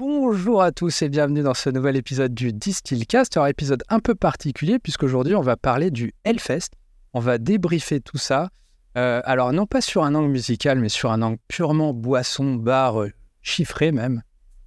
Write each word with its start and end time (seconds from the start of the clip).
Bonjour 0.00 0.62
à 0.62 0.72
tous 0.72 1.02
et 1.02 1.10
bienvenue 1.10 1.42
dans 1.42 1.52
ce 1.52 1.68
nouvel 1.68 1.94
épisode 1.94 2.32
du 2.32 2.54
Distillcast, 2.54 3.36
un 3.36 3.44
épisode 3.44 3.82
un 3.90 4.00
peu 4.00 4.14
particulier 4.14 4.78
puisqu'aujourd'hui 4.78 5.34
on 5.34 5.42
va 5.42 5.58
parler 5.58 5.90
du 5.90 6.14
Hellfest. 6.24 6.70
On 7.12 7.20
va 7.20 7.36
débriefer 7.36 8.00
tout 8.00 8.16
ça. 8.16 8.48
Euh, 8.96 9.20
alors 9.26 9.52
non 9.52 9.66
pas 9.66 9.82
sur 9.82 10.02
un 10.02 10.14
angle 10.14 10.30
musical 10.30 10.80
mais 10.80 10.88
sur 10.88 11.12
un 11.12 11.20
angle 11.20 11.36
purement 11.48 11.92
boisson, 11.92 12.54
bar, 12.54 13.02
euh, 13.02 13.10
chiffré 13.42 13.92
même. 13.92 14.22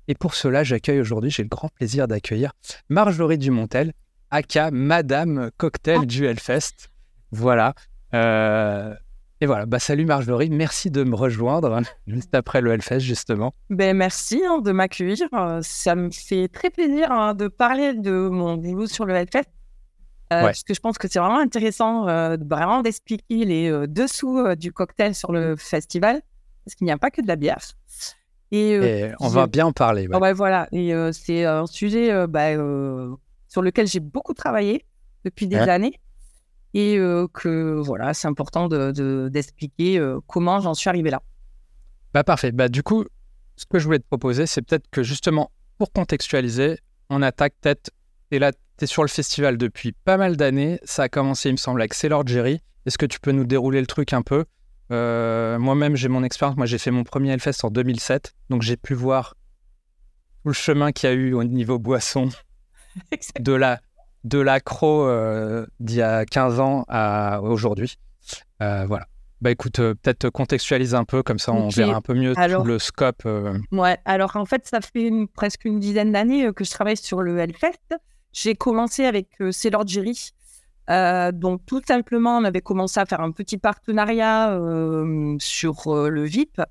Et 0.08 0.14
pour 0.14 0.36
cela 0.36 0.64
j'accueille 0.64 1.00
aujourd'hui, 1.00 1.32
j'ai 1.32 1.42
le 1.42 1.50
grand 1.50 1.70
plaisir 1.70 2.08
d'accueillir 2.08 2.52
Marjorie 2.90 3.40
Dumontel, 3.40 3.94
aka 4.30 4.70
Madame 4.70 5.50
Cocktail 5.58 6.06
du 6.06 6.28
Hellfest. 6.28 6.92
Voilà. 7.32 7.74
Euh, 8.14 8.94
et 9.44 9.46
voilà, 9.46 9.66
bah 9.66 9.78
salut 9.78 10.06
Marjorie, 10.06 10.50
merci 10.50 10.90
de 10.90 11.04
me 11.04 11.16
rejoindre 11.16 11.82
juste 12.08 12.34
après 12.34 12.62
le 12.62 12.72
Hellfest 12.72 13.02
justement. 13.02 13.54
Ben 13.70 13.94
merci 13.96 14.42
hein, 14.48 14.60
de 14.60 14.72
m'accueillir. 14.72 15.28
Euh, 15.34 15.60
Ça 15.62 15.96
me 15.96 16.12
fait 16.12 16.48
très 16.48 16.70
plaisir 16.70 17.12
hein, 17.12 17.34
de 17.34 17.50
parler 17.50 17.94
de 17.94 18.30
mon 18.30 18.56
boulot 18.56 18.88
sur 18.88 19.04
le 19.06 19.14
Hellfest. 19.14 19.40
Euh, 20.32 20.38
Ouais. 20.38 20.42
Parce 20.44 20.64
que 20.64 20.74
je 20.74 20.80
pense 20.80 20.98
que 20.98 21.10
c'est 21.10 21.20
vraiment 21.20 21.40
intéressant 21.40 22.08
euh, 22.08 22.38
vraiment 22.40 22.82
d'expliquer 22.82 23.44
les 23.44 23.70
euh, 23.70 23.86
dessous 23.86 24.56
du 24.56 24.72
cocktail 24.72 25.14
sur 25.14 25.34
le 25.34 25.58
festival. 25.58 26.22
Parce 26.64 26.76
qu'il 26.76 26.86
n'y 26.86 26.94
a 26.94 26.98
pas 26.98 27.12
que 27.12 27.22
de 27.22 27.28
la 27.28 27.36
bière. 27.36 27.60
Et, 28.52 28.72
Et 28.76 29.12
on 29.20 29.28
va 29.28 29.48
bien 29.48 29.66
en 29.66 29.74
parler. 29.74 30.08
ouais. 30.08 30.18
Ah 30.20 30.34
voilà. 30.34 30.70
Et 30.72 30.94
c'est 31.12 31.44
un 31.44 31.66
sujet 31.68 32.26
bah, 32.28 32.54
sur 33.50 33.62
lequel 33.62 33.88
j'ai 33.88 34.00
beaucoup 34.00 34.34
travaillé 34.34 34.86
depuis 35.26 35.48
des 35.48 35.58
années. 35.58 36.00
Et 36.76 36.96
que 37.34 37.74
voilà, 37.80 38.14
c'est 38.14 38.28
important 38.28 38.68
de- 38.68 38.92
de- 38.92 39.30
d'expliquer 39.32 40.00
euh, 40.00 40.20
comment 40.28 40.60
j'en 40.60 40.74
suis 40.74 40.90
arrivé 40.90 41.10
là. 41.12 41.22
Bah 42.14 42.24
parfait. 42.24 42.52
Bah 42.52 42.68
du 42.70 42.82
coup, 42.84 43.06
ce 43.56 43.66
que 43.66 43.78
je 43.80 43.86
voulais 43.86 44.00
te 44.00 44.08
proposer, 44.08 44.46
c'est 44.48 44.62
peut-être 44.64 44.88
que 44.92 45.04
justement, 45.04 45.52
pour 45.78 45.92
contextualiser, 45.92 46.80
on 47.10 47.22
attaque 47.22 47.54
peut-être. 47.62 47.92
Et 48.32 48.40
là, 48.40 48.52
tu 48.52 48.86
es 48.86 48.88
sur 48.88 49.04
le 49.04 49.08
festival 49.10 49.58
depuis 49.58 49.92
pas 49.92 50.18
mal 50.18 50.36
d'années. 50.36 50.80
Ça 50.84 51.04
a 51.04 51.10
commencé, 51.10 51.50
il 51.50 51.54
me 51.54 51.58
semble, 51.58 51.80
avec 51.82 51.94
Sailor 51.94 52.26
Jerry. 52.26 52.60
Est-ce 52.88 52.98
que 52.98 53.06
tu 53.06 53.20
peux 53.20 53.32
nous 53.32 53.46
dérouler 53.46 53.80
le 53.80 53.86
truc 53.88 54.12
un 54.14 54.24
peu? 54.24 54.46
Euh, 54.92 55.60
Moi-même, 55.60 55.96
j'ai 55.96 56.08
mon 56.10 56.24
expérience. 56.24 56.58
Moi, 56.58 56.66
j'ai 56.66 56.80
fait 56.80 56.90
mon 56.92 57.04
premier 57.04 57.30
Hellfest 57.32 57.64
en 57.64 57.70
2007. 57.70 58.34
Donc, 58.50 58.64
j'ai 58.64 58.78
pu 58.78 58.96
voir 58.96 59.36
tout 60.42 60.50
le 60.50 60.54
chemin 60.54 60.92
qu'il 60.92 61.08
y 61.10 61.14
a 61.14 61.16
eu 61.16 61.34
au 61.34 61.44
niveau 61.44 61.78
boisson 61.80 62.30
de 63.40 63.54
la 63.54 63.80
de 64.24 64.40
l'accro 64.40 65.06
euh, 65.06 65.66
d'il 65.80 65.98
y 65.98 66.02
a 66.02 66.26
15 66.26 66.60
ans 66.60 66.86
à 66.88 67.42
aujourd'hui. 67.42 67.98
Euh, 68.62 68.86
voilà. 68.88 69.06
Bah 69.42 69.52
écoute, 69.52 69.80
euh, 69.80 69.94
peut-être 69.94 70.30
contextualiser 70.30 70.96
un 70.96 71.04
peu, 71.04 71.22
comme 71.22 71.38
ça 71.40 71.52
on 71.52 71.68
verra 71.68 71.96
un 71.96 72.02
peu 72.02 72.14
mieux 72.14 72.34
Alors- 72.38 72.62
tout 72.62 72.68
le 72.68 72.80
scope. 72.80 73.28
Ouais, 73.74 73.98
alors 74.06 74.38
en 74.38 74.46
fait, 74.46 74.66
ça 74.66 74.80
fait 74.80 75.02
une- 75.08 75.28
presque 75.28 75.66
une 75.66 75.80
dizaine 75.82 76.14
d'années 76.14 76.54
que 76.54 76.64
je 76.64 76.72
travaille 76.72 76.96
sur 76.96 77.22
le 77.22 77.38
Hellfest. 77.40 77.98
J'ai 78.32 78.56
commencé 78.56 79.04
avec 79.06 79.28
Sailor 79.52 79.86
Jerry. 79.86 80.32
Donc, 80.88 81.66
tout 81.66 81.82
simplement, 81.86 82.38
on 82.38 82.46
avait 82.46 82.62
commencé 82.62 83.00
à 83.00 83.06
faire 83.06 83.20
un 83.22 83.32
petit 83.32 83.58
partenariat 83.58 84.58
sur 85.40 85.76
le 86.10 86.24
VIP. 86.24 86.62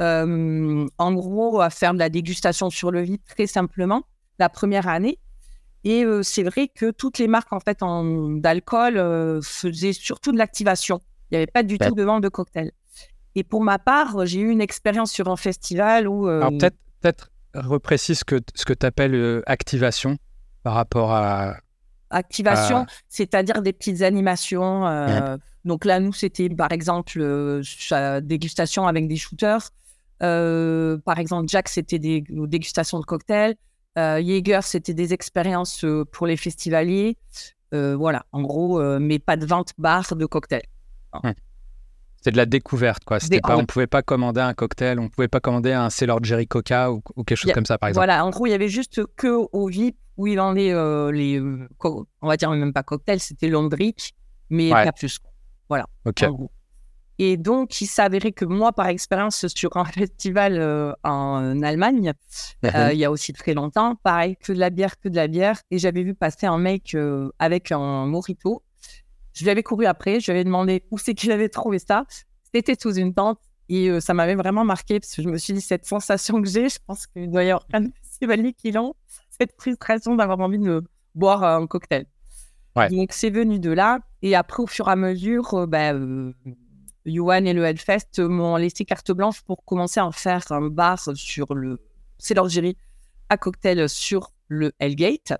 En 0.00 1.12
gros, 1.12 1.60
à 1.60 1.70
faire 1.70 1.92
de 1.94 1.98
la 1.98 2.08
dégustation 2.08 2.70
sur 2.70 2.90
le 2.90 3.02
VIP 3.02 3.24
très 3.26 3.46
simplement 3.46 4.02
la 4.38 4.48
première 4.48 4.88
année. 4.88 5.18
Et 5.88 6.04
euh, 6.04 6.24
c'est 6.24 6.42
vrai 6.42 6.66
que 6.66 6.90
toutes 6.90 7.18
les 7.18 7.28
marques 7.28 7.52
en 7.52 7.60
fait 7.60 7.80
en- 7.80 8.30
d'alcool 8.30 8.96
euh, 8.98 9.40
faisaient 9.40 9.92
surtout 9.92 10.32
de 10.32 10.36
l'activation. 10.38 11.00
Il 11.30 11.34
n'y 11.34 11.36
avait 11.36 11.46
pas 11.46 11.62
du 11.62 11.76
Ouais. 11.80 11.88
tout 11.88 11.94
de 11.94 12.02
vente 12.02 12.22
de 12.24 12.28
cocktails. 12.28 12.72
Et 13.36 13.44
pour 13.44 13.62
ma 13.62 13.78
part, 13.78 14.26
j'ai 14.26 14.40
eu 14.40 14.50
une 14.50 14.60
expérience 14.60 15.12
sur 15.12 15.28
un 15.28 15.36
festival 15.36 16.08
où 16.08 16.28
euh, 16.28 16.40
Alors 16.40 16.50
peut-être 16.58 16.76
peut-être 17.00 17.30
reprécise 17.54 18.18
ce 18.18 18.24
que, 18.24 18.40
ce 18.56 18.64
que 18.64 18.72
tu 18.72 18.84
appelles 18.84 19.42
activation 19.46 20.16
par 20.64 20.74
rapport 20.74 21.12
à... 21.12 21.56
activation, 22.10 22.84
c'est-à-dire 23.08 23.62
des 23.62 23.72
petites 23.72 24.02
animations. 24.02 24.84
Donc 25.64 25.84
là, 25.84 26.00
nous, 26.00 26.12
c'était 26.12 26.48
par 26.48 26.72
exemple 26.72 27.20
dégustation 28.22 28.86
avec 28.88 29.06
des 29.08 29.16
shooters. 29.16 29.70
Par 30.18 31.18
exemple, 31.18 31.48
Jack, 31.48 31.68
c'était 31.68 31.98
des 31.98 32.24
dégustations 32.28 32.98
de 33.00 33.04
cocktails. 33.04 33.54
Euh, 33.98 34.22
Jaeger, 34.22 34.62
c'était 34.62 34.94
des 34.94 35.12
expériences 35.14 35.84
euh, 35.84 36.04
pour 36.04 36.26
les 36.26 36.36
festivaliers. 36.36 37.16
Euh, 37.74 37.96
voilà, 37.96 38.24
en 38.32 38.42
gros, 38.42 38.80
mais 39.00 39.18
pas 39.18 39.36
de 39.36 39.44
vente 39.46 39.72
bar 39.78 40.04
de 40.14 40.26
cocktails. 40.26 40.62
C'est 42.22 42.30
de 42.32 42.36
la 42.36 42.46
découverte, 42.46 43.04
quoi. 43.04 43.20
C'était 43.20 43.40
pas, 43.40 43.56
on 43.56 43.64
pouvait 43.66 43.86
pas 43.86 44.02
commander 44.02 44.40
un 44.40 44.52
cocktail, 44.54 44.98
on 44.98 45.08
pouvait 45.08 45.28
pas 45.28 45.38
commander 45.40 45.72
un 45.72 45.90
Sailor 45.90 46.22
Jerry 46.24 46.46
Coca 46.48 46.90
ou, 46.92 47.00
ou 47.14 47.22
quelque 47.24 47.38
chose 47.38 47.50
a- 47.50 47.54
comme 47.54 47.66
ça, 47.66 47.78
par 47.78 47.88
exemple. 47.88 48.04
Voilà, 48.06 48.24
en 48.24 48.30
gros, 48.30 48.46
il 48.46 48.50
y 48.50 48.54
avait 48.54 48.68
juste 48.68 49.00
que 49.16 49.28
au 49.52 49.68
VIP 49.68 49.96
où 50.16 50.26
il 50.26 50.36
vendait 50.36 50.72
euh, 50.72 51.12
les, 51.12 51.38
euh, 51.38 51.68
co- 51.78 52.06
on 52.22 52.26
va 52.28 52.36
dire 52.36 52.50
même 52.50 52.72
pas 52.72 52.82
cocktails, 52.82 53.20
c'était 53.20 53.48
long 53.48 53.68
drink, 53.68 54.10
mais 54.50 54.72
Ouais. 54.72 54.84
pas 54.84 54.92
plus. 54.92 55.18
Ok. 56.04 56.22
en 56.22 56.30
gros. 56.32 56.50
Et 57.18 57.36
donc, 57.36 57.80
il 57.80 57.86
s'avérait 57.86 58.32
que 58.32 58.44
moi, 58.44 58.72
par 58.72 58.88
expérience, 58.88 59.46
sur 59.48 59.76
un 59.76 59.84
festival 59.86 60.58
euh, 60.58 60.92
en 61.02 61.62
Allemagne, 61.62 62.12
euh, 62.64 62.90
il 62.92 62.98
y 62.98 63.04
a 63.04 63.10
aussi 63.10 63.32
très 63.32 63.54
longtemps, 63.54 63.96
pareil, 63.96 64.36
que 64.36 64.52
de 64.52 64.58
la 64.58 64.70
bière, 64.70 64.98
que 65.00 65.08
de 65.08 65.16
la 65.16 65.26
bière. 65.26 65.60
Et 65.70 65.78
j'avais 65.78 66.02
vu 66.02 66.14
passer 66.14 66.46
un 66.46 66.58
mec 66.58 66.94
euh, 66.94 67.30
avec 67.38 67.72
un 67.72 68.06
mojito. 68.06 68.62
Je 69.32 69.44
lui 69.44 69.50
avais 69.50 69.62
couru 69.62 69.86
après, 69.86 70.20
je 70.20 70.26
lui 70.26 70.32
avais 70.32 70.44
demandé 70.44 70.82
où 70.90 70.98
c'est 70.98 71.14
qu'il 71.14 71.32
avait 71.32 71.48
trouvé 71.48 71.78
ça. 71.78 72.04
C'était 72.54 72.76
sous 72.80 72.94
une 72.94 73.14
tente. 73.14 73.40
Et 73.68 74.00
ça 74.00 74.14
m'avait 74.14 74.36
vraiment 74.36 74.64
marqué 74.64 75.00
parce 75.00 75.12
que 75.16 75.22
je 75.22 75.28
me 75.28 75.38
suis 75.38 75.52
dit, 75.52 75.60
cette 75.60 75.86
sensation 75.86 76.40
que 76.40 76.48
j'ai, 76.48 76.68
je 76.68 76.78
pense 76.86 77.08
qu'il 77.08 77.28
doit 77.28 77.42
y 77.42 77.50
avoir 77.50 77.66
plein 77.66 77.80
de 77.80 77.90
festivaliers 78.00 78.52
qui 78.52 78.70
l'ont, 78.70 78.94
cette 79.28 79.54
frustration 79.58 80.14
d'avoir 80.14 80.38
envie 80.38 80.60
de 80.60 80.84
boire 81.16 81.42
un 81.42 81.66
cocktail. 81.66 82.06
Ouais. 82.76 82.88
Donc, 82.90 83.08
c'est 83.10 83.30
venu 83.30 83.58
de 83.58 83.72
là. 83.72 83.98
Et 84.22 84.36
après, 84.36 84.62
au 84.62 84.68
fur 84.68 84.86
et 84.86 84.92
à 84.92 84.94
mesure, 84.94 85.66
bah, 85.66 85.94
Yuan 87.06 87.46
et 87.46 87.52
le 87.52 87.64
Hellfest 87.64 88.18
m'ont 88.18 88.56
laissé 88.56 88.84
carte 88.84 89.12
blanche 89.12 89.40
pour 89.42 89.64
commencer 89.64 90.00
à 90.00 90.06
en 90.06 90.12
faire 90.12 90.42
un 90.50 90.68
bar 90.68 90.98
sur 91.14 91.54
le. 91.54 91.78
C'est 92.18 92.34
l'orgerie 92.34 92.76
à 93.28 93.36
cocktail 93.36 93.88
sur 93.88 94.32
le 94.48 94.72
Hellgate, 94.78 95.34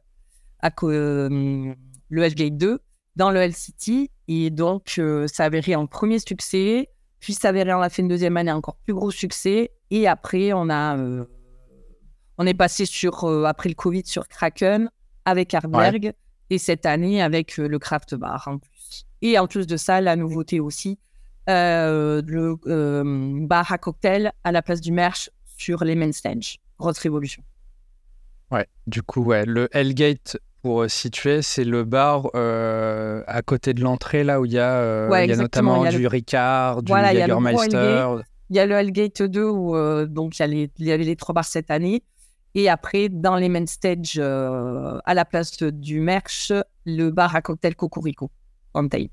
à 0.61 0.71
euh, 0.85 1.75
le 2.09 2.23
Hellgate 2.23 2.57
2, 2.57 2.81
dans 3.17 3.31
le 3.31 3.41
Hell 3.41 3.55
City. 3.55 4.11
Et 4.29 4.51
donc, 4.51 4.95
euh, 4.99 5.27
ça 5.29 5.45
avérait 5.45 5.75
un 5.75 5.87
premier 5.87 6.19
succès, 6.19 6.89
puis 7.21 7.35
ça 7.35 7.49
avérait 7.49 7.73
en 7.73 7.81
la 7.81 7.91
fin 7.91 8.03
de 8.03 8.09
deuxième 8.09 8.37
année 8.37 8.53
encore 8.53 8.77
plus 8.77 8.95
gros 8.95 9.11
succès. 9.11 9.73
Et 9.91 10.07
après, 10.07 10.53
on 10.53 10.69
a. 10.71 10.97
euh, 10.97 11.25
on 12.39 12.47
est 12.47 12.55
passé 12.55 12.85
sur, 12.85 13.25
après 13.47 13.71
le 13.71 13.75
Covid 13.75 14.03
sur 14.05 14.29
Kraken 14.29 14.91
avec 15.25 15.55
Hardberg 15.55 16.13
et 16.51 16.59
cette 16.59 16.85
année 16.85 17.23
avec 17.23 17.57
le 17.57 17.79
Craft 17.79 18.15
Bar 18.15 18.47
en 18.47 18.59
plus. 18.59 19.07
Et 19.23 19.39
en 19.39 19.47
plus 19.47 19.67
de 19.67 19.79
ça, 19.79 20.03
la 20.03 20.17
nouveauté 20.17 20.61
aussi, 20.61 20.99
euh, 21.49 22.23
le 22.27 22.57
euh, 22.67 23.03
bar 23.47 23.71
à 23.73 23.79
cocktail 23.79 24.33
à 24.45 24.53
la 24.53 24.63
place 24.63 24.81
du 24.81 24.93
merch 24.93 25.31
sur 25.57 25.85
les 25.85 25.95
main 25.95 26.13
stage. 26.13 26.59
Grosse 26.79 26.99
révolution. 26.99 27.43
Ouais. 28.51 28.67
Du 28.87 29.03
coup, 29.03 29.23
ouais, 29.23 29.45
le 29.45 29.69
Hellgate, 29.73 30.37
pour 30.63 30.83
euh, 30.83 30.89
situer, 30.89 31.43
c'est 31.43 31.65
le 31.65 31.85
bar 31.85 32.29
euh, 32.35 33.23
à 33.27 33.43
côté 33.43 33.75
de 33.75 33.81
l'entrée, 33.83 34.23
là 34.25 34.41
où 34.41 34.45
il 34.45 34.53
y 34.53 34.59
a, 34.59 35.09
Ouais, 35.09 35.27
y 35.27 35.37
notamment 35.37 35.83
il 35.83 35.87
y 35.87 35.89
a 35.89 35.93
le- 35.93 35.99
du 35.99 36.07
Ricard, 36.07 36.83
du 36.83 36.91
Voilà, 36.93 37.13
il 37.13 37.19
y 37.19 37.23
a 37.23 37.27
le 37.27 37.35
gros 37.35 37.43
Jägermeister. 37.45 38.25
Il 38.51 38.57
y 38.57 38.61
a 38.61 38.67
le 38.67 38.75
Hellgate 38.75 39.23
2 39.23 39.45
où 39.49 40.07
donc 40.07 40.39
il 40.39 40.71
y, 40.79 40.85
y 40.85 40.93
avait 40.93 41.05
les 41.05 41.17
trois 41.17 41.33
bars 41.35 41.45
cette 41.45 41.71
année. 41.71 42.03
Et 42.55 42.69
après, 42.71 43.09
dans 43.09 43.37
les 43.37 43.49
main 43.49 43.67
stage, 43.67 44.19
à 44.19 45.15
la 45.15 45.25
place 45.25 45.57
du 45.63 46.01
merch, 46.01 46.53
le 46.85 47.11
bar 47.11 47.35
à 47.35 47.43
cocktail 47.43 47.75
Cocorico 47.75 48.31
on 48.75 48.89
tape. 48.89 49.11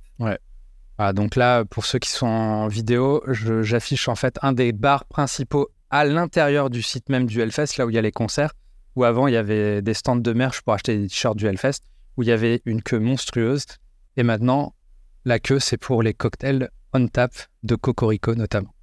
Ah, 1.06 1.12
donc 1.12 1.36
là, 1.36 1.66
pour 1.66 1.86
ceux 1.86 2.00
qui 2.00 2.09
sont 2.09 2.25
en 2.25 2.69
vidéo, 2.69 3.22
j'affiche 3.28 4.08
en 4.08 4.16
fait 4.16 4.40
un 4.41 4.53
des 4.53 4.72
bars 4.72 5.03
principaux 5.03 5.68
à 5.90 6.06
l'intérieur 6.06 6.69
du 6.69 6.81
site 6.81 7.09
même 7.09 7.25
du 7.25 7.41
Hellfest, 7.41 7.78
là 7.78 7.86
où 7.86 7.90
il 7.90 7.96
y 7.96 7.97
a 7.97 8.02
les 8.02 8.14
concerts, 8.14 8.53
où 8.96 9.03
avant 9.03 9.28
il 9.28 9.34
y 9.34 9.38
avait 9.38 9.81
des 9.81 9.94
stands 9.94 10.16
de 10.16 10.31
merch 10.31 10.62
pour 10.62 10.74
acheter 10.74 10.98
des 10.98 11.07
t-shirts 11.07 11.36
du 11.36 11.45
Hellfest, 11.45 11.81
où 12.16 12.24
il 12.24 12.30
y 12.30 12.31
avait 12.31 12.62
une 12.63 12.81
queue 12.81 13.00
monstrueuse. 13.00 13.66
Et 14.16 14.24
maintenant, 14.24 14.75
la 15.25 15.39
queue, 15.39 15.60
c'est 15.60 15.75
pour 15.75 16.04
les 16.04 16.13
cocktails 16.13 16.69
on 16.94 17.06
tap 17.10 17.33
de 17.63 17.75
Cocorico 17.75 18.33
notamment. 18.36 18.74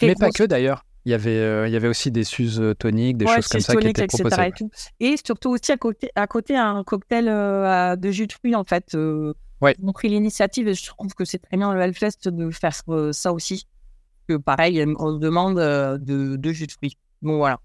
Mais 0.00 0.16
pas 0.16 0.30
que 0.30 0.42
d'ailleurs. 0.42 0.84
Il 1.04 1.12
y 1.12 1.14
avait, 1.14 1.30
euh, 1.30 1.68
il 1.68 1.72
y 1.72 1.76
avait 1.76 1.88
aussi 1.88 2.10
des 2.10 2.24
suses 2.24 2.62
toniques, 2.78 3.18
des 3.18 3.24
Ouais, 3.24 3.36
choses 3.36 3.48
comme 3.48 3.60
ça 3.60 3.74
qui 3.76 3.88
étaient 3.88 4.04
etc. 4.04 4.22
proposées. 4.22 4.48
Et, 4.48 4.52
tout. 4.52 4.70
et 5.00 5.14
surtout 5.24 5.50
aussi 5.50 5.70
à 5.70 5.76
côté, 5.76 6.10
à 6.14 6.26
côté 6.26 6.56
un 6.56 6.82
cocktail 6.84 7.28
euh, 7.28 7.94
de 7.94 8.10
jus 8.10 8.26
de 8.26 8.32
fruits 8.32 8.56
en 8.56 8.64
fait. 8.64 8.94
Euh, 8.94 9.34
Ouais. 9.62 9.76
Ils 9.78 9.88
ont 9.88 9.92
pris 9.92 10.08
l'initiative 10.08 10.66
et 10.66 10.74
je 10.74 10.84
trouve 10.84 11.14
que 11.14 11.24
c'est 11.24 11.38
très 11.38 11.56
bien 11.56 11.72
le 11.72 11.80
Hellfest 11.80 12.26
de 12.28 12.50
faire 12.50 12.72
euh, 12.88 13.12
ça 13.12 13.32
aussi. 13.32 13.66
Que 14.28 14.36
pareil, 14.36 14.74
il 14.74 14.76
y 14.76 14.80
a 14.80 14.84
une 14.84 14.94
grosse 14.94 15.20
demande 15.20 15.58
euh, 15.58 15.98
de, 15.98 16.36
de 16.36 16.52
jus 16.52 16.66
de 16.66 16.72
fruits. 16.72 16.98
Bon 17.22 17.36
voilà. 17.38 17.60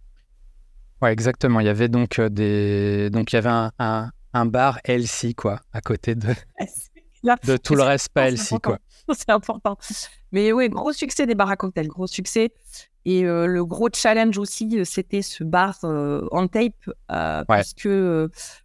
Ouais, 1.02 1.12
exactement. 1.12 1.60
Il 1.60 1.66
y 1.66 1.70
avait 1.70 1.90
donc 1.90 2.20
euh, 2.20 2.30
des, 2.30 3.10
donc 3.10 3.34
il 3.34 3.36
y 3.36 3.40
avait 3.40 3.50
un, 3.50 3.72
un, 3.80 4.12
un 4.34 4.46
bar 4.46 4.80
LC 4.86 5.34
quoi, 5.36 5.60
à 5.74 5.82
côté 5.82 6.14
de, 6.14 6.34
de 7.46 7.58
tout 7.58 7.74
le 7.74 7.82
reste 7.84 8.10
pas 8.10 8.30
LC 8.30 8.60
quoi. 8.62 8.78
c'est 9.14 9.32
important. 9.32 9.78
Mais 10.32 10.52
oui, 10.52 10.70
gros 10.70 10.94
succès 10.94 11.26
des 11.26 11.36
bars 11.36 11.50
à 11.50 11.56
cocktails, 11.56 11.88
gros 11.88 12.08
succès. 12.08 12.52
Et 13.10 13.22
le 13.22 13.64
gros 13.64 13.88
challenge 13.94 14.38
aussi, 14.38 14.82
c'était 14.84 15.22
ce 15.22 15.46
bar 15.46 15.80
en 15.84 16.48
tape, 16.50 16.74
Ouais. 17.10 17.46
puisque 17.48 17.88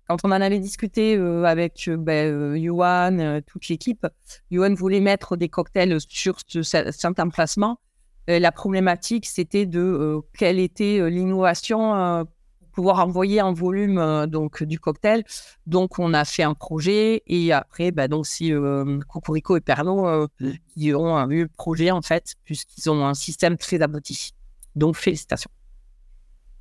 quand 0.09 0.17
on 0.25 0.33
en 0.33 0.41
avait 0.41 0.59
discuté 0.59 1.15
avec 1.15 1.89
ben, 1.89 2.57
Yuan, 2.57 3.41
toute 3.47 3.69
l'équipe, 3.69 4.05
Yuan 4.51 4.75
voulait 4.75 4.99
mettre 4.99 5.37
des 5.37 5.49
cocktails 5.49 5.97
sur 6.09 6.39
ce, 6.49 6.63
certain 6.65 7.29
placement. 7.29 7.79
la 8.27 8.51
problématique, 8.51 9.27
c'était 9.27 9.65
de 9.65 10.19
quelle 10.37 10.59
était 10.59 11.09
l'innovation 11.09 12.27
pouvoir 12.73 12.99
envoyer 13.01 13.41
en 13.43 13.53
volume 13.53 13.99
euh, 13.99 14.27
donc 14.27 14.63
du 14.63 14.79
cocktail. 14.79 15.25
Donc 15.67 15.99
on 15.99 16.13
a 16.15 16.25
fait 16.25 16.43
un 16.43 16.55
projet 16.55 17.23
et 17.27 17.53
après 17.53 17.93
bah, 17.93 18.09
donc 18.09 18.27
si 18.27 18.53
euh, 18.53 18.99
Cocorico 19.09 19.57
et 19.57 19.61
Pernod 19.61 20.29
euh, 20.43 20.53
ils 20.77 20.95
ont 20.97 21.31
eu 21.31 21.43
le 21.43 21.49
projet 21.49 21.91
en 21.91 22.03
fait 22.03 22.35
puisqu'ils 22.45 22.91
ont 22.91 23.07
un 23.07 23.15
système 23.15 23.57
très 23.57 23.81
abouti. 23.81 24.33
Donc 24.75 24.97
félicitations. 24.97 25.51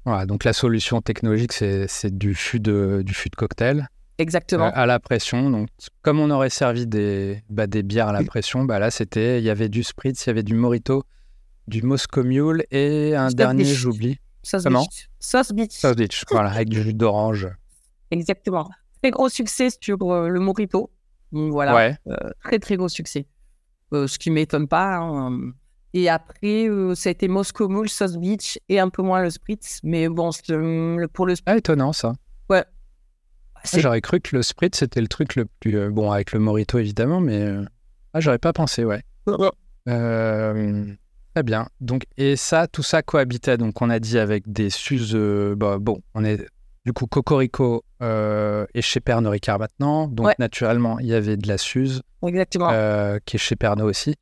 Voilà, 0.06 0.26
donc 0.26 0.44
la 0.44 0.54
solution 0.54 1.02
technologique 1.02 1.54
c'est 1.54 2.18
du 2.18 2.36
fût 2.36 2.60
de 2.60 3.04
du 3.06 3.14
fût 3.14 3.30
de 3.30 3.36
cocktail. 3.36 3.88
Exactement. 4.18 4.72
à 4.72 4.86
la 4.86 5.00
pression. 5.00 5.50
Donc, 5.50 5.70
comme 6.04 6.20
on 6.20 6.30
aurait 6.30 6.52
servi 6.52 6.86
des, 6.86 7.42
bah, 7.50 7.66
des 7.66 7.82
bières 7.82 8.10
à 8.10 8.14
la 8.14 8.24
pression, 8.24 8.66
bah, 8.66 8.78
là, 8.78 8.92
c'était, 8.92 9.40
il 9.40 9.44
y 9.44 9.50
avait 9.50 9.68
du 9.68 9.82
spritz, 9.82 10.26
il 10.26 10.30
y 10.30 10.30
avait 10.30 10.44
du 10.44 10.54
morito, 10.54 11.04
du 11.68 11.82
Moscow 11.82 12.24
Mule 12.24 12.64
et 12.70 13.16
un 13.16 13.30
dernier, 13.30 13.66
j'oublie. 13.66 14.20
Sauce 14.44 14.64
Comment? 14.64 14.82
Beach. 14.82 15.10
Sauce 15.20 15.52
beach. 15.52 15.72
Sauce 15.74 15.96
beach, 15.96 16.26
voilà, 16.32 16.52
avec 16.52 16.70
du 16.70 16.82
jus 16.82 16.94
d'orange. 16.94 17.48
Exactement. 18.12 18.70
Très 19.02 19.12
gros 19.12 19.30
succès 19.30 19.70
sur 19.80 19.98
euh, 20.12 20.28
le 20.30 20.40
Morito. 20.40 20.92
Donc 21.32 21.52
voilà, 21.52 21.76
Ouais. 21.76 21.98
euh, 22.08 22.16
très 22.44 22.60
très 22.60 22.76
gros 22.76 22.90
succès. 22.90 23.26
Euh, 23.94 24.08
ce 24.08 24.18
qui 24.20 24.32
m'étonne 24.32 24.68
pas. 24.68 24.98
hein. 24.98 25.52
Et 25.94 26.08
après, 26.10 26.68
ça 26.96 27.10
a 27.10 27.12
été 27.12 27.28
Moscow 27.28 27.68
Mule, 27.68 27.90
Sauce 27.90 28.16
Beach 28.18 28.58
et 28.70 28.80
un 28.80 28.90
peu 28.90 29.02
moins 29.02 29.22
le 29.22 29.30
Spritz. 29.30 29.80
Mais 29.84 30.08
bon, 30.08 30.32
c'est, 30.32 30.48
le- 30.50 31.08
pour 31.12 31.26
le 31.26 31.36
Spritz, 31.36 31.54
Ah, 31.54 31.58
étonnant 31.58 31.92
ça. 31.94 32.14
ouais. 32.50 32.64
Ah, 33.56 33.60
J'aurais 33.78 34.02
cru 34.02 34.20
que 34.22 34.36
le 34.36 34.42
spritz 34.42 34.80
c'était 34.80 35.02
le 35.02 35.08
truc 35.08 35.36
le 35.36 35.46
plus. 35.46 35.90
bon, 35.92 36.12
avec 36.12 36.32
le 36.32 36.40
morito 36.40 36.80
évidemment, 36.80 37.20
mais. 37.20 37.46
Ah, 38.14 38.20
j'aurais 38.20 38.40
pas 38.40 38.54
pensé, 38.54 38.84
ouais. 38.86 39.04
Euh, 39.88 40.86
Très 41.34 41.44
bien. 41.44 41.68
Donc, 41.80 42.04
et 42.18 42.36
ça, 42.36 42.68
tout 42.68 42.84
ça 42.84 43.02
cohabitait. 43.02 43.58
Donc, 43.58 43.82
on 43.82 43.90
a 43.90 44.00
dit 44.00 44.18
avec 44.20 44.52
des 44.52 44.70
Suzes. 44.70 45.16
euh, 45.16 45.56
bah, 45.56 45.78
bon, 45.80 46.02
on 46.14 46.26
est 46.26 46.46
du 46.86 46.94
coup 46.94 47.06
Cocorico 47.06 47.84
euh, 48.02 48.66
et 48.74 48.82
chez 48.82 49.00
Pernod 49.00 49.32
Ricard 49.32 49.60
maintenant. 49.60 50.08
Donc, 50.08 50.28
Ouais. 50.28 50.36
naturellement, 50.40 51.00
il 51.00 51.06
y 51.08 51.14
avait 51.14 51.38
de 51.38 51.48
la 51.48 51.58
Suze 51.58 52.02
Exactement. 52.26 52.70
euh, 52.72 53.20
qui 53.26 53.38
est 53.38 53.40
chez 53.40 53.56
Pernod 53.56 53.86
aussi. 53.88 54.16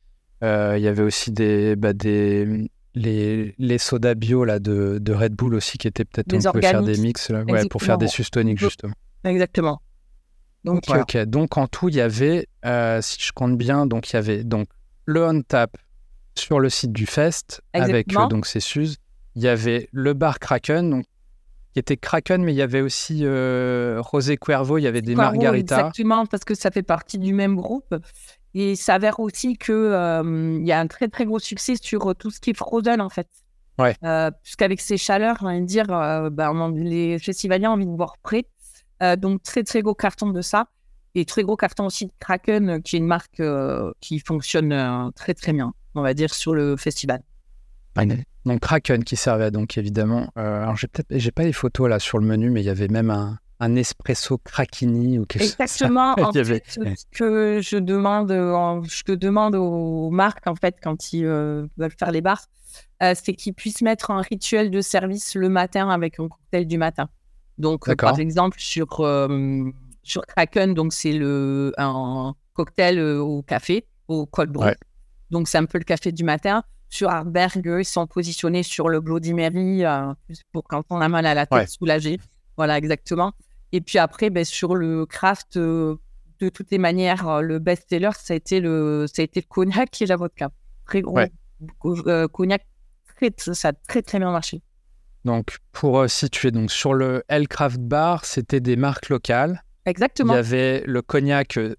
Euh, 0.43 0.75
il 0.77 0.83
y 0.83 0.87
avait 0.87 1.03
aussi 1.03 1.31
des, 1.31 1.75
bah, 1.75 1.93
des 1.93 2.69
les, 2.95 3.53
les 3.57 3.77
sodas 3.77 4.15
bio 4.15 4.43
là 4.45 4.59
de, 4.59 4.97
de 4.99 5.13
Red 5.13 5.33
Bull 5.33 5.53
aussi 5.55 5.77
qui 5.77 5.87
étaient 5.87 6.05
peut-être 6.05 6.33
on 6.33 6.51
peut 6.51 6.61
faire 6.61 6.81
des 6.83 6.97
mix 6.97 7.29
là, 7.29 7.43
ouais, 7.43 7.67
pour 7.69 7.81
faire 7.83 7.97
des 7.97 8.05
Exactement. 8.05 8.25
sus 8.25 8.31
toniques 8.31 8.57
On 8.57 8.61
peut- 8.61 8.65
justement. 8.69 8.93
Exactement. 9.25 9.81
Donc, 10.65 10.83
voilà. 10.87 11.05
Donc 11.25 11.57
en 11.57 11.67
tout, 11.67 11.89
il 11.89 11.95
y 11.95 12.01
avait, 12.01 12.47
si 13.01 13.21
je 13.21 13.31
compte 13.31 13.57
bien, 13.57 13.85
donc 13.85 14.09
il 14.11 14.13
y 14.13 14.17
avait 14.17 14.43
donc 14.43 14.67
le 15.05 15.23
on 15.25 15.41
tap 15.41 15.75
sur 16.39 16.59
le 16.59 16.69
site 16.69 16.91
du 16.91 17.05
Fest 17.05 17.61
avec 17.73 17.89
Exactement. 18.07 18.25
euh, 18.25 18.29
donc 18.29 18.45
ses 18.45 18.59
Suzes. 18.59 18.97
Il 19.35 19.43
y 19.43 19.47
avait 19.47 19.87
le 19.91 20.13
bar 20.13 20.39
Kraken, 20.39 20.89
donc 20.89 21.05
qui 21.73 21.79
était 21.79 21.97
Kraken, 21.97 22.43
mais 22.43 22.51
il 22.53 22.57
y 22.57 22.61
avait 22.63 22.81
aussi 22.81 23.19
euh, 23.23 23.99
Rosé 24.01 24.37
Cuervo, 24.37 24.77
il 24.79 24.81
y 24.81 24.87
avait 24.87 25.01
des 25.03 25.15
margaritas. 25.15 25.77
Exactement, 25.77 26.25
parce 26.25 26.43
que 26.43 26.55
ça 26.55 26.71
fait 26.71 26.81
partie 26.83 27.19
du 27.19 27.33
même 27.33 27.55
groupe. 27.55 27.95
Et 28.55 28.71
il 28.71 28.77
s'avère 28.77 29.19
aussi 29.19 29.55
que 29.57 29.71
euh, 29.71 30.59
y 30.63 30.71
a 30.71 30.79
un 30.79 30.87
très 30.87 31.07
très 31.07 31.25
gros 31.25 31.37
succès 31.37 31.75
sur 31.79 32.09
euh, 32.09 32.13
tout 32.15 32.31
ce 32.31 32.39
qui 32.39 32.49
est 32.49 32.57
frozen 32.57 32.99
en 33.01 33.09
fait. 33.09 33.27
Ouais. 33.77 33.95
Euh, 34.03 34.31
Puisqu'avec 34.43 34.81
ces 34.81 34.97
chaleurs, 34.97 35.37
on 35.41 35.45
va 35.45 35.59
dire, 35.59 35.85
euh, 35.91 36.29
bah, 36.31 36.51
on 36.51 36.59
a- 36.59 36.71
les 36.77 37.19
festivaliers 37.19 37.67
ont 37.67 37.73
envie 37.73 37.85
de 37.85 37.91
boire 37.95 38.17
prêt. 38.23 38.45
Euh, 39.03 39.15
donc 39.15 39.43
très 39.43 39.63
très 39.63 39.81
gros 39.83 39.93
carton 39.93 40.31
de 40.31 40.41
ça. 40.41 40.65
Et 41.15 41.25
très 41.25 41.43
gros 41.43 41.55
carton 41.55 41.85
aussi 41.87 42.05
de 42.05 42.11
Kraken, 42.19 42.69
euh, 42.69 42.79
qui 42.79 42.95
est 42.95 42.99
une 42.99 43.07
marque 43.07 43.39
euh, 43.39 43.91
qui 43.99 44.19
fonctionne 44.19 44.71
euh, 44.71 45.09
très 45.15 45.33
très 45.33 45.53
bien, 45.53 45.73
on 45.95 46.01
va 46.01 46.13
dire, 46.13 46.33
sur 46.33 46.53
le 46.53 46.77
festival. 46.77 47.21
Donc 48.45 48.61
Kraken 48.61 49.03
qui 49.03 49.15
servait 49.17 49.51
donc 49.51 49.77
évidemment. 49.77 50.31
euh, 50.37 50.61
alors 50.63 50.75
j'ai 50.77 50.87
peut-être, 50.87 51.07
j'ai 51.11 51.31
pas 51.31 51.43
les 51.43 51.51
photos 51.53 51.89
là 51.89 51.99
sur 51.99 52.17
le 52.19 52.25
menu, 52.25 52.49
mais 52.49 52.61
il 52.61 52.65
y 52.65 52.69
avait 52.69 52.87
même 52.87 53.09
un, 53.09 53.37
un 53.59 53.75
espresso 53.75 54.37
craquini 54.37 55.19
ou 55.19 55.25
quelque 55.25 55.41
chose. 55.43 55.55
ça. 55.57 55.63
Exactement. 55.63 56.13
En 56.13 56.31
Il 56.31 56.37
y 56.37 56.39
avait- 56.39 56.61
fait, 56.65 56.79
ce 56.95 57.03
que 57.11 57.59
je 57.61 57.75
demande, 57.77 58.29
je 58.31 59.03
te 59.03 59.11
demande 59.11 59.55
aux 59.55 60.09
marques 60.11 60.47
en 60.47 60.55
fait 60.55 60.77
quand 60.81 61.11
ils 61.11 61.25
euh, 61.25 61.67
veulent 61.77 61.91
faire 61.97 62.11
les 62.11 62.21
bars, 62.21 62.45
euh, 63.03 63.13
c'est 63.21 63.33
qu'ils 63.33 63.53
puissent 63.53 63.81
mettre 63.81 64.11
un 64.11 64.21
rituel 64.21 64.71
de 64.71 64.79
service 64.79 65.35
le 65.35 65.49
matin 65.49 65.89
avec 65.89 66.19
un 66.19 66.29
cocktail 66.29 66.65
du 66.67 66.77
matin. 66.77 67.09
Donc, 67.57 67.93
par 67.97 68.17
exemple 68.19 68.57
sur 68.59 69.01
sur 70.09 70.25
Kraken, 70.25 70.73
donc 70.73 70.93
c'est 70.93 71.13
le 71.13 71.73
un 71.77 72.33
cocktail 72.53 72.99
euh, 72.99 73.19
au 73.19 73.41
café, 73.43 73.85
au 74.07 74.25
cold 74.25 74.51
brew. 74.51 74.65
Ouais. 74.65 74.77
Donc 75.29 75.47
c'est 75.47 75.57
un 75.57 75.65
peu 75.65 75.77
le 75.77 75.83
café 75.83 76.11
du 76.11 76.23
matin. 76.23 76.63
Sur 76.89 77.09
Arberg, 77.09 77.67
eux, 77.67 77.81
ils 77.81 77.85
sont 77.85 78.07
positionnés 78.07 78.63
sur 78.63 78.89
le 78.89 78.99
Bloody 78.99 79.33
Mary 79.33 79.85
euh, 79.85 80.11
pour 80.51 80.63
quand 80.63 80.83
on 80.89 80.99
a 81.01 81.07
mal 81.07 81.25
à 81.27 81.33
la 81.35 81.45
tête, 81.45 81.57
Ouais. 81.59 81.67
soulager. 81.67 82.19
Voilà, 82.57 82.77
exactement. 82.77 83.31
Et 83.71 83.79
puis 83.81 83.99
après, 83.99 84.31
ben, 84.31 84.43
sur 84.43 84.75
le 84.75 85.05
craft, 85.05 85.57
euh, 85.57 85.95
de 86.39 86.49
toutes 86.49 86.71
les 86.71 86.79
manières, 86.79 87.41
le 87.41 87.59
best-seller, 87.59 88.09
ça 88.17 88.33
a 88.33 88.37
été 88.37 88.59
le, 88.59 89.05
ça 89.13 89.21
a 89.21 89.25
été 89.25 89.41
le 89.41 89.45
cognac 89.47 90.01
et 90.01 90.05
la 90.07 90.15
vodka. 90.15 90.49
Très 90.85 91.01
gros 91.01 91.15
Ouais. 91.17 91.31
euh, 92.07 92.27
cognac, 92.27 92.65
très, 93.17 93.31
ça 93.37 93.67
a 93.69 93.73
très 93.73 94.01
très 94.01 94.17
bien 94.19 94.31
marché. 94.31 94.61
Donc 95.25 95.57
pour 95.73 95.99
euh, 95.99 96.07
situer 96.07 96.49
donc 96.51 96.71
sur 96.71 96.93
le 96.93 97.23
Hellcraft 97.27 97.79
Bar, 97.81 98.25
c'était 98.25 98.61
des 98.61 98.77
marques 98.77 99.09
locales. 99.09 99.63
Exactement. 99.85 100.33
Il 100.33 100.37
y 100.37 100.39
avait 100.39 100.83
le 100.85 101.01
cognac 101.01 101.57
euh, 101.57 101.75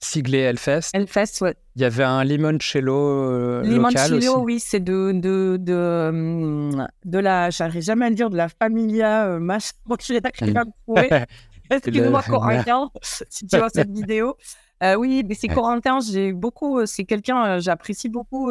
siglé 0.00 0.38
Hellfest. 0.38 0.90
Hellfest, 0.94 1.40
ouais. 1.42 1.54
Il 1.76 1.82
y 1.82 1.84
avait 1.84 2.04
un 2.04 2.24
limoncello 2.24 2.94
euh, 2.96 3.58
local 3.62 3.72
Limoncello, 3.72 4.16
aussi. 4.16 4.44
oui, 4.44 4.60
c'est 4.60 4.80
de, 4.80 5.12
de, 5.14 5.56
de, 5.60 6.08
hum, 6.08 6.86
de 7.04 7.18
la, 7.18 7.50
j'arrive 7.50 7.82
jamais 7.82 8.06
à 8.06 8.08
le 8.10 8.14
dire, 8.14 8.30
de 8.30 8.36
la 8.36 8.48
familia 8.48 9.26
euh, 9.26 9.38
machin. 9.38 9.72
Bon, 9.86 9.96
je 10.00 10.12
l'ai 10.12 10.20
pas 10.20 10.30
Mm. 10.40 10.54
trouver. 10.86 11.08
Excuse-moi, 11.70 12.22
Corentin, 12.22 12.90
si 13.02 13.46
tu 13.46 13.56
vois 13.58 13.68
cette 13.70 13.90
vidéo. 13.90 14.36
Euh, 14.82 14.94
oui, 14.94 15.24
mais 15.26 15.34
c'est. 15.34 15.48
Corentin, 15.48 15.98
j'ai 16.00 16.32
beaucoup, 16.32 16.78
euh, 16.78 16.86
c'est 16.86 17.04
quelqu'un, 17.04 17.44
euh, 17.46 17.60
j'apprécie 17.60 18.08
beaucoup, 18.08 18.50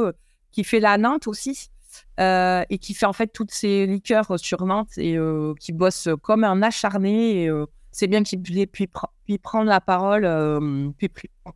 qui 0.51 0.63
fait 0.63 0.79
la 0.79 0.97
Nantes 0.97 1.27
aussi, 1.27 1.69
et 2.17 2.77
qui 2.81 2.93
fait 2.93 3.05
en 3.05 3.13
fait 3.13 3.27
toutes 3.27 3.51
ses 3.51 3.85
liqueurs 3.85 4.37
sur 4.39 4.65
Nantes, 4.65 4.97
et 4.97 5.17
qui 5.59 5.71
bosse 5.71 6.09
comme 6.23 6.43
un 6.43 6.61
acharné. 6.61 7.43
Et, 7.45 7.51
c'est 7.95 8.07
bien 8.07 8.23
qu'il 8.23 8.42
puisse 8.42 8.66
puis, 8.69 8.87
pre- 8.87 9.07
puis 9.23 9.37
prendre 9.37 9.69
la 9.69 9.80
parole, 9.80 10.25
euh, 10.25 10.90
puis 10.97 11.09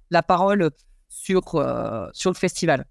la 0.10 0.24
parole 0.24 0.69
sur, 1.10 1.41
euh, 1.55 2.08
sur 2.13 2.31
le 2.31 2.36
festival. 2.38 2.86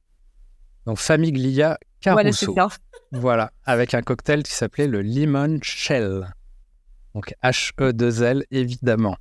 Donc 0.84 0.98
Famiglia 0.98 1.78
Voilà, 2.04 2.30
Caruso. 2.30 2.54
ça. 2.54 2.68
Voilà, 3.12 3.50
avec 3.64 3.94
un 3.94 4.02
cocktail 4.02 4.42
qui 4.42 4.52
s'appelait 4.52 4.86
le 4.86 5.00
Lemon 5.00 5.58
Shell. 5.62 6.30
Donc 7.14 7.32
H-E-2-L, 7.42 8.44
évidemment. 8.50 9.16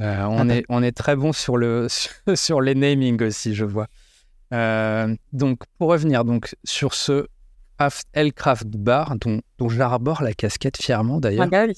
Euh, 0.00 0.22
on, 0.24 0.48
est, 0.48 0.64
on 0.70 0.82
est 0.82 0.96
très 0.96 1.14
bon 1.14 1.34
sur, 1.34 1.58
le, 1.58 1.88
sur 2.34 2.62
les 2.62 2.74
namings 2.74 3.22
aussi, 3.22 3.54
je 3.54 3.66
vois. 3.66 3.88
Euh, 4.54 5.14
donc, 5.34 5.60
pour 5.76 5.90
revenir 5.90 6.24
donc, 6.24 6.56
sur 6.64 6.94
ce 6.94 7.26
craft, 7.76 8.06
Hellcraft 8.14 8.66
Bar, 8.68 9.16
dont, 9.16 9.42
dont 9.58 9.68
j'arbore 9.68 10.22
la 10.22 10.32
casquette 10.32 10.78
fièrement 10.78 11.20
d'ailleurs. 11.20 11.44
Ah, 11.44 11.50
bah 11.50 11.64
oui. 11.66 11.74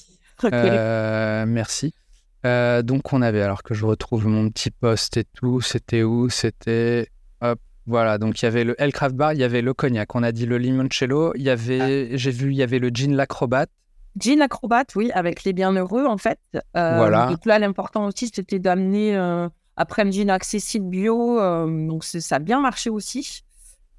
Euh, 0.51 1.45
merci. 1.47 1.93
Euh, 2.45 2.81
donc, 2.81 3.13
on 3.13 3.21
avait, 3.21 3.41
alors 3.41 3.63
que 3.63 3.73
je 3.73 3.85
retrouve 3.85 4.27
mon 4.27 4.49
petit 4.49 4.71
poste 4.71 5.17
et 5.17 5.25
tout, 5.25 5.61
c'était 5.61 6.03
où? 6.03 6.29
C'était. 6.29 7.07
Hop, 7.41 7.59
voilà. 7.85 8.17
Donc, 8.17 8.41
il 8.41 8.45
y 8.45 8.47
avait 8.47 8.63
le 8.63 8.79
Hellcraft 8.81 9.15
Bar, 9.15 9.33
il 9.33 9.39
y 9.39 9.43
avait 9.43 9.61
le 9.61 9.73
cognac, 9.73 10.15
on 10.15 10.23
a 10.23 10.31
dit 10.31 10.45
le 10.45 10.57
limoncello, 10.57 11.33
il 11.35 11.43
y 11.43 11.49
avait, 11.49 12.17
j'ai 12.17 12.31
vu, 12.31 12.51
il 12.51 12.57
y 12.57 12.63
avait 12.63 12.79
le 12.79 12.89
gin 12.89 13.15
l'acrobat. 13.15 13.67
Jean 14.19 14.41
acrobate, 14.41 14.93
oui, 14.95 15.09
avec 15.13 15.43
les 15.45 15.53
bienheureux, 15.53 16.05
en 16.05 16.17
fait. 16.17 16.39
Euh, 16.55 16.97
Voilà. 16.97 17.27
Donc 17.27 17.45
là, 17.45 17.59
l'important 17.59 18.05
aussi, 18.07 18.29
c'était 18.33 18.59
d'amener 18.59 19.15
après 19.77 20.01
un 20.01 20.11
jean 20.11 20.29
accessible 20.29 20.89
bio. 20.89 21.37
donc 21.67 22.03
ça 22.03 22.35
a 22.35 22.39
bien 22.39 22.59
marché 22.59 22.89
aussi. 22.89 23.43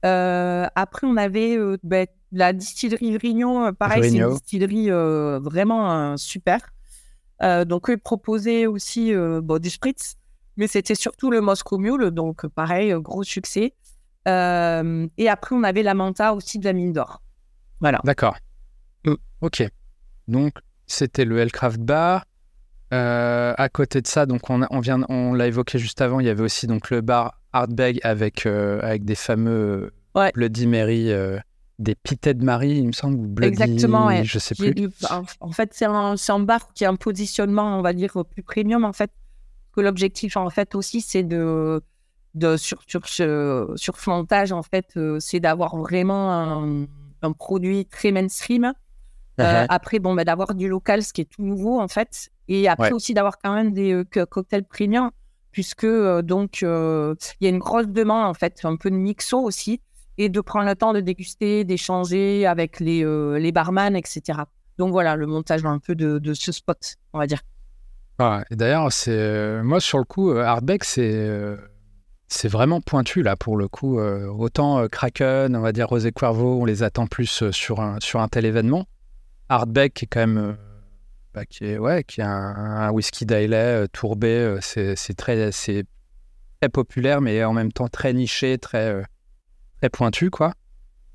Euh, 0.05 0.67
après, 0.75 1.07
on 1.07 1.17
avait 1.17 1.57
euh, 1.57 1.77
ben, 1.83 2.07
la 2.33 2.53
distillerie 2.53 3.17
Vrignon. 3.17 3.67
euh, 3.67 3.73
Pareil, 3.73 4.11
c'est 4.11 4.19
une 4.19 4.31
distillerie 4.31 4.91
vraiment 4.91 6.17
super. 6.17 6.61
Donc, 7.41 7.91
eux 7.91 7.95
ils 7.95 7.99
proposaient 7.99 8.67
aussi 8.67 9.13
bon, 9.15 9.61
du 9.61 9.69
spritz, 9.69 10.15
mais 10.57 10.67
c'était 10.67 10.95
surtout 10.95 11.31
le 11.31 11.41
Moscow 11.41 11.79
Mule. 11.79 12.11
Donc, 12.11 12.47
pareil, 12.47 12.95
gros 13.01 13.25
succès. 13.25 13.75
Euh, 14.29 15.07
et 15.19 15.29
après, 15.29 15.57
on 15.57 15.65
avait 15.65 15.83
la 15.83 15.95
Manta 15.95 16.35
aussi 16.35 16.59
de 16.59 16.65
la 16.65 16.73
mine 16.73 16.93
d'or. 16.93 17.23
Voilà. 17.81 18.01
D'accord. 18.05 18.37
Mm. 19.05 19.15
Ok. 19.41 19.65
Donc, 20.29 20.55
c'était 20.87 21.25
le 21.25 21.39
Hellcraft 21.39 21.81
Bar. 21.81 22.25
Euh, 22.93 23.55
à 23.57 23.69
côté 23.69 24.01
de 24.03 24.07
ça, 24.07 24.27
donc 24.27 24.51
on, 24.51 24.61
on 24.71 24.81
vient, 24.81 25.01
on 25.09 25.33
l'a 25.33 25.47
évoqué 25.47 25.79
juste 25.79 26.01
avant, 26.01 26.21
il 26.21 26.27
y 26.27 26.29
avait 26.29 26.43
aussi 26.43 26.67
donc 26.67 26.91
le 26.91 27.01
bar 27.01 27.39
Artbeg 27.53 28.01
avec, 28.03 28.45
euh, 28.47 28.81
avec 28.83 29.05
des 29.05 29.15
fameux 29.15 29.93
Ouais. 30.15 30.31
Bloody 30.35 30.67
Mary 30.67 31.11
euh, 31.11 31.39
des 31.79 31.95
pitets 31.95 32.35
de 32.35 32.45
Marie, 32.45 32.77
il 32.79 32.89
me 32.89 32.93
semble, 32.93 33.19
ou 33.19 33.27
Bloody, 33.29 33.49
Exactement, 33.49 34.07
ouais. 34.09 34.25
je 34.25 34.39
sais 34.39 34.55
plus. 34.55 34.75
du- 34.75 34.91
en, 35.11 35.23
en 35.41 35.53
fait, 35.53 35.71
c'est 35.73 35.87
un, 35.87 36.15
un 36.29 36.39
bar 36.41 36.73
qui 36.75 36.85
a 36.85 36.91
un 36.91 36.97
positionnement, 36.97 37.79
on 37.79 37.83
va 37.83 37.95
dire, 37.95 38.13
plus 38.31 38.43
premium, 38.43 38.85
en 38.85 38.93
fait. 38.93 39.11
Que 39.75 39.81
l'objectif, 39.81 40.37
en 40.37 40.51
fait, 40.51 40.75
aussi, 40.75 41.01
c'est 41.01 41.23
de, 41.23 41.81
de 42.35 42.59
sur, 42.59 42.83
sur, 42.87 43.07
sur 43.07 43.97
ce 43.99 44.11
montage, 44.11 44.53
en 44.53 44.63
fait, 44.63 44.87
euh, 44.99 45.19
c'est 45.19 45.41
d'avoir 45.41 45.77
vraiment 45.79 46.31
un, 46.31 46.87
un 47.23 47.33
produit 47.33 47.87
très 47.87 48.13
mainstream. 48.13 48.75
Euh, 49.41 49.63
Mhm. 49.63 49.67
après, 49.71 49.99
bon, 49.99 50.15
bah, 50.15 50.25
d'avoir 50.25 50.55
du 50.55 50.69
local, 50.69 51.03
ce 51.03 51.15
qui 51.15 51.23
est 51.23 51.31
tout 51.31 51.43
nouveau, 51.43 51.81
en 51.81 51.89
fait. 51.89 52.29
Et 52.49 52.69
après 52.69 52.89
Ouais. 52.89 52.93
aussi 52.93 53.15
d'avoir 53.15 53.39
quand 53.39 53.55
même 53.55 53.73
des 53.73 53.93
euh, 53.93 54.05
co- 54.05 54.27
cocktails 54.27 54.65
premium, 54.65 55.11
puisque, 55.53 55.85
euh, 55.85 56.23
donc, 56.23 56.63
euh, 56.63 57.15
il 57.41 57.45
y 57.45 57.47
a 57.47 57.51
une 57.51 57.59
grosse 57.59 57.89
demande, 57.89 58.27
en 58.27 58.35
fait, 58.35 58.61
un 58.65 58.77
peu 58.77 58.91
de 58.91 58.97
mixo 58.97 59.39
aussi, 59.39 59.81
et 60.19 60.29
de 60.29 60.41
prendre 60.41 60.67
le 60.67 60.75
temps 60.75 60.93
de 60.93 61.01
déguster, 61.01 61.65
d'échanger 61.65 62.47
avec 62.47 62.81
les, 62.81 63.03
les 63.41 63.53
barman, 63.53 63.97
etc. 63.97 64.41
Donc 64.79 64.91
voilà, 64.93 65.17
le 65.17 65.27
montage 65.27 65.65
un 65.65 65.79
peu 65.79 65.95
de, 65.95 66.19
de 66.19 66.35
ce 66.35 66.53
spot, 66.53 66.97
on 67.13 67.19
va 67.19 67.27
dire. 67.27 67.41
Et 68.51 68.57
d'ailleurs, 68.57 68.93
c'est 68.93 69.11
euh, 69.11 69.63
moi 69.65 69.81
sur 69.81 69.99
le 69.99 70.05
coup, 70.05 70.31
euh, 70.31 70.43
Hardbeck, 70.45 70.85
c'est 70.85 71.11
euh, 71.13 71.57
c'est 72.29 72.47
vraiment 72.49 72.81
pointu 72.81 73.23
là 73.23 73.35
pour 73.37 73.57
le 73.57 73.67
coup. 73.69 73.99
autant 73.99 74.87
Kraken, 74.89 75.57
on 75.57 75.61
va 75.61 75.73
dire 75.73 75.89
Rosé 75.89 76.13
Cuervo, 76.13 76.61
on 76.61 76.65
les 76.65 76.83
attend 76.85 77.07
plus 77.07 77.51
sur 77.51 77.81
un 77.81 77.99
sur 78.01 78.21
un 78.21 78.29
tel 78.29 78.45
événement. 78.45 78.87
Hardbeck 79.49 79.95
qui 79.95 80.05
est 80.05 80.09
quand 80.09 80.21
même 80.21 80.57
bah, 81.35 81.45
qui 81.47 81.65
est 81.65 81.79
ouais, 81.79 82.05
qui 82.05 82.21
est 82.21 82.25
un, 82.25 82.29
un 82.31 82.91
whisky 82.91 83.25
d'ailey 83.27 83.57
euh, 83.85 83.87
tourbé, 83.93 84.29
euh, 84.29 84.59
c'est 84.61 85.15
très 85.17 85.51
c'est 85.53 85.85
très 86.61 86.69
populaire, 86.69 87.21
mais 87.21 87.43
en 87.45 87.53
même 87.53 87.73
temps 87.73 87.89
très 87.89 88.13
niché, 88.13 88.59
très 88.59 88.89
euh, 88.93 89.03
très 89.81 89.91
pointu 89.91 90.31
quoi. 90.31 90.55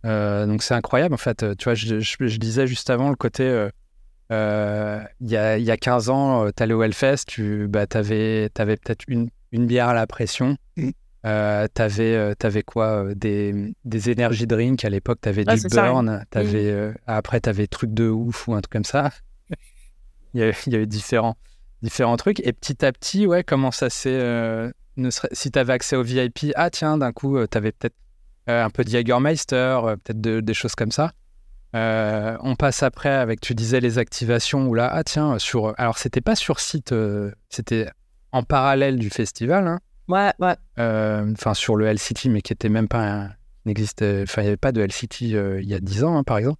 Donc 0.03 0.63
c'est 0.63 0.73
incroyable 0.73 1.13
en 1.13 1.17
fait. 1.17 1.45
Tu 1.57 1.65
vois, 1.65 1.73
je, 1.75 1.99
je- 1.99 2.27
je 2.27 2.37
disais 2.37 2.65
juste 2.67 2.89
avant 2.89 3.09
le 3.09 3.15
côté. 3.15 3.43
euh, 4.31 5.01
il 5.21 5.29
y, 5.29 5.37
a, 5.37 5.57
y 5.57 5.71
a 5.71 5.77
15 5.77 6.09
ans, 6.09 6.49
tu 6.55 6.63
allais 6.63 6.73
au 6.73 6.83
Hellfest, 6.83 7.25
tu 7.27 7.67
bah, 7.67 7.85
avais, 7.93 8.49
peut-être 8.55 9.03
une, 9.07 9.29
une 9.51 9.65
bière 9.67 9.89
à 9.89 9.93
la 9.93 10.07
pression. 10.07 10.57
Mm. 10.77 10.89
Euh, 11.25 11.67
tu 11.75 11.81
avais, 11.81 12.63
quoi 12.63 13.13
des, 13.15 13.73
des 13.85 14.11
energy 14.11 14.47
drinks 14.47 14.85
à 14.85 14.89
l'époque, 14.89 15.19
tu 15.21 15.29
avais 15.29 15.43
du 15.55 15.67
burn, 15.91 16.23
t'avais, 16.29 16.69
euh, 16.71 16.93
après 17.05 17.41
tu 17.41 17.49
avais 17.49 17.67
truc 17.67 17.93
de 17.93 18.07
ouf 18.07 18.47
ou 18.47 18.53
un 18.53 18.61
truc 18.61 18.71
comme 18.71 18.83
ça. 18.85 19.11
Il, 20.37 20.47
y 20.49 20.53
il 20.67 20.73
y 20.73 20.75
avait 20.75 20.85
différents, 20.85 21.35
différents 21.81 22.17
trucs. 22.17 22.39
Et 22.41 22.53
petit 22.53 22.85
à 22.85 22.91
petit, 22.91 23.25
ouais, 23.25 23.43
comment 23.43 23.71
ça 23.71 23.89
s'est. 23.89 24.09
euh, 24.11 24.71
ne 24.97 25.09
serait- 25.09 25.29
si 25.31 25.51
tu 25.51 25.59
avais 25.59 25.73
accès 25.73 25.95
au 25.95 26.03
VIP, 26.03 26.51
ah 26.55 26.69
tiens, 26.69 26.97
d'un 26.97 27.11
coup, 27.11 27.37
tu 27.47 27.57
avais 27.57 27.71
peut-être 27.71 27.95
euh, 28.49 28.63
un 28.63 28.69
peu 28.69 28.83
de 28.85 28.89
Jägermeister, 28.89 29.55
euh, 29.83 29.95
peut-être 29.97 30.21
de- 30.21 30.39
des 30.39 30.53
choses 30.53 30.73
comme 30.75 30.91
ça. 30.91 31.11
Euh, 31.75 32.37
on 32.41 32.55
passe 32.55 32.81
après 32.81 33.09
avec, 33.09 33.41
tu 33.41 33.53
disais, 33.53 33.79
les 33.81 33.97
activations 33.97 34.67
où 34.67 34.73
là, 34.73 34.89
ah 34.91 35.03
tiens, 35.03 35.37
sur. 35.37 35.73
Alors, 35.77 35.97
c'était 35.97 36.21
pas 36.21 36.35
sur 36.35 36.59
site, 36.61 36.93
euh, 36.93 37.31
c'était 37.49 37.89
en 38.31 38.43
parallèle 38.43 38.97
du 38.97 39.09
festival, 39.09 39.67
hein, 39.67 39.79
Ouais, 40.07 40.31
ouais. 40.39 40.55
euh, 40.79 41.29
enfin 41.33 41.53
sur 41.53 41.75
le 41.75 41.85
LCT, 41.87 42.29
mais 42.29 42.41
qui 42.41 42.53
était 42.53 42.69
même 42.69 42.87
pas. 42.87 43.03
un-. 43.03 43.31
Enfin, 43.69 43.73
il 44.41 44.43
n'y 44.43 44.47
avait 44.47 44.55
pas 44.57 44.71
de 44.71 44.79
LCT 44.81 45.33
euh, 45.35 45.59
il 45.61 45.67
y 45.67 45.73
a 45.73 45.79
10 45.81 46.05
ans, 46.05 46.17
hein, 46.17 46.23
par 46.23 46.37
exemple. 46.37 46.57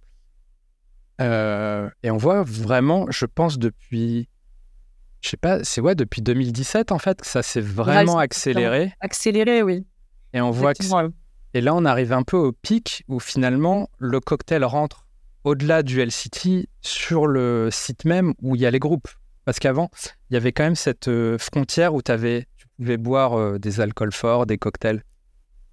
Euh, 1.20 1.88
et 2.02 2.10
on 2.10 2.16
voit 2.16 2.42
vraiment, 2.42 3.06
je 3.10 3.26
pense, 3.26 3.58
depuis. 3.58 4.28
Je 5.20 5.30
sais 5.30 5.36
pas, 5.36 5.64
c'est 5.64 5.80
ouais, 5.80 5.96
depuis 5.96 6.22
2017 6.22 6.92
en 6.92 6.98
fait 6.98 7.20
que 7.20 7.26
ça 7.26 7.42
s'est 7.42 7.60
vraiment 7.60 8.18
accéléré. 8.18 8.92
Accéléré, 9.00 9.62
oui. 9.62 9.84
Et 10.32 10.40
on 10.40 10.52
voit 10.52 10.74
que 10.74 10.84
et 11.54 11.60
là, 11.60 11.74
on 11.74 11.84
arrive 11.84 12.12
un 12.12 12.22
peu 12.22 12.36
au 12.36 12.52
pic 12.52 13.04
où 13.08 13.20
finalement, 13.20 13.88
le 13.98 14.20
cocktail 14.20 14.64
rentre 14.64 15.06
au-delà 15.44 15.82
du 15.82 16.00
LCT 16.00 16.68
sur 16.82 17.26
le 17.26 17.70
site 17.72 18.04
même 18.04 18.34
où 18.42 18.54
il 18.54 18.60
y 18.60 18.66
a 18.66 18.70
les 18.70 18.78
groupes. 18.78 19.08
Parce 19.44 19.58
qu'avant, 19.58 19.90
il 20.28 20.34
y 20.34 20.36
avait 20.36 20.52
quand 20.52 20.64
même 20.64 20.74
cette 20.74 21.08
euh, 21.08 21.38
frontière 21.38 21.94
où 21.94 22.00
avais, 22.06 22.46
tu 22.58 22.66
pouvais 22.76 22.98
boire 22.98 23.38
euh, 23.38 23.58
des 23.58 23.80
alcools 23.80 24.12
forts, 24.12 24.44
des 24.44 24.58
cocktails. 24.58 25.02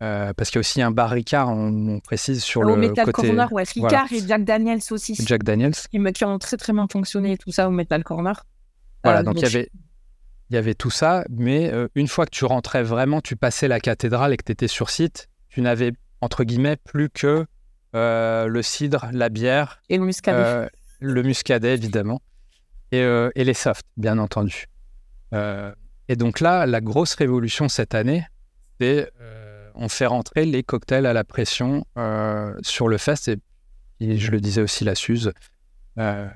Euh, 0.05 0.33
parce 0.33 0.51
qu'il 0.51 0.57
y 0.57 0.59
a 0.59 0.61
aussi 0.61 0.81
un 0.83 0.91
bar 0.91 1.09
Ricard, 1.09 1.49
on, 1.49 1.95
on 1.95 1.99
précise, 1.99 2.43
sur 2.43 2.61
Au 2.61 2.63
le 2.65 2.75
Metal 2.75 3.05
côté 3.05 3.27
Corner, 3.27 3.51
ouais. 3.51 3.63
voilà. 3.75 4.03
Ricard 4.03 4.13
et 4.13 4.27
Jack 4.27 4.43
Daniels 4.43 4.81
aussi, 4.91 5.15
Jack 5.25 5.43
Daniels. 5.43 5.73
qui, 5.73 6.25
ont 6.25 6.37
très 6.37 6.57
très 6.57 6.73
bien 6.73 6.87
fonctionné, 6.91 7.37
tout 7.37 7.51
ça 7.51 7.67
au 7.67 7.71
Metal 7.71 8.03
Corner. 8.03 8.45
Voilà, 9.03 9.21
Euh, 9.21 9.23
donc 9.23 9.37
il 9.37 9.43
y 9.43 9.45
avait, 9.47 9.71
il 10.51 10.55
y 10.55 10.57
avait 10.57 10.75
tout 10.75 10.91
ça, 10.91 11.25
mais 11.31 11.73
euh, 11.73 11.87
une 11.95 12.07
fois 12.07 12.25
que 12.25 12.31
tu 12.31 12.45
rentrais 12.45 12.83
vraiment, 12.83 13.19
tu 13.19 13.35
passais 13.35 13.67
la 13.67 13.79
cathédrale 13.79 14.31
et 14.31 14.37
que 14.37 14.43
tu 14.43 14.51
étais 14.51 14.67
sur 14.67 14.91
site, 14.91 15.27
tu 15.49 15.61
n'avais, 15.61 15.91
entre 16.21 16.43
guillemets, 16.43 16.75
plus 16.75 17.09
que 17.09 17.47
le 17.93 18.61
cidre, 18.61 19.07
la 19.11 19.29
bière, 19.29 19.81
Et 19.89 19.97
le 19.97 20.03
muscadet. 20.03 20.69
Le 20.99 21.23
muscadet, 21.23 21.73
évidemment. 21.73 22.21
Et, 22.91 22.99
et 22.99 23.43
les 23.43 23.53
softs, 23.55 23.87
bien 23.97 24.19
entendu. 24.19 24.67
Et 25.31 26.15
donc 26.15 26.41
là, 26.41 26.67
la 26.67 26.81
grosse 26.81 27.15
révolution 27.15 27.69
cette 27.69 27.95
année, 27.95 28.27
c'est 28.79 29.09
on 29.77 29.89
fait 29.89 30.05
rentrer 30.05 30.45
les 30.45 30.63
cocktails 30.63 31.05
à 31.05 31.13
la 31.13 31.23
pression 31.23 31.85
euh, 31.97 32.53
sur 32.61 32.87
le 32.87 32.97
fest. 32.97 33.27
Et, 33.27 33.37
et 33.99 34.17
je 34.17 34.31
le 34.31 34.39
disais 34.41 34.61
aussi, 34.61 34.83
la 34.83 34.95
Suze. 34.95 35.31
Euh, 35.97 36.27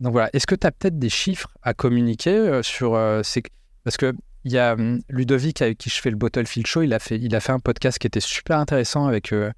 donc 0.00 0.12
voilà. 0.12 0.28
Est-ce 0.32 0.46
que 0.46 0.54
tu 0.54 0.66
as 0.66 0.72
peut-être 0.72 0.98
des 0.98 1.08
chiffres 1.08 1.50
à 1.62 1.74
communiquer 1.74 2.36
euh, 2.36 2.62
sur 2.62 2.98
ces... 3.24 3.42
Parce 3.84 3.96
que 3.96 4.12
il 4.44 4.52
y 4.52 4.58
a 4.58 4.74
hum, 4.74 5.00
Ludovic 5.08 5.60
avec 5.62 5.78
qui 5.78 5.90
je 5.90 6.00
fais 6.00 6.10
le 6.10 6.16
Bottlefield 6.16 6.66
Show, 6.66 6.82
il 6.82 6.94
a 6.94 6.98
fait, 7.00 7.16
il 7.18 7.34
a 7.34 7.40
fait 7.40 7.52
un 7.52 7.58
podcast 7.58 7.98
qui 7.98 8.06
était 8.06 8.20
super 8.20 8.58
intéressant 8.58 9.06
avec 9.06 9.32
euh, 9.32 9.50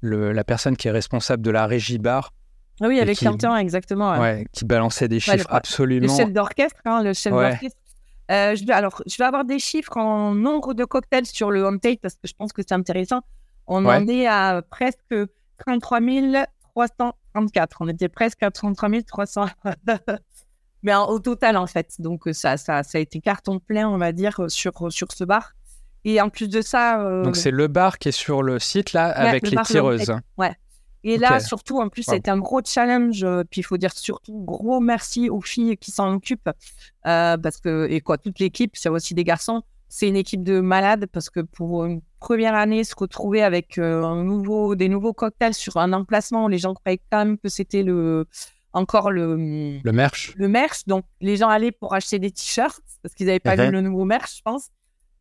le- 0.00 0.32
la 0.32 0.44
personne 0.44 0.76
qui 0.76 0.88
est 0.88 0.90
responsable 0.90 1.42
de 1.42 1.50
la 1.50 1.66
régie 1.66 1.96
bar 1.98 2.32
Ah 2.82 2.88
oui, 2.88 3.00
avec 3.00 3.16
qui- 3.16 3.24
Quentin, 3.24 3.56
exactement. 3.56 4.12
ouais. 4.12 4.18
Ouais, 4.18 4.46
qui 4.52 4.66
balançait 4.66 5.08
des 5.08 5.16
Ouais, 5.16 5.20
chiffres 5.20 5.36
le- 5.48 5.52
Le 5.52 5.56
absolument. 5.56 6.16
chef 6.16 6.30
d'orchestre, 6.32 6.80
hein, 6.84 7.02
le 7.02 7.14
chef 7.14 7.32
Ouais. 7.32 7.50
d'orchestre. 7.52 7.78
Euh, 8.30 8.54
je 8.56 8.64
vais, 8.64 8.72
alors, 8.72 9.02
je 9.06 9.16
vais 9.18 9.24
avoir 9.24 9.44
des 9.44 9.58
chiffres 9.58 9.96
en 9.96 10.34
nombre 10.34 10.72
de 10.74 10.84
cocktails 10.84 11.26
sur 11.26 11.50
le 11.50 11.62
home 11.62 11.78
tape 11.80 12.00
parce 12.00 12.14
que 12.14 12.26
je 12.26 12.32
pense 12.34 12.52
que 12.52 12.62
c'est 12.62 12.74
intéressant. 12.74 13.20
On 13.66 13.84
Ouais. 13.84 13.96
en 13.96 14.06
est 14.08 14.26
à 14.26 14.62
presque 14.68 15.14
33 15.58 16.00
334. 16.74 17.76
On 17.80 17.88
était 17.88 18.08
presque 18.08 18.42
à 18.42 18.50
33 18.50 19.02
300. 19.06 19.46
Mais 20.82 20.94
en- 20.94 21.06
au 21.08 21.18
total, 21.18 21.56
en 21.56 21.66
fait. 21.66 21.94
Donc, 21.98 22.26
euh, 22.28 22.32
ça, 22.32 22.56
ça, 22.56 22.82
ça 22.82 22.98
a 22.98 23.00
été 23.00 23.20
carton 23.20 23.58
plein, 23.58 23.88
on 23.88 23.96
va 23.98 24.12
dire, 24.12 24.38
euh, 24.40 24.48
sur, 24.48 24.92
sur 24.92 25.12
ce 25.12 25.24
bar. 25.24 25.52
Et 26.04 26.20
en 26.20 26.28
plus 26.28 26.48
de 26.48 26.60
ça. 26.60 27.00
euh, 27.00 27.22
Donc 27.22 27.36
c'est 27.36 27.50
le 27.50 27.66
bar 27.66 27.98
qui 27.98 28.08
est 28.10 28.12
sur 28.12 28.42
le 28.42 28.58
site 28.58 28.92
là 28.92 29.06
avec 29.06 29.44
le 29.44 29.56
les 29.56 29.62
tireuses. 29.62 30.12
Et 31.04 31.18
là, 31.18 31.38
surtout, 31.40 31.80
en 31.80 31.88
plus, 31.88 32.06
Wow. 32.08 32.14
c'était 32.14 32.30
un 32.30 32.38
gros 32.38 32.60
challenge. 32.64 33.22
euh, 33.24 33.44
Puis 33.50 33.60
il 33.60 33.64
faut 33.64 33.76
dire 33.76 33.92
surtout 33.92 34.32
gros 34.44 34.80
merci 34.80 35.28
aux 35.30 35.40
filles 35.42 35.76
qui 35.76 35.90
s'en 35.90 36.12
occupent. 36.14 36.50
euh, 37.06 37.36
parce 37.36 37.58
que, 37.58 37.86
et 37.90 38.00
quoi, 38.00 38.16
toute 38.18 38.38
l'équipe, 38.38 38.72
c'est 38.74 38.88
aussi 38.88 39.12
des 39.14 39.24
garçons. 39.24 39.62
C'est 39.88 40.08
une 40.08 40.16
équipe 40.16 40.42
de 40.42 40.60
malades 40.60 41.06
parce 41.12 41.28
que 41.30 41.40
pour 41.40 41.84
une 41.84 42.00
première 42.18 42.54
année, 42.54 42.82
se 42.84 42.94
retrouver 42.96 43.42
avec 43.42 43.78
euh, 43.78 44.02
un 44.02 44.24
nouveau, 44.24 44.74
des 44.74 44.88
nouveaux 44.88 45.12
cocktails 45.12 45.54
sur 45.54 45.76
un 45.76 45.92
emplacement 45.92 46.46
où 46.46 46.48
les 46.48 46.58
gens 46.58 46.74
croyaient 46.74 47.00
quand 47.12 47.18
même 47.18 47.38
que 47.38 47.48
c'était 47.48 47.82
le, 47.84 48.26
encore 48.72 49.10
le, 49.12 49.36
Le 49.84 49.92
merch. 49.92 50.32
le 50.36 50.48
merch. 50.48 50.84
Donc, 50.86 51.04
les 51.20 51.36
gens 51.36 51.48
allaient 51.48 51.70
pour 51.70 51.94
acheter 51.94 52.18
des 52.18 52.30
t-shirts 52.30 52.80
parce 53.02 53.14
qu'ils 53.14 53.26
n'avaient 53.26 53.38
pas 53.40 53.54
Mhm. 53.56 53.66
vu 53.66 53.70
le 53.72 53.80
nouveau 53.82 54.04
merch, 54.06 54.38
je 54.38 54.42
pense. 54.42 54.70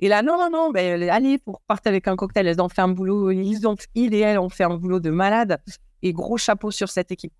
Et 0.03 0.09
là, 0.09 0.21
non, 0.21 0.37
non, 0.37 0.49
non, 0.51 0.69
ben, 0.69 1.01
allez, 1.09 1.37
pour 1.37 1.61
partir 1.61 1.91
avec 1.91 2.09
un 2.09 2.17
cocktail, 2.17 2.45
elles 2.45 2.61
ont 2.61 2.67
fait 2.67 2.81
un 2.81 2.89
boulot, 2.89 3.31
ils, 3.31 3.65
ont, 3.65 3.77
ils 3.95 4.13
et 4.13 4.19
elles 4.19 4.37
ont 4.37 4.49
fait 4.49 4.65
un 4.65 4.75
boulot 4.75 4.99
de 4.99 5.09
malade. 5.09 5.61
Et 6.01 6.11
gros 6.11 6.35
chapeau 6.37 6.71
sur 6.71 6.89
cette 6.89 7.13
équipe. 7.13 7.31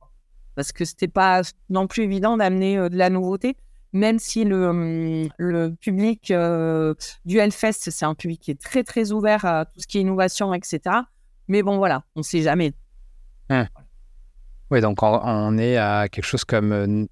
Parce 0.56 0.72
que 0.72 0.86
c'était 0.86 1.10
pas 1.10 1.42
non 1.70 1.88
plus 1.88 2.04
évident 2.04 2.38
d'amener 2.38 2.78
euh, 2.78 2.88
de 2.88 2.96
la 2.96 3.10
nouveauté, 3.10 3.58
même 3.92 4.18
si 4.18 4.46
le, 4.46 4.70
hum, 4.70 5.30
le 5.38 5.72
public 5.76 6.32
euh, 6.32 6.94
du 7.26 7.38
Hellfest, 7.38 7.92
c'est 7.92 8.06
un 8.06 8.16
public 8.16 8.40
qui 8.40 8.52
est 8.52 8.62
très, 8.62 8.86
très 8.86 9.12
ouvert 9.12 9.44
à 9.44 9.66
tout 9.66 9.82
ce 9.82 9.86
qui 9.86 9.98
est 9.98 10.02
innovation, 10.02 10.54
etc. 10.54 10.80
Mais 11.50 11.64
bon, 11.64 11.76
voilà, 11.80 12.06
on 12.16 12.24
sait 12.24 12.44
jamais. 12.44 12.72
Oui, 14.72 14.80
donc 14.80 15.04
on, 15.04 15.20
on 15.22 15.58
est 15.58 15.76
à 15.76 16.08
quelque 16.08 16.24
chose 16.24 16.46
comme 16.46 17.10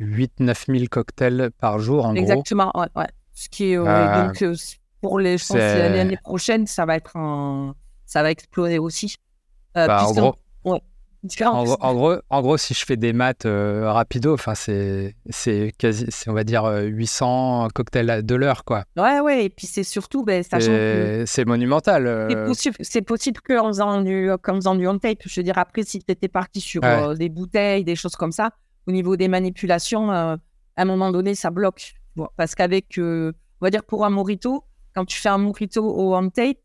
8-9 0.00 0.66
000 0.66 0.84
cocktails 0.90 1.50
par 1.58 1.78
jour 1.78 2.04
en 2.04 2.12
gros. 2.12 2.22
Exactement, 2.22 2.70
ouais, 2.74 2.88
ouais. 2.94 3.08
Ce 3.34 3.48
qui 3.48 3.72
est, 3.72 3.76
euh, 3.76 3.86
Euh, 3.86 4.26
donc, 4.26 4.42
euh, 4.42 4.54
pour 5.02 5.18
les, 5.18 5.36
je 5.36 5.46
pense, 5.46 5.56
l'année 5.56 6.16
prochaine, 6.22 6.66
ça 6.66 6.86
va 6.86 6.96
être 6.96 7.16
un, 7.16 7.74
ça 8.06 8.22
va 8.22 8.30
exploser 8.30 8.78
aussi. 8.78 9.16
Euh, 9.76 9.86
Bah, 9.86 10.06
en 10.06 10.12
gros, 10.12 10.34
en, 10.64 11.64
gros, 11.64 11.76
en, 11.80 11.94
gros, 11.94 12.14
en 12.30 12.42
gros, 12.42 12.56
si 12.56 12.74
je 12.74 12.84
fais 12.84 12.96
des 12.96 13.12
maths 13.12 13.46
euh, 13.46 13.90
rapido, 13.92 14.34
enfin 14.34 14.54
c'est 14.56 15.14
c'est 15.30 15.72
quasi, 15.78 16.06
c'est, 16.08 16.28
on 16.28 16.32
va 16.34 16.42
dire 16.42 16.64
euh, 16.64 16.82
800 16.82 17.68
cocktails 17.72 18.26
de 18.26 18.34
l'heure 18.34 18.64
quoi. 18.64 18.84
Ouais, 18.96 19.20
ouais, 19.20 19.44
et 19.44 19.48
puis 19.48 19.68
c'est 19.68 19.84
surtout, 19.84 20.24
ben, 20.24 20.42
sachant 20.42 20.66
que 20.66 21.24
C'est 21.26 21.44
monumental. 21.44 22.06
euh, 22.08 22.28
c'est 22.28 22.44
possible, 22.44 22.76
c'est 22.80 23.02
possible 23.02 23.40
qu'en 23.40 23.68
faisant 23.68 24.02
du, 24.02 24.30
qu'en 24.42 24.56
faisant 24.56 24.74
du 24.74 24.86
on-tape, 24.88 25.18
je 25.24 25.38
veux 25.40 25.44
dire, 25.44 25.58
après, 25.58 25.84
si 25.84 26.00
tu 26.00 26.10
étais 26.10 26.28
parti 26.28 26.60
sur 26.60 26.82
Ouais. 26.82 26.88
euh, 27.02 27.14
des 27.14 27.28
bouteilles, 27.28 27.84
des 27.84 27.94
choses 27.96 28.16
comme 28.16 28.32
ça, 28.32 28.50
au 28.88 28.92
niveau 28.92 29.14
des 29.16 29.28
manipulations, 29.28 30.10
euh, 30.10 30.34
à 30.76 30.82
un 30.82 30.84
moment 30.84 31.12
donné, 31.12 31.34
ça 31.36 31.50
bloque. 31.50 31.94
Bon, 32.16 32.28
parce 32.36 32.56
qu'avec, 32.56 32.98
euh, 32.98 33.32
on 33.60 33.66
va 33.66 33.70
dire, 33.70 33.84
pour 33.84 34.04
un 34.04 34.10
morito, 34.10 34.64
quand 34.94 35.04
tu 35.04 35.18
fais 35.18 35.28
un 35.28 35.38
morito 35.38 35.84
au 35.84 36.14
on-tape, 36.14 36.58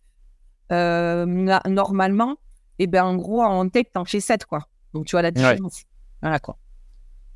euh, 0.71 1.25
na- 1.25 1.61
normalement, 1.67 2.35
Et 2.79 2.85
ben 2.87 3.03
en 3.03 3.15
gros, 3.15 3.41
en 3.41 3.67
tech, 3.69 3.85
t'en 3.93 4.05
fais 4.05 4.19
7, 4.19 4.45
quoi. 4.45 4.67
Donc 4.93 5.05
tu 5.05 5.11
vois 5.11 5.21
la 5.23 5.31
différence. 5.31 5.83
Voilà, 6.21 6.39
quoi. 6.39 6.57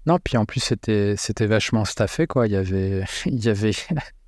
Non, 0.06 0.18
puis 0.24 0.38
en 0.38 0.46
plus, 0.46 0.60
c'était, 0.60 1.16
c'était 1.18 1.46
vachement 1.48 1.86
staffé, 1.86 2.28
quoi. 2.28 2.48
Il 2.48 2.54
y 2.54 2.56
avait, 2.56 3.04
il 3.26 3.44
y 3.44 3.50
avait 3.50 3.72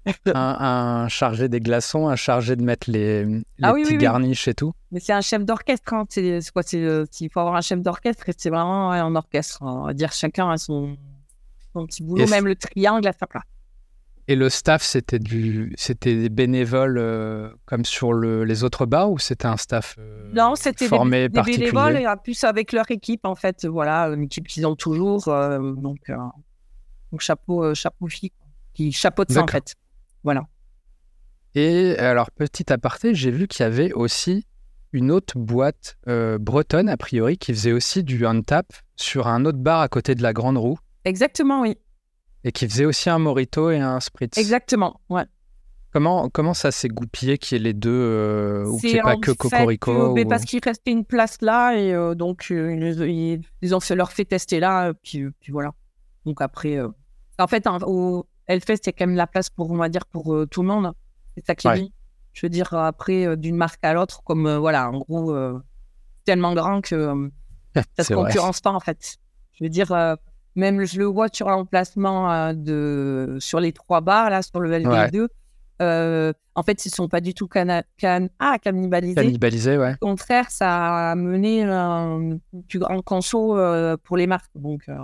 un, 0.33 1.07
chargé 1.09 1.49
des 1.49 1.59
glaçons, 1.59 2.07
un 2.07 2.15
chargé 2.15 2.55
de 2.55 2.63
mettre 2.63 2.89
les, 2.89 3.25
les 3.25 3.43
Ah 3.61 3.73
petits 3.73 3.97
garniches 3.97 4.47
et 4.47 4.53
tout. 4.53 4.73
Mais 4.91 4.99
c'est 4.99 5.13
un 5.13 5.21
chef 5.21 5.43
d'orchestre, 5.45 5.83
quand 5.85 6.05
c'est, 6.09 6.39
quoi, 6.51 6.63
c'est, 6.63 6.81
euh, 6.83 7.05
il 7.19 7.29
faut 7.29 7.39
avoir 7.39 7.55
un 7.55 7.61
chef 7.61 7.81
d'orchestre 7.81 8.29
et 8.29 8.33
c'est 8.37 8.49
vraiment 8.49 8.89
ouais, 8.91 8.99
un 8.99 9.15
orchestre. 9.15 9.59
On 9.61 9.85
va 9.85 9.93
dire 9.93 10.11
chacun 10.11 10.49
a 10.49 10.57
son, 10.57 10.97
son 11.73 11.85
petit 11.85 12.03
boulot, 12.03 12.23
Et 12.23 12.27
même 12.27 12.45
le 12.45 12.55
triangle 12.55 13.07
à 13.07 13.13
sa 13.13 13.27
place. 13.27 13.43
Et 14.29 14.35
le 14.35 14.49
staff, 14.49 14.81
c'était 14.83 15.19
du, 15.19 15.73
c'était 15.77 16.15
des 16.15 16.29
bénévoles 16.29 16.97
euh, 16.97 17.49
comme 17.65 17.83
sur 17.83 18.13
le, 18.13 18.45
les 18.45 18.63
autres 18.63 18.85
bars 18.85 19.11
ou 19.11 19.19
c'était 19.19 19.47
un 19.47 19.57
staff 19.57 19.95
euh, 19.99 20.31
Non, 20.33 20.55
c'était 20.55 20.85
des, 20.85 20.89
formé 20.89 21.27
des 21.27 21.35
particulier? 21.35 21.71
bénévoles 21.71 21.97
et 21.97 22.07
en 22.07 22.15
plus 22.15 22.41
avec 22.45 22.71
leur 22.71 22.89
équipe, 22.89 23.25
en 23.25 23.35
fait. 23.35 23.65
Voilà, 23.65 24.05
une 24.07 24.23
équipe 24.23 24.47
qu'ils 24.47 24.65
ont 24.65 24.75
toujours. 24.77 25.27
euh, 25.27 25.59
donc, 25.73 26.09
euh, 26.09 26.15
donc, 27.11 27.19
chapeau, 27.19 27.73
chapeau 27.75 28.07
fille, 28.07 28.31
qui 28.73 28.91
chapeaute 28.93 29.31
ça, 29.31 29.43
en 29.43 29.47
fait. 29.47 29.75
Voilà. 30.23 30.43
Et 31.55 31.97
alors, 31.97 32.31
petit 32.31 32.71
aparté, 32.71 33.13
j'ai 33.13 33.29
vu 33.29 33.47
qu'il 33.47 33.63
y 33.63 33.67
avait 33.67 33.91
aussi 33.91 34.45
une 34.93 35.11
autre 35.11 35.37
boîte 35.37 35.97
bretonne, 36.39 36.87
a 36.87 36.97
priori, 36.97 37.37
qui 37.37 37.53
faisait 37.53 37.73
aussi 37.73 38.03
du 38.03 38.25
on-tap 38.25 38.65
sur 38.95 39.27
un 39.27 39.43
autre 39.45 39.57
bar 39.59 39.81
à 39.81 39.89
côté 39.89 40.15
de 40.15 40.23
la 40.23 40.33
Grande 40.33 40.57
Roue 40.57 40.77
Exactement, 41.05 41.61
oui. 41.61 41.77
Et 42.43 42.51
qui 42.51 42.67
faisait 42.67 42.85
aussi 42.85 43.09
un 43.09 43.19
Morito 43.19 43.69
et 43.71 43.79
un 43.79 43.99
Spritz. 43.99 44.37
Exactement, 44.37 44.99
ouais. 45.09 45.23
Comment, 45.91 46.27
comment 46.29 46.55
ça 46.55 46.71
s'est 46.71 46.87
goupillé 46.87 47.37
qu'il 47.37 47.57
y 47.57 47.61
ait 47.61 47.63
les 47.65 47.73
deux 47.73 47.91
euh, 47.91 48.65
ou 48.65 48.79
qu'il 48.79 48.93
n'y 48.93 48.95
ait 48.95 49.01
pas 49.03 49.15
que 49.15 49.31
fait, 49.31 49.37
Cocorico 49.37 49.91
euh, 49.91 50.13
mais 50.15 50.25
ou- 50.25 50.27
parce 50.27 50.43
qu'il 50.43 50.59
restait 50.63 50.91
une 50.91 51.05
place 51.05 51.37
là 51.41 51.75
et 51.77 51.93
euh, 51.93 52.15
donc 52.15 52.47
euh, 52.49 52.73
ils, 52.75 53.01
ils- 53.09 53.41
ils 53.61 53.75
ont 53.75 53.79
fait 53.79 53.93
leur 53.95 54.11
fait 54.11 54.25
tester 54.25 54.59
là 54.59 54.87
euh, 54.89 54.93
puis, 55.03 55.29
puis 55.39 55.51
voilà. 55.51 55.71
Donc 56.25 56.41
après, 56.41 56.77
euh, 56.77 56.87
en 57.37 57.45
fait, 57.47 57.67
hein, 57.67 57.77
au 57.85 58.25
Hellfest, 58.47 58.77
il 58.83 58.87
y 58.87 58.89
a 58.89 58.91
quand 58.93 59.05
même 59.05 59.15
la 59.15 59.27
place 59.27 59.49
pour, 59.51 59.69
on 59.69 59.75
va 59.77 59.87
dire, 59.89 60.05
pour 60.07 60.33
euh, 60.33 60.47
tout 60.47 60.63
le 60.63 60.67
monde. 60.67 60.93
C'est 61.35 61.45
ça 61.45 61.53
qui 61.55 61.67
est 61.67 61.71
Ouais. 61.71 61.89
Je 62.33 62.45
veux 62.45 62.49
dire, 62.49 62.73
euh, 62.73 62.85
après, 62.85 63.27
euh, 63.27 63.35
d'une 63.35 63.55
marque 63.55 63.83
à 63.83 63.93
l'autre, 63.93 64.23
comme 64.23 64.47
euh, 64.47 64.57
voilà, 64.57 64.89
en 64.89 64.97
gros, 64.99 65.31
euh, 65.35 65.59
tellement 66.25 66.55
grand 66.55 66.81
que 66.81 66.95
euh, 66.95 67.29
ça 67.97 68.03
se 68.03 68.13
vrai. 68.15 68.23
concurrence 68.23 68.61
pas 68.61 68.71
en 68.71 68.79
fait. 68.79 69.17
Je 69.51 69.63
veux 69.63 69.69
dire, 69.69 69.91
euh, 69.91 70.15
même 70.55 70.83
je 70.85 70.99
le 70.99 71.05
vois 71.05 71.27
sur 71.31 71.49
l'emplacement 71.49 72.31
euh, 72.31 72.53
de 72.53 73.37
sur 73.39 73.59
les 73.59 73.71
trois 73.73 74.01
bars 74.01 74.29
là, 74.29 74.41
sur 74.41 74.59
le 74.59 74.71
LV2. 74.71 75.27
euh, 75.81 76.31
en 76.55 76.63
fait, 76.63 76.85
ils 76.85 76.89
sont 76.91 77.07
pas 77.09 77.19
du 77.21 77.33
tout 77.33 77.47
cana- 77.47 77.83
can- 77.99 78.27
ah, 78.39 78.57
cannibalisés. 78.61 79.15
Cannibalisé, 79.15 79.77
ouais. 79.77 79.95
Au 80.01 80.05
contraire, 80.07 80.49
ça 80.51 81.11
a 81.11 81.15
mené 81.15 81.63
un 81.63 82.37
plus 82.69 82.79
grand 82.79 83.01
conso 83.01 83.57
euh, 83.57 83.97
pour 84.03 84.15
les 84.17 84.27
marques. 84.27 84.51
Donc, 84.55 84.83
euh, 84.87 84.97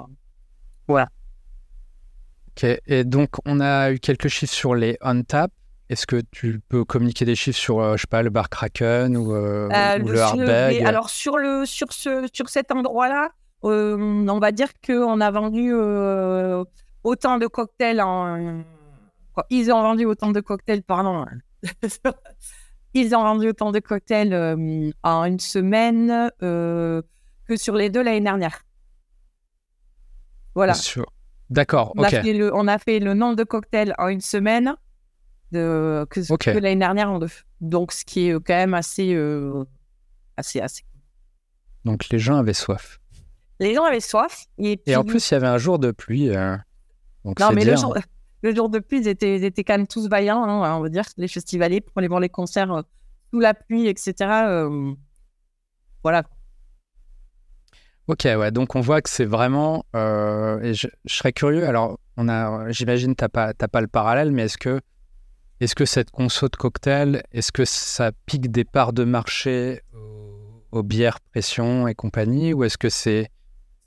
Ok. 2.50 2.65
Et 2.88 3.03
donc, 3.03 3.29
on 3.46 3.60
a 3.60 3.91
eu 3.91 4.00
quelques 4.00 4.27
chiffres 4.27 4.53
sur 4.53 4.75
les 4.75 4.98
on-tap. 5.01 5.51
Est-ce 5.89 6.06
que 6.06 6.22
tu 6.32 6.60
peux 6.70 6.86
communiquer 6.86 7.25
des 7.25 7.36
chiffres 7.36 7.58
sur, 7.58 7.79
euh, 7.79 7.96
je 7.96 8.01
sais 8.01 8.08
pas, 8.08 8.22
le 8.22 8.29
bar 8.29 8.50
Kraken 8.50 9.18
ou, 9.18 9.34
euh, 9.34 9.70
euh, 9.72 10.00
ou 10.00 10.08
le- 10.08 10.13
le 10.13 10.22
Hardbag? 10.22 10.82
alors 10.84 11.10
sur 11.10 11.38
le 11.38 11.65
sur 11.65 11.91
ce 11.94 12.27
sur 12.32 12.50
cet 12.50 12.72
endroit-là, 12.72 13.29
euh, 13.66 13.98
on 13.98 14.39
va 14.39 14.51
dire 14.51 14.70
qu'on 14.86 15.20
a 15.20 15.32
vendu 15.32 15.72
euh, 15.74 16.63
autant 17.04 17.38
de 17.38 17.48
cocktails 17.48 18.01
en 18.01 18.63
ils 19.50 19.72
ont 19.72 19.82
vendu 19.82 20.06
autant 20.06 20.32
de 20.32 20.39
cocktails 20.39 20.84
pardon. 20.84 21.25
ils 22.94 23.16
ont 23.16 23.24
vendu 23.24 23.50
autant 23.50 23.72
de 23.72 23.80
cocktails 23.80 24.34
euh, 24.34 24.92
en 25.04 25.25
une 25.25 25.39
semaine 25.39 26.30
que 26.39 27.04
sur 27.56 27.75
les 27.75 27.89
deux 27.89 28.01
l'année 28.01 28.22
dernière. 28.22 28.63
Voilà. 30.56 30.74
D'accord, 31.50 31.94
On, 31.98 32.04
a 32.04 32.10
fait 32.10 32.34
le, 32.34 32.54
on 32.54 32.68
a 32.68 32.78
fait 32.78 33.00
le 33.00 33.13
nombre 33.13 33.36
de 33.36 33.44
cocktails 33.44 33.96
en 33.98 34.08
une 34.10 34.22
semaine 34.22 34.75
de, 35.51 36.05
que, 36.10 36.20
que 36.20 36.60
l'année 36.60 36.75
dernière 36.75 37.10
en 37.10 37.18
deux. 37.18 37.31
Donc, 37.60 37.92
ce 37.92 38.05
qui 38.05 38.27
est 38.27 38.33
quand 38.33 38.53
même 38.53 38.75
assez, 38.75 39.18
assez, 40.38 40.60
assez. 40.60 40.83
Donc, 41.86 42.10
les 42.10 42.20
gens 42.20 42.38
avaient 42.38 42.53
soif. 42.53 43.00
Les 43.59 43.74
gens 43.75 43.83
avaient 43.83 44.00
soif. 44.00 44.45
Et, 44.57 44.81
Et 44.85 44.95
en 44.95 45.03
puis- 45.03 45.11
plus, 45.11 45.31
il 45.31 45.33
y 45.33 45.37
avait 45.37 45.48
un 45.48 45.57
jour 45.57 45.79
de 45.79 45.91
pluie. 45.91 46.29
euh, 46.35 46.55
Donc, 47.25 47.39
non, 47.39 47.51
mais 47.53 47.65
le 47.65 47.75
jour, 47.75 47.93
le 48.43 48.55
jour 48.55 48.69
de 48.69 48.79
pluie, 48.79 49.00
ils 49.01 49.07
étaient, 49.07 49.35
ils 49.37 49.43
étaient 49.43 49.63
quand 49.63 49.77
même 49.77 49.87
tous 49.87 50.07
vaillants, 50.07 50.43
hein, 50.43 50.77
on 50.77 50.81
va 50.81 50.89
dire, 50.89 51.03
les 51.17 51.27
festivaliers, 51.27 51.81
pour 51.81 51.98
aller 51.98 52.07
voir 52.07 52.19
les 52.22 52.29
concerts 52.29 52.72
euh, 52.72 52.81
sous 53.33 53.39
la 53.39 53.53
pluie, 53.53 53.87
etc. 53.87 54.13
euh, 54.48 54.93
voilà. 56.03 56.24
Ok, 58.07 58.22
ouais. 58.25 58.51
Donc, 58.51 58.75
on 58.75 58.81
voit 58.81 59.01
que 59.01 59.09
c'est 59.09 59.25
vraiment. 59.25 59.85
Et 59.93 60.74
je, 60.74 60.87
je 61.05 61.15
serais 61.15 61.31
curieux. 61.33 61.67
Alors, 61.67 62.00
on 62.17 62.27
a. 62.27 62.72
J'imagine 62.72 63.15
t'as 63.15 63.29
pas, 63.29 63.53
t'as 63.53 63.67
pas 63.67 63.81
le 63.81 63.87
parallèle, 63.87 64.31
mais 64.31 64.43
est-ce 64.45 64.57
que, 64.57 64.81
est-ce 65.59 65.75
que 65.75 65.85
cette 65.85 66.09
conso 66.09 66.48
de 66.50 66.55
cocktail, 66.55 67.24
est-ce 67.33 67.51
que 67.51 67.65
ça 67.65 68.11
pique 68.25 68.50
des 68.51 68.63
parts 68.63 68.93
de 68.93 69.03
marché 69.03 69.81
aux, 69.93 70.63
aux 70.72 70.83
bières 70.83 71.19
pression 71.19 71.87
et 71.87 71.93
compagnie, 71.93 72.51
ou 72.53 72.63
est-ce 72.63 72.79
que 72.79 72.89
c'est, 72.89 73.29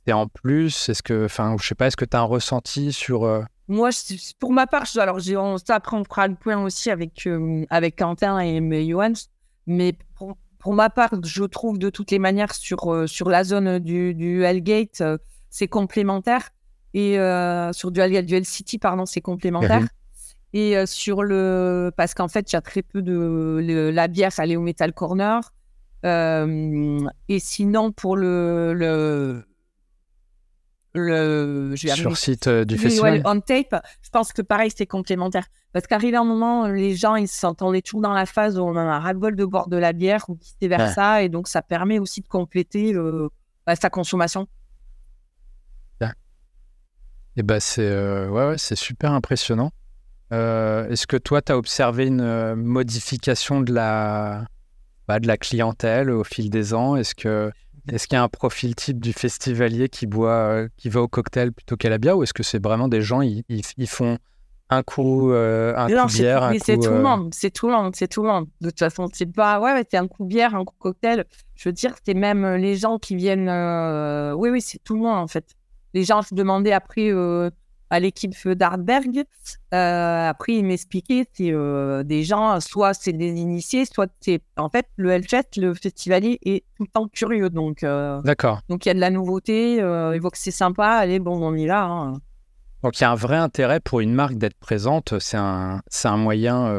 c'est 0.07 0.13
en 0.13 0.27
plus 0.29 0.89
Est-ce 0.89 1.03
que, 1.03 1.25
enfin, 1.27 1.57
je 1.61 1.67
sais 1.67 1.75
pas. 1.75 1.87
Est-ce 1.87 1.97
que 1.97 2.05
tu 2.05 2.17
as 2.17 2.21
un 2.21 2.25
ressenti 2.25 2.93
sur 2.93 3.25
euh, 3.25 3.43
Moi, 3.69 3.91
je- 3.91 4.33
pour 4.39 4.53
ma 4.53 4.67
part, 4.67 4.85
je- 4.87 4.99
alors 5.01 5.19
j'ai, 5.21 5.37
on, 5.37 5.59
ça, 5.59 5.77
après, 5.77 5.97
on 5.97 6.05
fera 6.05 6.29
le 6.29 6.35
point 6.35 6.63
aussi 6.63 6.91
avec, 6.91 7.27
euh, 7.27 7.65
avec 7.71 7.97
Quentin 7.99 8.39
et 8.41 8.61
mais 8.61 8.87
Johan. 8.87 9.13
Mais 9.67 9.95
pour, 10.17 10.37
pour 10.59 10.75
ma 10.75 10.91
part, 10.91 11.11
je 11.25 11.45
trouve 11.45 11.79
de 11.79 11.89
toutes 11.91 12.11
les 12.11 12.19
manières 12.19 12.55
sur, 12.55 12.93
euh, 12.93 13.07
sur 13.07 13.29
la 13.29 13.45
zone 13.45 13.79
du, 13.79 14.15
du 14.15 14.43
Hellgate, 14.45 15.03
c'est 15.51 15.69
complémentaire. 15.69 16.51
Et 16.95 17.17
sur 17.73 17.91
du 17.91 18.23
du 18.23 18.45
City, 18.45 18.79
pardon, 18.79 19.07
c'est 19.07 19.23
complémentaire. 19.23 19.81
Mhm. 19.81 19.89
Et 20.53 20.85
sur 20.87 21.23
le. 21.23 21.91
Parce 21.97 22.13
qu'en 22.13 22.29
fait, 22.29 22.53
il 22.53 22.55
y 22.55 22.59
a 22.59 22.61
très 22.61 22.83
peu 22.83 23.01
de. 23.01 23.59
le- 23.67 23.91
la 23.91 24.09
bière, 24.09 24.31
ça 24.31 24.43
allait 24.43 24.57
au 24.57 24.61
Metal 24.61 24.93
Corner. 24.93 25.41
Et 26.05 27.39
sinon, 27.39 27.93
pour 27.93 28.17
le. 28.17 28.75
le, 28.75 29.45
le 30.95 31.73
je 31.75 31.87
vais 31.87 31.91
arriver 31.93 32.09
sur 32.09 32.17
site 32.17 32.47
euh, 32.47 32.65
du 32.65 32.77
festival 32.77 33.15
ouais, 33.15 33.23
on 33.25 33.41
tape, 33.41 33.83
je 34.03 34.11
pense 34.11 34.33
que 34.33 34.43
pareil, 34.43 34.71
c'est 34.77 34.87
complémentaire. 34.87 35.47
Parce 35.73 35.87
qu'arrivé 35.87 36.17
un 36.17 36.25
moment, 36.25 36.67
les 36.67 36.95
gens, 36.95 37.17
ils 37.17 37.29
s'entendaient 37.29 37.81
toujours 37.81 38.03
dans 38.03 38.13
la 38.13 38.27
phase 38.27 38.59
où 38.59 38.63
on 38.63 38.77
a 38.77 38.99
ras-le-bol 39.01 39.35
de 39.37 39.45
boire 39.45 39.69
de 39.69 39.79
la 39.79 39.93
bière 39.95 40.25
ou 40.29 40.35
vice 40.35 40.57
versa. 40.61 41.23
Et 41.23 41.29
donc, 41.31 41.49
ça 41.49 41.63
permet 41.63 41.99
aussi 41.99 42.21
de 42.21 42.29
compléter 42.29 42.93
le- 42.93 43.31
bah, 43.67 43.75
sa 43.75 43.89
consommation. 43.89 44.47
Et 47.37 47.43
ben 47.43 47.61
c'est 47.61 47.81
euh, 47.89 48.29
ouais, 48.29 48.47
ouais, 48.49 48.59
c'est 48.59 48.77
super 48.77 49.13
impressionnant. 49.13 49.71
Euh, 50.33 50.87
Est-ce 50.91 51.07
que 51.07 51.17
toi, 51.17 51.41
tu 51.41 51.53
as 51.53 51.57
observé 51.57 52.07
une 52.07 52.21
euh, 52.21 52.55
modification 52.55 53.63
de 53.63 53.73
la, 53.73 54.45
bah, 55.09 55.19
de 55.19 55.27
la 55.27 55.39
clientèle 55.39 56.11
au 56.11 56.25
fil 56.25 56.51
des 56.51 56.75
ans? 56.75 56.97
Est-ce 56.97 57.15
que 57.15 57.51
est-ce 57.91 58.07
qu'il 58.07 58.17
y 58.17 58.19
a 58.19 58.23
un 58.23 58.29
profil 58.29 58.75
type 58.75 59.01
du 59.01 59.13
festivalier 59.13 59.89
qui 59.89 60.07
boit, 60.07 60.31
euh, 60.31 60.69
qui 60.77 60.89
va 60.89 61.01
au 61.03 61.09
cocktail 61.09 61.53
plutôt 61.53 61.77
qu'à 61.77 61.89
la 61.91 61.99
bière, 61.99 62.17
ou 62.19 62.23
est-ce 62.23 62.35
que 62.35 62.43
c'est 62.43 62.63
vraiment 62.63 62.89
des 62.89 63.03
gens 63.03 63.23
ils, 63.23 63.43
ils- 63.49 63.63
ils 63.77 63.89
font 63.89 64.19
un 64.71 64.83
coup 64.83 65.33
euh, 65.33 65.75
un 65.77 65.89
Non, 65.89 66.03
coup 66.07 66.13
bière, 66.15 66.43
un 66.45 66.51
mais 66.53 66.59
coup 66.59 66.65
c'est 66.67 66.77
tout 66.79 66.91
le 66.91 66.97
euh, 66.97 67.03
monde, 67.03 67.35
c'est 67.35 67.51
tout 67.51 67.67
le 67.67 67.73
monde, 67.75 67.95
c'est 67.95 68.09
tout 68.09 68.23
le 68.23 68.29
monde. 68.29 68.47
De 68.61 68.71
toute 68.71 68.79
façon, 68.79 69.07
c'est 69.13 69.27
pas, 69.31 69.61
ouais, 69.61 69.73
ouais, 69.75 69.85
c'est 69.91 69.99
un 69.99 70.07
coup 70.09 70.25
bière, 70.25 70.55
un 70.55 70.65
coup 70.65 70.75
cocktail. 70.79 71.25
Je 71.57 71.69
veux 71.69 71.73
dire, 71.75 71.95
c'est 72.07 72.15
même 72.15 72.45
euh, 72.45 72.57
les 72.57 72.77
gens 72.77 72.99
qui 72.99 73.15
viennent, 73.17 73.49
euh, 73.51 74.33
oui, 74.33 74.49
oui, 74.51 74.61
c'est 74.63 74.79
tout 74.83 74.95
le 74.95 75.01
monde 75.01 75.19
en 75.19 75.27
fait. 75.27 75.45
Les 75.95 76.05
gens 76.05 76.23
se 76.23 76.35
demandaient 76.35 76.73
après 76.73 77.11
euh, 77.11 77.51
à 77.93 78.01
l'équipe 78.01 78.35
d'Artberg, 78.49 79.25
euh, 79.75 80.29
après 80.31 80.55
ils 80.55 80.65
m'expliquaient, 80.65 81.27
c'est 81.35 81.53
euh, 81.53 82.03
des 82.03 82.23
gens, 82.25 82.59
soit 82.59 82.95
c'est 82.95 83.13
des 83.13 83.35
initiés, 83.35 83.85
soit 83.85 84.11
c'est, 84.21 84.41
en 84.57 84.71
fait, 84.71 84.87
le 84.97 85.11
Hellfest, 85.11 85.59
le 85.59 85.75
festivalier 85.75 86.39
est 86.43 86.65
tout 86.77 86.85
le 86.85 86.89
temps 86.89 87.07
curieux, 87.07 87.51
donc, 87.51 87.83
euh, 87.83 88.23
D'accord. 88.23 88.63
donc 88.71 88.87
il 88.87 88.89
y 88.89 88.91
a 88.91 88.95
de 88.95 88.99
la 88.99 89.11
nouveauté, 89.11 89.83
euh, 89.83 90.17
il 90.17 90.23
voit 90.23 90.31
que 90.31 90.39
c'est 90.39 90.51
sympa, 90.51 90.87
allez, 90.89 91.19
bon, 91.19 91.39
on 91.43 91.55
y 91.55 91.67
va. 91.67 91.85
hein. 91.85 92.15
Donc 92.83 92.99
il 92.99 93.03
y 93.03 93.05
a 93.05 93.11
un 93.11 93.15
vrai 93.15 93.37
intérêt 93.37 93.79
pour 93.79 94.01
une 94.01 94.15
marque 94.15 94.37
d'être 94.39 94.59
présente. 94.59 95.21
C'est 95.21 95.37
un 95.37 95.83
c'est 95.87 96.09
un 96.09 96.17
moyen 96.17 96.73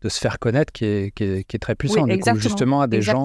de 0.00 0.08
se 0.08 0.18
faire 0.18 0.40
connaître 0.40 0.72
qui 0.72 0.84
est, 0.86 1.14
qui 1.14 1.22
est, 1.22 1.44
qui 1.44 1.54
est 1.54 1.60
très 1.60 1.76
puissant. 1.76 2.02
Oui, 2.04 2.18
du 2.18 2.32
coup, 2.32 2.36
justement 2.40 2.80
à 2.80 2.88
des 2.88 3.00
gens 3.00 3.22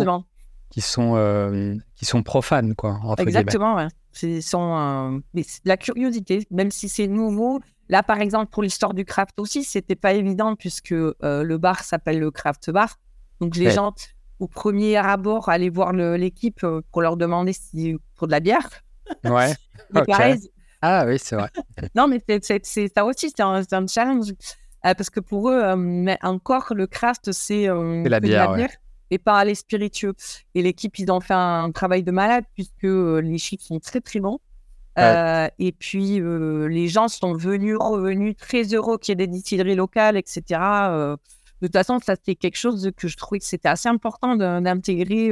qui 0.70 0.82
sont 0.82 1.80
qui 1.96 2.06
sont 2.06 2.22
profanes 2.22 2.76
quoi 2.76 3.00
entre 3.04 3.24
guillemets. 3.24 3.40
Exactement, 3.40 3.76
ouais. 3.78 3.88
C'est 4.16 4.40
euh, 4.56 5.20
de 5.34 5.44
la 5.66 5.78
curiosité, 5.78 6.48
même 6.50 6.72
si 6.72 6.88
c'est 6.88 7.08
nouveau. 7.08 7.60
Là, 7.90 8.02
par 8.02 8.20
exemple, 8.22 8.50
pour 8.50 8.64
l'histoire 8.64 8.94
du 8.94 9.04
craft 9.06 9.38
aussi, 9.40 9.64
c'était 9.64 9.96
pas 9.96 10.14
évident 10.14 10.56
puisque 10.56 10.94
euh, 10.94 11.14
le 11.22 11.58
bar 11.58 11.84
s'appelle 11.84 12.20
le 12.20 12.32
craft 12.32 12.72
bar. 12.72 12.96
Donc 13.42 13.58
les 13.58 13.68
Ouais. 13.68 13.72
gens, 13.74 13.94
au 14.40 14.48
premier 14.48 14.96
abord, 14.96 15.50
allaient 15.50 15.70
voir 15.70 15.92
l'équipe 15.94 16.64
euh, 16.64 16.82
pour 16.92 17.02
leur 17.02 17.18
demander 17.18 17.52
si 17.54 17.98
pour 18.16 18.28
de 18.28 18.32
la 18.32 18.40
bière. 18.40 18.70
Ouais. 19.26 19.54
Pareil, 20.08 20.40
Ah 20.82 21.04
oui, 21.06 21.20
c'est 21.20 21.36
vrai. 21.36 21.50
non, 21.96 22.08
mais 22.08 22.24
c'est- 22.42 22.90
ça 22.96 23.06
aussi, 23.06 23.32
c'est 23.36 23.44
un, 23.44 23.64
challenge. 23.88 24.30
Euh, 24.86 24.94
parce 24.94 25.10
que 25.10 25.20
pour 25.20 25.50
eux, 25.50 25.62
encore, 26.22 26.74
le 26.74 26.88
craft, 26.88 27.32
c'est 27.34 27.68
la 27.68 27.74
que 27.74 28.08
de 28.08 28.20
bière, 28.20 28.52
ouais. 28.52 28.70
Et 29.12 29.18
pas 29.18 29.44
les 29.46 29.56
spiritueux. 29.56 30.16
Et 30.56 30.62
l'équipe, 30.62 30.98
ils 31.00 31.12
ont 31.12 31.20
fait 31.20 31.34
un 31.34 31.72
travail 31.72 32.04
de 32.04 32.12
malade 32.12 32.46
puisque 32.54 32.84
les 32.84 33.38
chiffres 33.38 33.64
sont 33.64 33.80
très 33.80 34.02
très 34.02 34.20
bons. 34.20 34.40
et 34.98 35.72
puis 35.78 36.22
les 36.22 36.88
gens 36.88 37.08
sont 37.08 37.34
venus, 37.34 37.78
revenus 37.80 38.36
très 38.38 38.64
heureux 38.74 38.98
qu'il 38.98 39.12
y 39.12 39.14
ait 39.14 39.28
des 39.28 39.32
distilleries 39.32 39.76
locales, 39.76 40.18
etc. 40.18 40.42
de 41.62 41.68
toute 41.68 41.74
façon, 41.74 42.00
ça 42.00 42.16
c'est 42.24 42.36
quelque 42.36 42.58
chose 42.58 42.92
que 42.96 43.08
je 43.08 43.18
trouvais 43.18 43.40
que 43.40 43.46
c'était 43.46 43.70
assez 43.70 43.90
important 43.90 44.36
d'intégrer. 44.36 45.32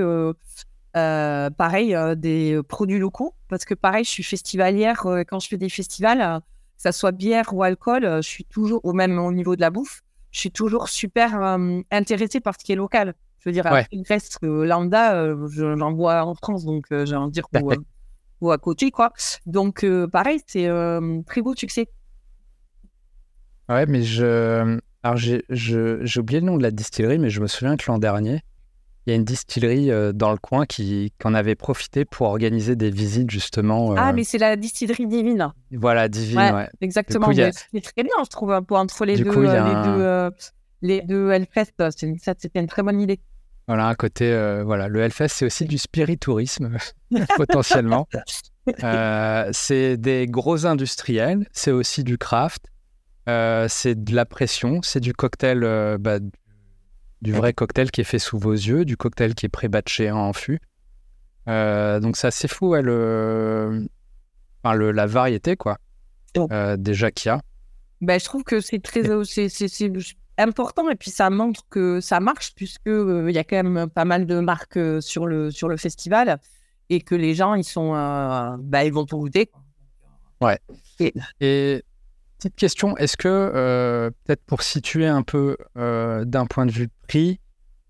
pareil, 0.93 1.97
des 2.17 2.59
produits 2.67 2.99
locaux, 2.99 3.35
parce 3.47 3.65
que 3.65 3.73
pareil, 3.73 4.03
je 4.03 4.09
suis 4.09 4.23
festivalière, 4.23 5.05
quand 5.27 5.39
je 5.39 5.47
fais 5.47 5.57
des 5.57 5.69
festivals, 5.69 6.41
que 6.75 6.81
ça 6.81 6.91
soit 6.91 7.11
bière 7.11 7.53
ou 7.53 7.63
alcool, 7.63 8.03
je 8.03 8.27
suis 8.27 8.45
toujours, 8.45 8.81
au 8.83 8.93
même 8.93 9.17
au 9.17 9.31
niveau 9.31 9.55
de 9.55 9.61
la 9.61 9.69
bouffe, 9.69 10.01
je 10.31 10.39
suis 10.39 10.51
toujours 10.51 10.89
super 10.89 11.57
intéressée 11.91 12.39
par 12.41 12.55
ce 12.59 12.65
qui 12.65 12.73
est 12.73 12.75
local. 12.75 13.15
Je 13.43 13.49
veux 13.49 13.53
dire, 13.53 13.65
ouais. 13.65 13.85
une 13.91 14.03
reste 14.07 14.39
lambda, 14.41 15.35
j'en 15.49 15.93
vois 15.93 16.23
en 16.23 16.33
France, 16.33 16.63
donc 16.63 16.85
j'ai 16.89 17.15
envie 17.15 17.31
de 17.31 17.33
dire, 17.33 17.47
ou, 18.41 18.51
à 18.51 18.57
côté, 18.57 18.89
quoi. 18.89 19.11
Donc, 19.45 19.85
pareil, 20.11 20.39
c'est 20.47 20.69
très 21.25 21.41
beau 21.41 21.55
succès. 21.55 21.89
Ouais, 23.69 23.85
mais 23.85 24.03
je. 24.03 24.79
Alors, 25.03 25.17
j'ai 25.17 26.19
oublié 26.19 26.39
le 26.39 26.45
nom 26.45 26.57
de 26.57 26.63
la 26.63 26.71
distillerie, 26.71 27.19
mais 27.19 27.29
je 27.29 27.41
me 27.41 27.47
souviens 27.47 27.75
que 27.75 27.91
l'an 27.91 27.97
dernier, 27.97 28.41
il 29.05 29.09
y 29.09 29.13
a 29.13 29.15
une 29.17 29.25
distillerie 29.25 29.91
euh, 29.91 30.13
dans 30.13 30.31
le 30.31 30.37
coin 30.37 30.65
qui, 30.65 31.11
en 31.25 31.33
avait 31.33 31.55
profité 31.55 32.05
pour 32.05 32.27
organiser 32.27 32.77
des 32.77 32.89
visites 32.89 33.29
justement. 33.29 33.95
Ah, 33.97 34.09
euh, 34.09 34.13
mais 34.13 34.23
c'est 34.23 34.37
la 34.37 34.55
distillerie 34.55 35.07
Divine. 35.07 35.51
Voilà, 35.71 36.07
Divine, 36.07 36.39
ouais. 36.39 36.69
Exactement. 36.79 37.31
C'est 37.33 37.81
très 37.81 38.03
bien, 38.03 38.13
je 38.23 38.29
trouve, 38.29 38.51
un 38.51 38.63
peu 38.63 38.75
entre 38.75 39.05
les 39.05 39.17
deux, 39.17 39.29
euh, 39.29 40.29
les, 40.81 41.01
deux 41.01 41.01
les 41.01 41.01
deux 41.01 41.31
Hellfest. 41.31 41.91
C'était 41.91 42.59
une 42.59 42.67
très 42.67 42.83
bonne 42.83 43.01
idée. 43.01 43.19
Voilà, 43.67 43.87
un 43.87 43.95
côté, 43.95 44.29
voilà, 44.65 44.87
le 44.89 44.99
Hellfest, 44.99 45.29
c'est 45.29 45.45
aussi 45.45 45.65
du 45.65 45.77
spiritourisme, 45.77 46.77
potentiellement. 47.37 48.07
c'est 49.51 49.97
des 49.97 50.27
gros 50.27 50.65
industriels, 50.65 51.47
c'est 51.53 51.71
aussi 51.71 52.03
du 52.03 52.17
craft, 52.17 52.65
c'est 53.25 53.95
de 53.95 54.15
la 54.15 54.25
pression, 54.25 54.81
c'est 54.81 54.99
du 54.99 55.13
cocktail 55.13 55.61
bah, 55.99 56.19
du 57.23 57.31
vrai 57.31 57.53
cocktail 57.53 57.89
qui 57.89 58.01
est 58.01 58.03
fait 58.03 58.19
sous 58.19 58.37
vos 58.37 58.51
yeux, 58.51 58.83
du 58.83 58.97
cocktail 58.97 59.33
qui 59.33 59.45
est 59.45 59.49
pré-batché 59.49 60.11
en 60.11 60.33
fût. 60.33 60.59
Euh, 61.47 61.99
donc 61.99 62.17
c'est 62.17 62.27
assez 62.27 62.47
fou, 62.47 62.75
le... 62.75 63.87
Enfin, 64.63 64.75
le, 64.75 64.91
la 64.91 65.05
variété, 65.05 65.55
quoi, 65.55 65.77
euh, 66.37 66.77
déjà 66.77 67.11
qu'il 67.11 67.29
y 67.29 67.31
a. 67.31 67.41
Je 68.19 68.25
trouve 68.25 68.43
que 68.43 68.59
c'est 68.59 68.79
très 68.79 69.03
c'est, 69.23 69.91
important 70.37 70.89
et 70.89 70.95
puis 70.95 71.11
ça 71.11 71.29
montre 71.29 71.61
que 71.69 72.01
ça 72.01 72.19
marche 72.19 72.53
puisque 72.55 72.87
euh, 72.87 73.29
il 73.29 73.35
y 73.35 73.37
a 73.37 73.43
quand 73.43 73.61
même 73.63 73.89
pas 73.89 74.05
mal 74.05 74.25
de 74.25 74.39
marques 74.39 74.79
sur 75.01 75.27
le, 75.27 75.51
sur 75.51 75.67
le 75.67 75.77
festival 75.77 76.39
et 76.89 77.01
que 77.01 77.15
les 77.15 77.33
gens, 77.35 77.53
ils 77.53 77.63
sont, 77.63 77.91
bah, 78.59 78.83
ils 78.83 78.93
vont 78.93 79.05
tout 79.05 79.17
goûter. 79.17 79.49
Ouais. 80.41 80.59
et 81.39 81.83
petite 82.43 82.55
question, 82.57 82.97
est-ce 82.97 83.15
que, 83.15 83.27
euh, 83.29 84.09
peut-être 84.23 84.43
pour 84.43 84.63
situer 84.63 85.07
un 85.07 85.23
peu 85.23 85.55
euh, 85.77 86.25
d'un 86.25 86.45
point 86.45 86.65
de 86.65 86.71
vue 86.71 86.89
prix, 87.07 87.39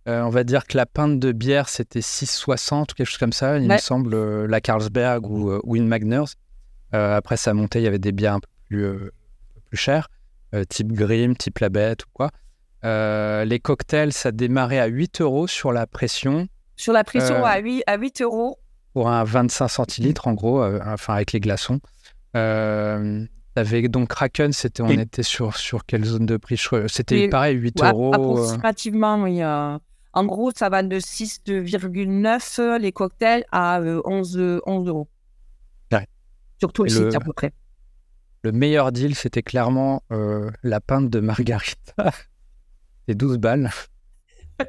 euh, 0.08 0.22
on 0.22 0.30
va 0.30 0.44
dire 0.44 0.68
que 0.68 0.78
la 0.78 0.86
pinte 0.86 1.20
de 1.20 1.32
bière, 1.32 1.70
c'était 1.70 2.02
6,60 2.02 2.84
ou 2.84 2.86
quelque 2.94 3.08
chose 3.08 3.18
comme 3.18 3.34
ça, 3.34 3.58
il 3.58 3.68
me 3.68 3.78
semble, 3.78 4.46
la 4.46 4.62
Carlsberg 4.62 5.26
ou, 5.26 5.60
ou 5.64 5.76
une 5.76 5.88
Magners. 5.88 6.36
après, 6.92 7.38
ça 7.38 7.54
montait, 7.54 7.82
il 7.82 7.86
y 7.86 7.88
avait 7.88 8.00
des 8.00 8.12
bières 8.12 8.36
un 8.36 8.40
peu 8.40 8.50
plus, 8.68 9.12
plus 9.66 9.78
chères, 9.78 10.10
type 10.70 10.92
Grimm, 10.92 11.36
type 11.36 11.60
La 11.60 11.70
Bête 11.70 12.04
ou 12.06 12.10
quoi. 12.14 12.30
les 12.84 13.60
cocktails, 13.60 14.14
ça 14.14 14.32
démarrait 14.32 14.80
à 14.80 14.88
8 14.88 15.22
euros 15.22 15.48
sur 15.48 15.72
la 15.72 15.88
pression. 15.88 16.48
Sur 16.76 16.94
la 16.94 17.04
pression, 17.04 17.46
à, 17.46 17.60
8, 17.60 17.84
à 17.88 17.98
8 17.98 18.22
euros. 18.22 18.60
Pour 18.94 19.10
un 19.10 19.24
25 19.24 19.68
centilitres, 19.68 20.28
en 20.28 20.34
gros, 20.34 20.64
enfin 20.64 21.16
avec 21.16 21.32
les 21.32 21.40
glaçons. 21.40 21.80
Avec 23.56 23.92
donc 23.92 24.10
Kraken, 24.10 24.52
c'était, 24.52 24.82
on 24.82 24.90
était 24.90 25.22
sur, 25.22 25.56
sur 25.56 25.86
quelle 25.86 26.06
zone 26.06 26.26
de 26.26 26.38
prix? 26.38 26.60
C'était 26.88 27.28
pareil, 27.28 27.56
8 27.56 27.84
euros. 27.84 28.12
Euh. 28.12 28.16
Approximativement, 28.16 29.22
oui. 29.22 29.44
Euh. 29.44 29.78
en 30.14 30.26
gros, 30.26 30.52
ça 30.52 30.70
va 30.70 30.82
de 30.82 30.98
6,9 30.98 32.62
euh, 32.62 32.78
les 32.80 32.92
cocktails 32.92 33.46
à 33.52 33.80
11, 33.82 34.62
11 34.66 34.88
euros. 34.88 35.08
Ouais. 35.92 36.08
Sur 36.60 36.74
tout 36.74 36.84
le, 36.84 36.90
site, 36.90 37.16
à 37.16 37.20
peu 37.20 37.32
près. 37.34 37.54
Le 38.44 38.52
meilleur 38.52 38.92
deal, 38.92 39.16
c'était 39.16 39.44
clairement 39.44 40.04
la 40.64 40.82
pinte 40.82 41.10
de 41.10 41.20
margarita. 41.20 42.12
C'est 43.08 43.16
12 43.16 43.38
balles. 43.38 43.70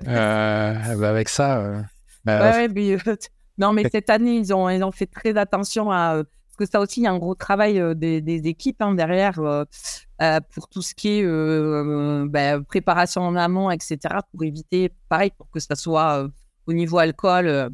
Bah, 0.07 1.09
avec 1.09 1.29
ça. 1.29 1.85
Bah, 2.25 2.51
ouais, 2.51 2.69
mais, 2.69 2.97
non, 3.59 3.73
mais 3.73 3.85
cette 3.93 4.11
année, 4.11 4.37
ils 4.37 4.53
ont, 4.53 4.69
ils 4.69 4.83
ont 4.83 4.91
fait 4.91 5.07
très 5.07 5.37
attention 5.37 5.93
à 5.93 6.23
parce 6.57 6.69
que 6.69 6.73
ça 6.73 6.81
aussi, 6.81 7.01
il 7.01 7.05
y 7.05 7.07
a 7.09 7.13
un 7.13 7.19
gros 7.19 7.35
travail 7.35 7.81
euh, 7.81 7.95
des, 7.95 8.23
équipes 8.45 8.81
hein, 8.81 8.95
derrière 8.95 9.41
euh, 9.41 9.65
euh, 10.23 10.39
pour 10.55 10.69
tout 10.69 10.83
ce 10.83 10.95
qui 10.95 11.19
est 11.19 12.27
bah, 12.29 12.61
préparation 12.61 13.23
en 13.23 13.35
amont, 13.35 13.73
etc. 13.73 13.99
Pour 14.31 14.45
éviter, 14.45 14.93
pareil, 15.09 15.33
pour 15.37 15.51
que 15.51 15.59
ça 15.59 15.75
soit 15.75 16.29
au 16.67 16.73
niveau 16.73 16.99
alcool, 16.99 17.71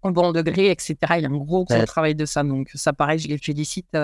en 0.00 0.10
bon 0.10 0.32
degré, 0.32 0.70
etc. 0.70 0.96
Il 1.16 1.22
y 1.22 1.26
a 1.26 1.28
un 1.28 1.36
gros, 1.36 1.64
gros 1.64 1.84
travail 1.84 2.14
de 2.14 2.24
ça. 2.24 2.42
Donc, 2.42 2.70
ça, 2.74 2.94
pareil, 2.94 3.18
je 3.18 3.28
les 3.28 3.36
félicite 3.36 3.94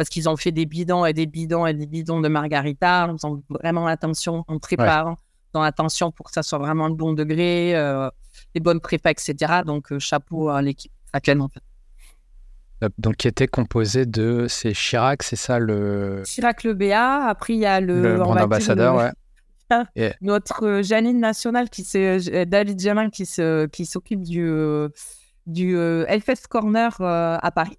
parce 0.00 0.08
qu'ils 0.08 0.30
ont 0.30 0.36
fait 0.38 0.50
des 0.50 0.64
bidons 0.64 1.04
et 1.04 1.12
des 1.12 1.26
bidons 1.26 1.66
et 1.66 1.74
des 1.74 1.86
bidons 1.86 2.22
de 2.22 2.28
margarita. 2.28 3.06
Ils 3.12 3.26
ont 3.26 3.42
vraiment 3.50 3.86
attention 3.86 4.44
en 4.48 4.58
préparant, 4.58 5.16
dans 5.52 5.60
l'attention 5.60 6.10
pour 6.10 6.24
que 6.24 6.32
ça 6.32 6.42
soit 6.42 6.58
vraiment 6.58 6.88
le 6.88 6.94
bon 6.94 7.12
degré, 7.12 7.74
les 8.54 8.60
bonnes 8.60 8.80
prépas, 8.80 9.10
etc. 9.10 9.34
Donc, 9.66 9.98
chapeau 9.98 10.48
à 10.48 10.62
l'équipe 10.62 10.92
actuelle, 11.12 11.42
en 11.42 11.48
fait. 11.48 11.60
Euh, 12.82 12.88
donc 12.98 13.16
qui 13.16 13.28
était 13.28 13.48
composé 13.48 14.06
de 14.06 14.46
c'est 14.48 14.72
Chirac, 14.72 15.22
c'est 15.22 15.36
ça 15.36 15.58
le 15.58 16.22
Chirac 16.24 16.64
le 16.64 16.74
BA. 16.74 17.26
Après 17.26 17.54
il 17.54 17.60
y 17.60 17.66
a 17.66 17.80
le, 17.80 18.02
le 18.02 18.22
ambassadeur, 18.22 18.96
ouais. 18.96 19.10
Notre 20.20 20.66
euh, 20.66 20.82
Janine 20.82 21.20
nationale 21.20 21.70
qui 21.70 21.86
euh, 21.94 22.44
David 22.44 22.80
Jamin 22.80 23.10
qui 23.10 23.26
se, 23.26 23.66
qui 23.66 23.86
s'occupe 23.86 24.22
du 24.22 24.50
du 25.46 25.76
Hellfest 25.76 26.46
Corner 26.48 26.94
à 27.00 27.50
Paris. 27.54 27.78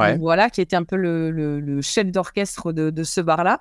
Ouais. 0.00 0.18
voilà, 0.18 0.50
qui 0.50 0.60
était 0.60 0.76
un 0.76 0.84
peu 0.84 0.96
le, 0.96 1.30
le, 1.30 1.82
chef 1.82 2.06
d'orchestre 2.06 2.72
de, 2.72 2.90
de 2.90 3.04
ce 3.04 3.20
bar-là. 3.20 3.60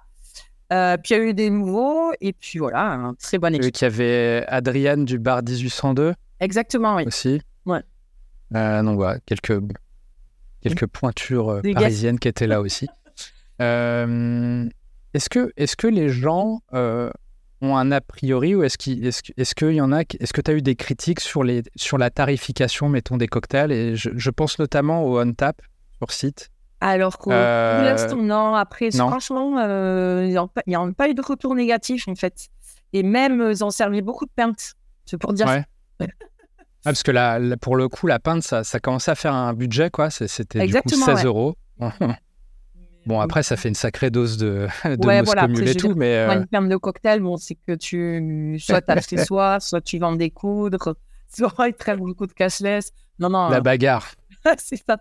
puis 0.69 1.13
il 1.13 1.17
y 1.17 1.19
a 1.19 1.23
eu 1.23 1.33
des 1.33 1.49
nouveaux, 1.49 2.11
et 2.21 2.33
puis 2.33 2.59
voilà, 2.59 2.91
un 2.91 3.13
très 3.13 3.37
bon 3.37 3.53
équipe. 3.53 3.73
Qui 3.73 3.85
avait 3.85 4.45
Adriane 4.47 5.05
du 5.05 5.19
bar 5.19 5.41
1802. 5.43 6.13
Exactement, 6.39 6.95
oui. 6.95 7.03
Aussi. 7.05 7.41
Ouais. 7.65 7.83
donc 8.51 8.95
voilà, 8.95 9.19
quelques 9.25 9.61
quelques 10.61 10.87
pointures 10.87 11.49
euh, 11.49 11.61
parisiennes 11.73 12.19
qui 12.19 12.27
étaient 12.27 12.47
là 12.47 12.61
aussi. 12.61 12.87
Euh, 13.61 14.65
est-ce 15.13 15.29
que, 15.29 15.51
est 15.57 15.75
que 15.75 15.87
les 15.87 16.07
gens 16.07 16.61
euh, 16.73 17.09
ont 17.59 17.75
un 17.75 17.91
a 17.91 17.99
priori 17.99 18.55
ou 18.55 18.63
est-ce 18.63 18.77
qu'il 18.77 19.05
est 19.05 19.53
qu'il 19.53 19.73
y 19.73 19.81
en 19.81 19.91
a 19.91 19.99
Est-ce 19.99 20.31
que 20.31 20.39
tu 20.39 20.49
as 20.49 20.53
eu 20.53 20.61
des 20.61 20.77
critiques 20.77 21.19
sur, 21.19 21.43
les, 21.43 21.63
sur 21.75 21.97
la 21.97 22.09
tarification, 22.09 22.87
mettons, 22.87 23.17
des 23.17 23.27
cocktails? 23.27 23.73
Et 23.73 23.97
je, 23.97 24.29
pense 24.29 24.59
notamment 24.59 25.03
au 25.03 25.19
On 25.19 25.33
Tap 25.33 25.61
sur 25.99 26.11
site. 26.11 26.49
Alors 26.81 27.17
pour 27.17 27.31
l'instant, 27.31 28.15
non. 28.17 28.55
Après, 28.55 28.91
franchement, 28.91 29.59
il 30.23 30.29
n'y 30.67 30.75
a, 30.75 30.91
pas 30.95 31.09
eu 31.09 31.13
de 31.13 31.21
retour 31.21 31.55
négatif 31.55 32.07
en 32.07 32.15
fait. 32.15 32.49
Et 32.93 33.03
même, 33.03 33.47
ils 33.51 33.63
ont 33.63 33.69
servi 33.69 34.01
beaucoup 34.01 34.25
de 34.25 34.31
pintes. 34.35 34.73
C'est 35.05 35.17
pour 35.17 35.33
dire. 35.33 35.47
Ouais. 35.47 35.65
Ah, 36.85 36.91
parce 36.91 37.03
que 37.03 37.11
là, 37.11 37.39
pour 37.57 37.75
le 37.75 37.89
coup, 37.89 38.07
la 38.07 38.19
pinte, 38.19 38.41
ça, 38.41 38.63
ça 38.63 38.79
commençait 38.79 39.11
à 39.11 39.15
faire 39.15 39.33
un 39.33 39.53
budget, 39.53 39.89
quoi. 39.89 40.09
C'était 40.09 40.65
du 40.65 40.73
coup 40.73 40.89
16 40.89 41.25
euros. 41.25 41.55
bon, 43.05 43.19
après, 43.19 43.43
ça 43.43 43.57
fait 43.57 43.67
une 43.67 43.75
sacrée 43.75 44.09
dose 44.09 44.37
de, 44.37 44.67
de 44.85 45.05
ouais, 45.05 45.21
voilà, 45.21 45.47
et 45.61 45.75
tout, 45.75 45.93
mais... 45.95 46.15
Euh... 46.15 46.35
Une 46.35 46.47
pinte 46.47 46.69
de 46.69 46.77
cocktail, 46.77 47.19
bon, 47.19 47.35
c'est 47.35 47.55
que 47.55 47.73
tu... 47.73 48.57
Soit 48.59 48.81
tu 48.81 49.01
chez 49.09 49.25
soi, 49.25 49.59
soit 49.59 49.81
tu 49.81 49.99
vends 49.99 50.15
des 50.15 50.29
coudres, 50.29 50.95
soit 51.27 51.67
ils 51.67 51.73
traitent 51.73 51.99
beaucoup 51.99 52.27
de 52.27 52.33
cashless. 52.33 52.91
Non, 53.19 53.29
non. 53.29 53.49
La 53.49 53.57
euh, 53.57 53.61
bagarre. 53.61 54.13
c'est 54.57 54.81
ça. 54.85 54.97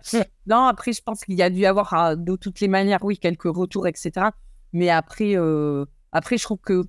non, 0.47 0.65
après, 0.65 0.93
je 0.93 1.01
pense 1.01 1.23
qu'il 1.23 1.35
y 1.35 1.41
a 1.41 1.49
dû 1.49 1.59
y 1.59 1.65
avoir, 1.65 1.93
ah, 1.93 2.15
de 2.15 2.35
toutes 2.35 2.59
les 2.59 2.67
manières, 2.67 3.03
oui, 3.03 3.17
quelques 3.17 3.43
retours, 3.43 3.87
etc. 3.87 4.27
Mais 4.73 4.89
après, 4.89 5.35
euh... 5.35 5.85
après 6.11 6.37
je 6.37 6.43
trouve 6.43 6.59
que 6.59 6.83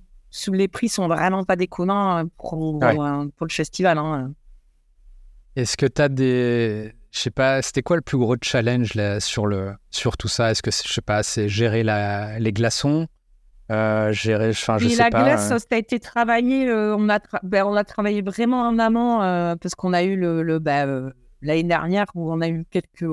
les 0.47 0.67
prix 0.67 0.89
sont 0.89 1.07
vraiment 1.07 1.43
pas 1.43 1.55
déconnants 1.55 2.17
hein, 2.17 2.27
pour, 2.37 2.79
pour 2.79 3.45
le 3.45 3.51
festival. 3.51 3.97
Hein. 3.97 4.33
Est-ce 5.55 5.75
que 5.75 5.85
tu 5.85 6.01
as 6.01 6.09
des. 6.09 6.93
Je 7.11 7.19
sais 7.19 7.31
pas, 7.31 7.61
c'était 7.61 7.81
quoi 7.81 7.97
le 7.97 8.01
plus 8.01 8.17
gros 8.17 8.37
challenge 8.41 8.93
là, 8.93 9.19
sur, 9.19 9.45
le, 9.45 9.73
sur 9.89 10.15
tout 10.15 10.29
ça? 10.29 10.51
Est-ce 10.51 10.61
que, 10.61 10.71
je 10.71 10.93
sais 10.93 11.01
pas, 11.01 11.23
c'est 11.23 11.49
gérer 11.49 11.83
la, 11.83 12.39
les 12.39 12.53
glaçons? 12.53 13.07
Euh, 13.69 14.13
gérer, 14.13 14.49
enfin, 14.49 14.77
je 14.77 14.87
sais 14.87 14.95
la 14.95 15.09
pas, 15.09 15.23
glace, 15.23 15.47
ça 15.47 15.55
a 15.71 15.75
été 15.77 15.99
travaillé, 15.99 16.67
euh, 16.67 16.95
on, 16.97 17.07
a 17.09 17.19
ben, 17.43 17.65
on 17.65 17.75
a 17.75 17.85
travaillé 17.85 18.21
vraiment 18.21 18.61
en 18.67 18.79
amont 18.79 19.21
euh, 19.21 19.55
parce 19.55 19.75
qu'on 19.75 19.93
a 19.93 20.03
eu 20.03 20.17
le, 20.17 20.43
le 20.43 20.59
ben, 20.59 21.13
l'année 21.41 21.63
dernière 21.63 22.05
où 22.15 22.31
on 22.31 22.41
a 22.41 22.49
eu 22.49 22.65
quelques, 22.69 23.05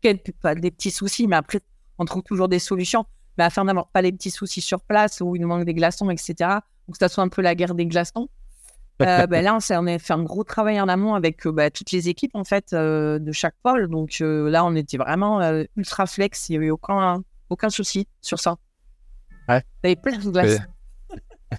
quelques 0.00 0.32
des 0.58 0.70
petits 0.70 0.90
soucis, 0.90 1.26
mais 1.26 1.36
après, 1.36 1.60
on 1.98 2.04
trouve 2.04 2.22
toujours 2.22 2.48
des 2.48 2.58
solutions. 2.58 3.04
Mais 3.38 3.44
afin 3.44 3.64
d'avoir 3.64 3.88
pas 3.88 4.02
les 4.02 4.12
petits 4.12 4.30
soucis 4.30 4.60
sur 4.60 4.80
place 4.80 5.20
où 5.20 5.36
il 5.36 5.42
nous 5.42 5.48
manque 5.48 5.64
des 5.64 5.74
glaçons, 5.74 6.10
etc., 6.10 6.34
donc 6.88 6.96
ça 6.98 7.08
soit 7.08 7.22
un 7.22 7.28
peu 7.28 7.42
la 7.42 7.54
guerre 7.54 7.74
des 7.74 7.86
glaçons. 7.86 8.28
Euh, 9.00 9.26
ben 9.26 9.42
là, 9.42 9.56
on, 9.56 9.86
a 9.86 9.98
fait 9.98 10.12
un 10.12 10.22
gros 10.22 10.44
travail 10.44 10.78
en 10.78 10.86
amont 10.86 11.14
avec 11.14 11.46
euh, 11.46 11.52
bah, 11.52 11.70
toutes 11.70 11.90
les 11.90 12.10
équipes 12.10 12.34
en 12.34 12.44
fait 12.44 12.74
euh, 12.74 13.18
de 13.18 13.32
chaque 13.32 13.54
pôle. 13.62 13.88
Donc 13.88 14.18
là, 14.20 14.62
on 14.62 14.76
était 14.76 14.98
vraiment 14.98 15.40
ultra 15.74 16.04
flex. 16.04 16.50
Il 16.50 16.52
n'y 16.52 16.56
avait 16.58 16.70
aucun, 16.70 17.22
aucun 17.48 17.70
souci 17.70 18.06
sur 18.20 18.38
ça. 18.38 18.58
Ouais. 19.48 19.62
Il 19.82 19.88
y 19.88 19.92
avait 19.92 19.96
plein 19.96 20.18
de 20.18 20.30
glace. 20.30 20.58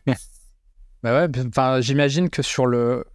Bah 1.04 1.26
ouais, 1.26 1.82
j'imagine 1.82 2.30
que 2.30 2.44
sur 2.44 2.68
le. 2.68 3.06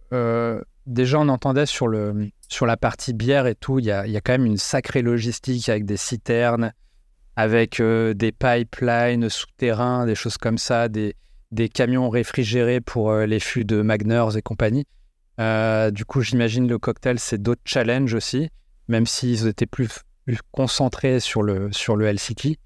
Déjà, 0.87 1.19
on 1.19 1.29
entendait 1.29 1.65
sur, 1.65 1.87
la 1.87 2.77
partie 2.77 3.13
bière 3.13 3.45
et 3.45 3.55
tout, 3.55 3.79
il 3.79 3.85
y 3.85 3.91
a, 3.91 4.07
y 4.07 4.19
quand 4.21 4.33
même 4.33 4.45
une 4.45 4.57
sacrée 4.57 5.01
logistique 5.01 5.69
avec 5.69 5.85
des 5.85 5.97
citernes, 5.97 6.73
avec 7.35 7.79
euh, 7.79 8.13
des 8.13 8.31
pipelines 8.31 9.29
souterrains, 9.29 10.05
des 10.05 10.15
choses 10.15 10.37
comme 10.37 10.57
ça, 10.57 10.87
des, 10.87 11.13
camions 11.73 12.09
réfrigérés 12.09 12.81
pour 12.81 13.11
euh, 13.11 13.25
les 13.25 13.39
fûts 13.39 13.65
de 13.65 13.81
Magners 13.81 14.35
et 14.37 14.41
compagnie. 14.41 14.85
Euh, 15.39 15.91
du 15.91 16.03
coup, 16.05 16.21
j'imagine 16.21 16.67
le 16.67 16.79
cocktail, 16.79 17.19
c'est 17.19 17.41
d'autres 17.41 17.61
challenges 17.65 18.15
aussi, 18.15 18.49
même 18.87 19.05
s'ils 19.05 19.45
étaient 19.45 19.67
plus, 19.67 19.89
concentrés 20.51 21.19
sur 21.19 21.43
le, 21.43 21.71
sur 21.71 21.95
le 21.95 22.07
LCT. 22.07 22.57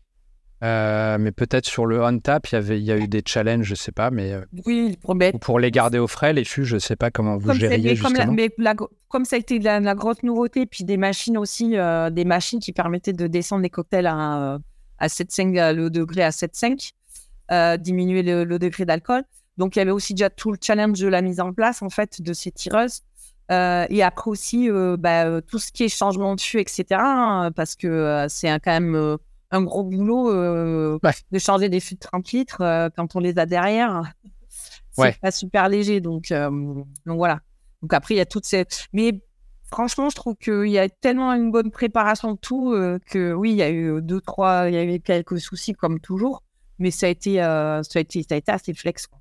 Euh, 0.64 1.18
mais 1.20 1.32
peut-être 1.32 1.66
sur 1.66 1.88
le 1.88 2.04
on-tap, 2.04 2.48
il 2.52 2.54
y, 2.54 2.58
avait, 2.58 2.80
il 2.80 2.84
y 2.86 2.92
a 2.92 2.98
eu 2.98 3.08
des 3.08 3.24
challenges, 3.26 3.66
je 3.66 3.74
sais 3.76 3.92
pas, 3.92 4.12
mais. 4.12 4.32
euh, 4.34 4.42
Oui, 4.66 4.98
pour 5.42 5.60
les 5.60 5.72
garder 5.72 5.98
au 5.98 6.08
frais, 6.08 6.34
les 6.34 6.44
fûts, 6.44 6.66
je 6.66 6.78
sais 6.78 6.96
pas 6.96 7.10
comment 7.10 7.38
vous 7.38 7.48
Comme, 7.48 7.58
gériez 7.60 7.98
comme, 7.98 8.14
la- 8.14 8.20
justement. 8.20 8.34
mais 8.34 8.54
la 8.60 8.76
gro- 8.76 8.90
comme 9.08 9.26
ça 9.26 9.38
a 9.38 9.40
été 9.40 9.58
la, 9.58 9.80
la 9.80 9.96
grosse 9.96 10.22
nouveauté, 10.22 10.68
puis 10.68 10.84
des 10.84 10.98
machines 10.98 11.38
aussi, 11.38 11.78
euh, 11.78 12.12
des 12.12 12.26
machines 12.26 12.60
qui 12.60 12.74
permettaient 12.74 13.12
de 13.14 13.26
descendre 13.26 13.64
les 13.64 13.72
cocktails 13.72 14.06
à, 14.06 14.60
à 15.00 15.08
7,5, 15.08 15.58
euh, 15.58 15.74
le 15.74 15.90
degré 15.90 16.22
à 16.22 16.30
7,5, 16.30 16.92
euh, 17.52 17.78
diminuer 17.78 18.22
le, 18.22 18.44
le 18.44 18.60
degré 18.60 18.86
d'alcool. 18.86 19.24
Donc, 19.58 19.76
il 19.76 19.80
y 19.80 19.82
avait 19.82 19.92
aussi 19.92 20.14
déjà 20.14 20.30
tout 20.30 20.52
le 20.52 20.58
challenge 20.62 21.00
de 21.00 21.08
la 21.08 21.22
mise 21.24 21.40
en 21.40 21.54
place, 21.54 21.82
en 21.82 21.90
fait, 21.90 22.22
de 22.22 22.34
ces 22.34 22.52
tireuses. 22.52 23.02
Euh, 23.52 23.86
et 23.90 24.02
après 24.04 24.30
aussi, 24.30 24.70
euh, 24.70 24.96
bah, 24.98 25.42
tout 25.42 25.58
ce 25.60 25.72
qui 25.72 25.84
est 25.86 25.90
changement 25.90 26.36
de 26.36 26.42
fût, 26.42 26.60
etc. 26.60 26.86
hein, 27.02 27.52
parce 27.56 27.76
que 27.76 27.88
euh, 27.88 28.28
c'est 28.30 28.48
quand 28.64 28.72
même 28.80 29.18
un 29.52 29.62
gros 29.64 29.84
boulot 29.84 30.32
euh, 30.34 30.98
Ouais. 31.04 31.12
de 31.32 31.40
changer 31.40 31.70
des 31.70 31.80
fûts 31.80 31.96
de 31.96 32.00
30 32.00 32.32
litres 32.32 32.62
euh, 32.62 32.90
quand 32.96 33.16
on 33.16 33.20
les 33.20 33.38
a 33.38 33.46
derrière. 33.46 34.02
C'est 34.92 35.02
Ouais. 35.02 35.16
pas 35.22 35.32
super 35.32 35.70
léger. 35.70 36.00
Donc, 36.02 36.32
euh, 36.32 36.50
donc 36.50 37.18
voilà. 37.18 37.40
Donc 37.82 37.94
après, 37.94 38.14
il 38.16 38.18
y 38.18 38.22
a 38.22 38.26
toutes 38.26 38.46
ces. 38.46 38.66
Mais 38.94 39.22
franchement, 39.72 40.10
je 40.10 40.16
trouve 40.16 40.36
qu'il 40.36 40.68
y 40.70 40.78
a 40.80 40.88
tellement 40.90 41.32
une 41.34 41.52
bonne 41.52 41.72
préparation 41.72 42.34
de 42.34 42.38
tout 42.38 42.72
que 43.10 43.34
oui, 43.34 43.52
il 43.52 43.58
y 43.58 43.64
a 43.64 43.70
eu 43.72 44.02
deux, 44.02 44.22
trois, 44.22 44.66
il 44.70 44.74
y 44.74 44.78
a 44.78 44.84
eu 44.84 45.00
quelques 45.00 45.40
soucis 45.40 45.74
comme 45.74 46.00
toujours. 46.00 46.44
Mais 46.80 46.92
ça 46.92 47.06
a 47.06 47.10
été, 47.10 47.36
ça 47.38 47.80
a 47.96 48.00
été, 48.00 48.24
ça 48.24 48.36
a 48.36 48.38
été 48.38 48.52
assez 48.52 48.74
flex. 48.74 49.08
quoi. 49.08 49.20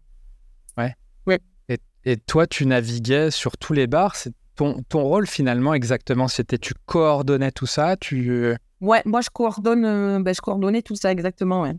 Et, 1.68 1.78
et 2.04 2.16
toi, 2.16 2.46
tu 2.46 2.66
naviguais 2.66 3.30
sur 3.30 3.56
tous 3.56 3.72
les 3.74 3.86
bars. 3.86 4.16
C'est 4.16 4.32
ton, 4.56 4.82
ton 4.88 5.02
rôle 5.04 5.26
finalement 5.26 5.72
exactement, 5.74 6.26
c'était 6.28 6.58
tu 6.58 6.74
coordonnais 6.86 7.52
tout 7.52 7.66
ça. 7.66 7.96
Tu 7.96 8.54
Ouais, 8.80 9.02
moi 9.04 9.20
je 9.20 9.30
coordonne, 9.30 9.84
euh, 9.84 10.20
ben, 10.20 10.34
je 10.34 10.40
coordonnais 10.40 10.82
tout 10.82 10.96
ça 10.96 11.12
exactement. 11.12 11.62
Ouais. 11.62 11.74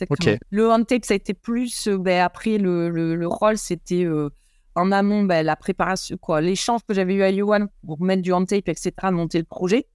Exactement. 0.00 0.32
Ok. 0.34 0.40
Le 0.50 0.70
on 0.70 0.84
tape, 0.84 1.04
ça 1.04 1.14
a 1.14 1.16
été 1.16 1.34
plus. 1.34 1.88
euh, 1.88 1.98
ben, 1.98 2.22
après, 2.22 2.58
le, 2.58 2.88
le, 2.88 3.14
le 3.16 3.26
rôle, 3.26 3.58
c'était 3.58 4.04
euh, 4.04 4.30
en 4.74 4.92
amont, 4.92 5.24
ben, 5.24 5.44
la 5.44 5.56
préparation, 5.56 6.16
quoi, 6.16 6.40
l'échange 6.40 6.80
que 6.86 6.94
j'avais 6.94 7.14
eu 7.14 7.22
à 7.22 7.30
Yuan 7.30 7.68
pour 7.84 8.00
mettre 8.00 8.22
du 8.22 8.32
on 8.32 8.44
tape, 8.44 8.68
etc., 8.68 8.92
monter 9.10 9.38
le 9.38 9.44
projet, 9.44 9.86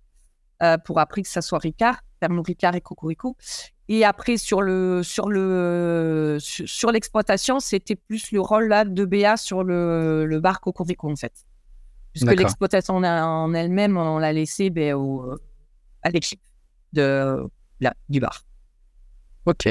euh, 0.62 0.78
pour 0.78 1.00
après 1.00 1.22
que 1.22 1.30
ça 1.30 1.42
soit 1.42 1.60
Ricard, 1.60 2.02
Pernod 2.20 2.46
Ricard 2.46 2.76
et 2.76 2.82
Cocorico. 2.82 3.36
Et 3.90 4.06
après, 4.06 4.38
sur 4.38 4.62
le 4.62 5.04
sur 5.04 5.30
le 5.30 6.38
sur, 6.40 6.68
sur 6.68 6.92
l'exploitation, 6.92 7.60
c'était 7.60 7.96
plus 7.96 8.32
le 8.32 8.40
rôle 8.40 8.68
là 8.68 8.86
de 8.86 9.06
BA 9.06 9.36
sur 9.38 9.64
le, 9.64 10.26
le 10.26 10.40
bar 10.40 10.62
Cocorico, 10.62 11.10
en 11.10 11.16
fait. 11.16 11.34
Puisque 12.14 12.32
l'exploitation 12.36 12.96
en, 12.96 13.04
en 13.06 13.54
elle-même, 13.54 13.98
on 13.98 14.20
l'a 14.20 14.32
laissé 14.32 14.70
ben, 14.70 14.94
au, 14.94 15.36
à 16.04 16.10
l'équipe 16.10 16.42
de, 16.94 17.38
là, 17.80 17.94
du 18.10 18.20
bar. 18.20 18.44
Ok. 19.46 19.68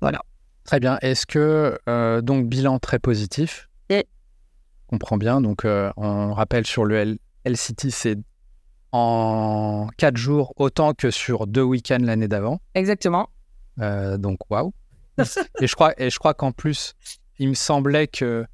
Voilà. 0.00 0.20
Très 0.64 0.80
bien. 0.80 0.98
Est-ce 1.02 1.26
que 1.26 1.78
euh, 1.88 2.20
donc 2.20 2.46
bilan 2.48 2.78
très 2.78 2.98
positif? 2.98 3.68
Et- 3.88 4.06
On 4.88 4.96
comprend 4.98 5.16
bien. 5.16 5.40
Donc 5.40 5.64
euh, 5.64 5.92
on 5.96 6.32
rappelle 6.32 6.66
sur 6.66 6.84
le 6.84 6.96
L- 6.96 7.18
LCT, 7.44 7.90
c'est 7.90 8.18
en 8.92 9.88
quatre 9.96 10.16
jours 10.16 10.52
autant 10.56 10.94
que 10.94 11.10
sur 11.10 11.46
deux 11.46 11.62
week-ends 11.62 11.98
l'année 12.00 12.28
d'avant. 12.28 12.60
Exactement. 12.74 13.28
Euh, 13.80 14.16
donc 14.16 14.38
waouh. 14.50 14.72
et 15.60 15.66
je 15.66 15.74
crois 15.74 15.94
et 16.00 16.10
je 16.10 16.18
crois 16.18 16.34
qu'en 16.34 16.52
plus, 16.52 16.94
il 17.38 17.48
me 17.48 17.54
semblait 17.54 18.06
que 18.08 18.46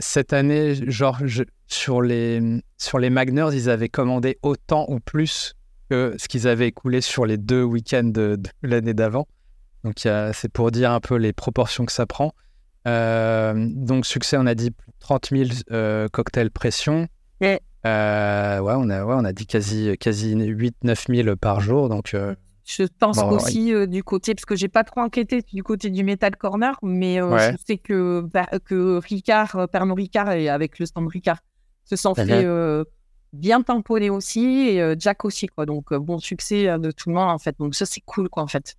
cette 0.00 0.32
année, 0.32 0.90
genre 0.90 1.18
je- 1.24 1.42
sur 1.66 2.02
les 2.02 2.40
sur 2.78 2.98
les 2.98 3.10
Magners, 3.10 3.50
ils 3.52 3.68
avaient 3.70 3.88
commandé 3.88 4.38
autant 4.42 4.86
ou 4.88 5.00
plus 5.00 5.54
que 5.90 6.14
ce 6.18 6.28
qu'ils 6.28 6.48
avaient 6.48 6.68
écoulé 6.68 7.00
sur 7.00 7.26
les 7.26 7.36
deux 7.38 7.62
week-ends 7.62 8.04
de, 8.04 8.36
de 8.36 8.48
l'année 8.62 8.94
d'avant. 8.94 9.26
Donc 9.84 9.94
c'est 9.98 10.48
pour 10.52 10.70
dire 10.70 10.90
un 10.90 11.00
peu 11.00 11.14
les 11.16 11.32
proportions 11.32 11.84
que 11.84 11.92
ça 11.92 12.06
prend. 12.06 12.32
Euh, 12.86 13.54
donc 13.70 14.06
succès, 14.06 14.36
on 14.38 14.46
a 14.46 14.54
dit 14.54 14.70
plus 14.70 14.86
de 14.88 14.96
30 15.00 15.28
000 15.30 15.50
euh, 15.72 16.08
cocktails 16.08 16.50
pression. 16.50 17.06
Ouais. 17.40 17.60
Euh, 17.86 18.58
ouais, 18.60 18.74
on 18.76 18.90
a 18.90 19.04
ouais, 19.04 19.14
on 19.16 19.24
a 19.24 19.32
dit 19.32 19.46
quasi 19.46 19.96
quasi 19.98 20.34
8-9 20.36 21.22
000 21.24 21.36
par 21.36 21.60
jour. 21.60 21.88
Donc 21.88 22.14
Je 22.64 22.82
pense 22.98 23.18
Bon, 23.18 23.30
aussi 23.30 23.72
du 23.86 24.02
côté, 24.02 24.34
parce 24.34 24.44
que 24.44 24.56
j'ai 24.56 24.68
pas 24.68 24.82
trop 24.82 25.00
enquêté 25.00 25.42
du 25.52 25.62
côté 25.62 25.90
du 25.90 26.02
Metal 26.02 26.34
Corner, 26.36 26.76
mais 26.82 27.22
Ouais. 27.22 27.52
je 27.52 27.56
sais 27.64 27.78
que, 27.78 28.22
bah, 28.32 28.46
que 28.64 28.98
Ricard, 28.98 29.68
Pernod 29.70 29.96
Ricard 29.96 30.32
et 30.32 30.48
avec 30.48 30.78
le 30.80 30.86
stand 30.86 31.06
Ricard 31.08 31.38
se 31.86 31.96
sont 31.96 32.14
fait 32.14 32.44
euh, 32.44 32.84
bien 33.32 33.62
tamponner 33.62 34.10
aussi, 34.10 34.68
et 34.68 34.82
euh, 34.82 34.94
Jack 34.98 35.24
aussi, 35.24 35.46
quoi. 35.46 35.64
Donc, 35.66 35.92
euh, 35.92 35.98
bon 35.98 36.18
succès 36.18 36.66
de 36.78 36.90
tout 36.90 37.08
le 37.08 37.14
monde, 37.14 37.30
en 37.30 37.38
fait. 37.38 37.56
Donc, 37.58 37.74
ça, 37.74 37.86
c'est 37.86 38.00
cool, 38.02 38.28
quoi, 38.28 38.42
en 38.42 38.46
fait. 38.48 38.76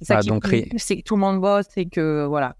C'est 0.00 0.06
ça 0.06 0.16
Ah, 0.18 0.20
qui 0.20 0.28
donc, 0.28 0.44
est 0.46 0.48
Ri- 0.48 0.68
cool, 0.70 0.78
c'est 0.80 0.96
que 0.98 1.02
tout 1.02 1.16
le 1.16 1.20
monde 1.20 1.40
bosse 1.40 1.66
et 1.76 1.86
que, 1.86 2.24
voilà. 2.26 2.56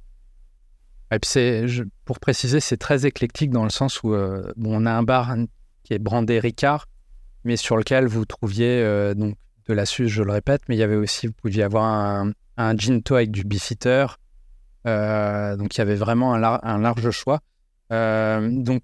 Et 1.13 1.19
puis 1.19 1.29
c'est, 1.31 1.69
je- 1.69 1.85
pour 2.05 2.19
préciser, 2.19 2.61
c'est 2.61 2.77
très 2.77 3.07
éclectique 3.07 3.51
dans 3.51 3.63
le 3.65 3.71
sens 3.71 4.03
où 4.03 4.09
bon, 4.09 4.55
on 4.83 4.87
a 4.87 4.93
un 4.93 5.03
bar 5.03 5.35
qui 5.85 5.93
est 5.95 5.99
brandé 5.99 6.41
Ricard, 6.41 6.87
mais 7.45 7.57
sur 7.57 7.77
lequel 7.77 8.07
vous 8.07 8.25
trouviez 8.25 9.13
donc 9.15 9.37
de 9.69 9.75
la 9.75 9.87
suce, 9.87 10.11
je 10.11 10.23
le 10.23 10.33
répète, 10.33 10.63
mais 10.69 10.77
il 10.77 10.79
y 10.79 10.83
avait 10.83 10.97
aussi, 10.97 11.27
vous 11.29 11.33
pouviez 11.35 11.63
avoir 11.63 11.85
un, 11.85 12.33
un 12.57 12.77
ginto 12.77 13.15
avec 13.15 13.31
du 13.31 13.45
beefeater. 13.45 14.19
Euh, 14.87 15.57
donc 15.57 15.77
il 15.77 15.79
y 15.79 15.83
avait 15.83 15.95
vraiment 15.95 16.35
un, 16.35 16.39
lar- 16.39 16.61
un 16.65 16.79
large 16.79 17.11
choix. 17.11 17.41
Euh, 17.93 18.49
donc, 18.51 18.83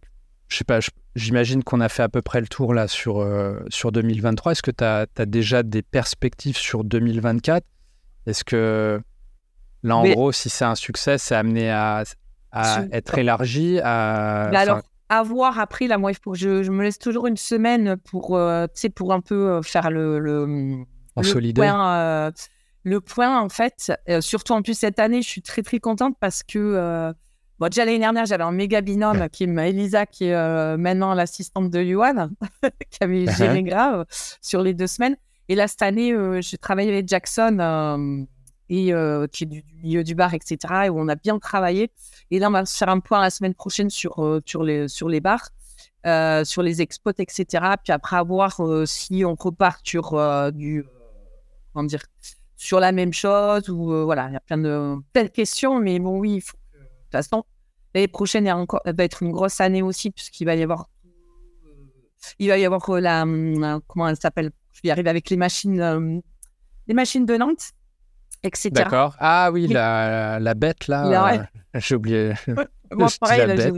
je 0.51 0.57
sais 0.57 0.65
pas, 0.65 0.81
j'imagine 1.15 1.63
qu'on 1.63 1.81
a 1.81 1.89
fait 1.89 2.03
à 2.03 2.09
peu 2.09 2.23
près 2.23 2.41
le 2.41 2.49
tour 2.49 2.75
là 2.75 2.89
sur, 2.89 3.21
euh, 3.21 3.61
sur 3.69 3.93
2023. 3.93 4.53
Est-ce 4.53 4.63
que 4.63 4.71
tu 4.73 4.85
as, 4.85 5.07
déjà 5.27 5.63
des 5.63 5.83
perspectives 5.83 6.57
sur 6.57 6.83
2024 6.85 7.65
Est-ce 8.27 8.45
que 8.45 9.01
là, 9.83 9.97
en 9.97 10.03
Mais- 10.03 10.15
gros, 10.15 10.33
si 10.33 10.51
c'est 10.51 10.65
un 10.65 10.75
succès, 10.75 11.19
c'est 11.19 11.37
amené 11.37 11.71
à, 11.71 12.03
à 12.51 12.85
être 12.91 13.17
élargi 13.17 13.79
à, 13.81 14.49
enfin, 14.49 14.59
alors, 14.61 14.81
à 15.09 15.23
voir. 15.23 15.59
Après, 15.61 15.87
là, 15.87 15.99
moi, 15.99 16.11
faut 16.15 16.35
je, 16.35 16.63
je 16.65 16.71
me 16.73 16.83
laisse 16.83 16.99
toujours 16.99 17.29
une 17.29 17.37
semaine 17.37 17.97
pour, 17.97 18.37
euh, 18.37 18.67
pour 18.97 19.13
un 19.13 19.21
peu 19.21 19.51
euh, 19.51 19.63
faire 19.63 19.91
le, 19.91 20.19
le, 20.19 20.47
Le 21.17 21.53
point, 21.53 21.97
euh, 21.97 22.31
le 22.83 23.01
point, 23.01 23.41
en 23.41 23.49
fait, 23.49 23.93
surtout 24.21 24.53
en 24.53 24.63
plus 24.63 24.75
cette 24.77 24.99
année, 24.99 25.23
je 25.23 25.29
suis 25.29 25.43
très 25.43 25.63
très 25.63 25.79
contente 25.79 26.17
parce 26.19 26.43
que 26.43 27.13
bon, 27.61 27.69
déjà 27.69 27.85
l'année 27.85 27.99
dernière, 27.99 28.27
j'avais 28.27 28.43
un 28.43 28.53
méga 28.53 28.81
binôme 28.81 29.29
qui 29.33 29.45
est 29.45 29.69
Elisa, 29.69 30.07
qui 30.07 30.25
est 30.25 30.35
euh, 30.35 30.77
maintenant 30.77 31.15
l'assistante 31.15 31.71
de 31.71 31.83
Yuan, 31.83 32.33
qui 32.91 32.99
avait 33.03 33.21
Uh-huh. 33.21 33.37
géré 33.37 33.63
grave 33.63 34.07
sur 34.41 34.63
les 34.63 34.73
deux 34.75 34.87
semaines. 34.87 35.17
Et 35.49 35.55
là, 35.55 35.69
cette 35.69 35.83
année, 35.83 36.13
euh, 36.13 36.41
j'ai 36.41 36.57
travaillé 36.59 36.91
avec 36.91 37.07
Jackson, 37.07 37.59
euh, 37.61 38.25
et, 38.71 38.93
qui 39.33 39.45
est 39.45 39.47
du, 39.47 39.63
du 39.63 39.75
milieu 39.83 40.05
du 40.05 40.15
bar, 40.15 40.33
etc., 40.33 40.57
et 40.87 40.89
où 40.89 40.99
on 40.99 41.09
a 41.09 41.17
bien 41.17 41.39
travaillé. 41.39 41.91
Et 42.31 42.39
là, 42.39 42.49
on 42.49 42.53
va 42.53 42.65
se 42.65 42.77
faire 42.77 42.89
un 42.89 43.01
point 43.01 43.21
la 43.21 43.31
semaine 43.31 43.55
prochaine 43.55 43.91
sur, 43.91 44.41
sur, 44.47 44.63
les, 44.63 44.87
sur 44.89 45.09
les 45.09 45.21
bars. 45.21 45.51
sur 46.45 46.63
les 46.63 46.81
expots, 46.81 47.19
etc. 47.19 47.45
Puis 47.83 47.93
après, 47.93 48.17
à 48.17 48.23
voir 48.23 48.61
si 48.87 49.25
on 49.25 49.35
repart 49.35 49.81
sur 49.85 50.53
du, 50.53 50.85
comment 51.73 51.85
dire, 51.85 52.05
sur 52.57 52.79
la 52.79 52.93
même 52.93 53.13
chose 53.13 53.69
ou 53.69 54.05
voilà, 54.05 54.29
il 54.29 54.35
y 54.35 54.37
a 54.37 54.41
plein 54.41 54.59
de, 54.59 54.95
plein 55.13 55.25
de 55.25 55.29
questions, 55.31 55.81
mais 55.81 55.99
bon, 55.99 56.21
oui, 56.21 56.37
il 56.37 56.41
faut 56.41 56.57
toute 57.11 57.25
façon, 57.25 57.45
l'année 57.95 58.09
prochaine 58.09 58.49
encore, 58.51 58.81
elle 58.85 58.97
va 58.97 59.05
être 59.05 59.23
une 59.23 59.33
grosse 59.33 59.61
année 59.61 59.83
aussi, 59.83 60.11
puisqu'il 60.11 60.45
va 60.45 60.55
y 60.55 60.63
avoir, 60.63 60.89
euh, 61.67 61.71
il 62.39 62.49
va 62.49 62.59
y 62.59 62.65
avoir 62.65 62.89
euh, 62.91 63.01
la, 63.01 63.23
hum, 63.23 63.81
comment 63.87 64.09
elle 64.09 64.17
s'appelle, 64.17 64.51
je 64.73 64.81
vais 64.83 64.89
y 64.89 64.91
arriver 64.93 65.11
avec 65.11 65.29
les 65.31 65.37
machines, 65.37 65.81
euh, 65.81 66.19
les 66.87 66.95
machines 66.95 67.27
de 67.27 67.37
Nantes, 67.37 67.71
etc. 68.43 68.71
D'accord. 68.73 69.17
Ah 69.19 69.51
oui, 69.53 69.67
la, 69.67 70.39
la 70.41 70.55
bête 70.55 70.89
là, 70.89 71.05
Là, 71.09 71.25
ouais. 71.25 71.81
j'ai 71.81 71.95
oublié. 71.95 72.33
Moi, 72.93 73.07
pareil, 73.21 73.47
la 73.47 73.57
j'ai- 73.57 73.73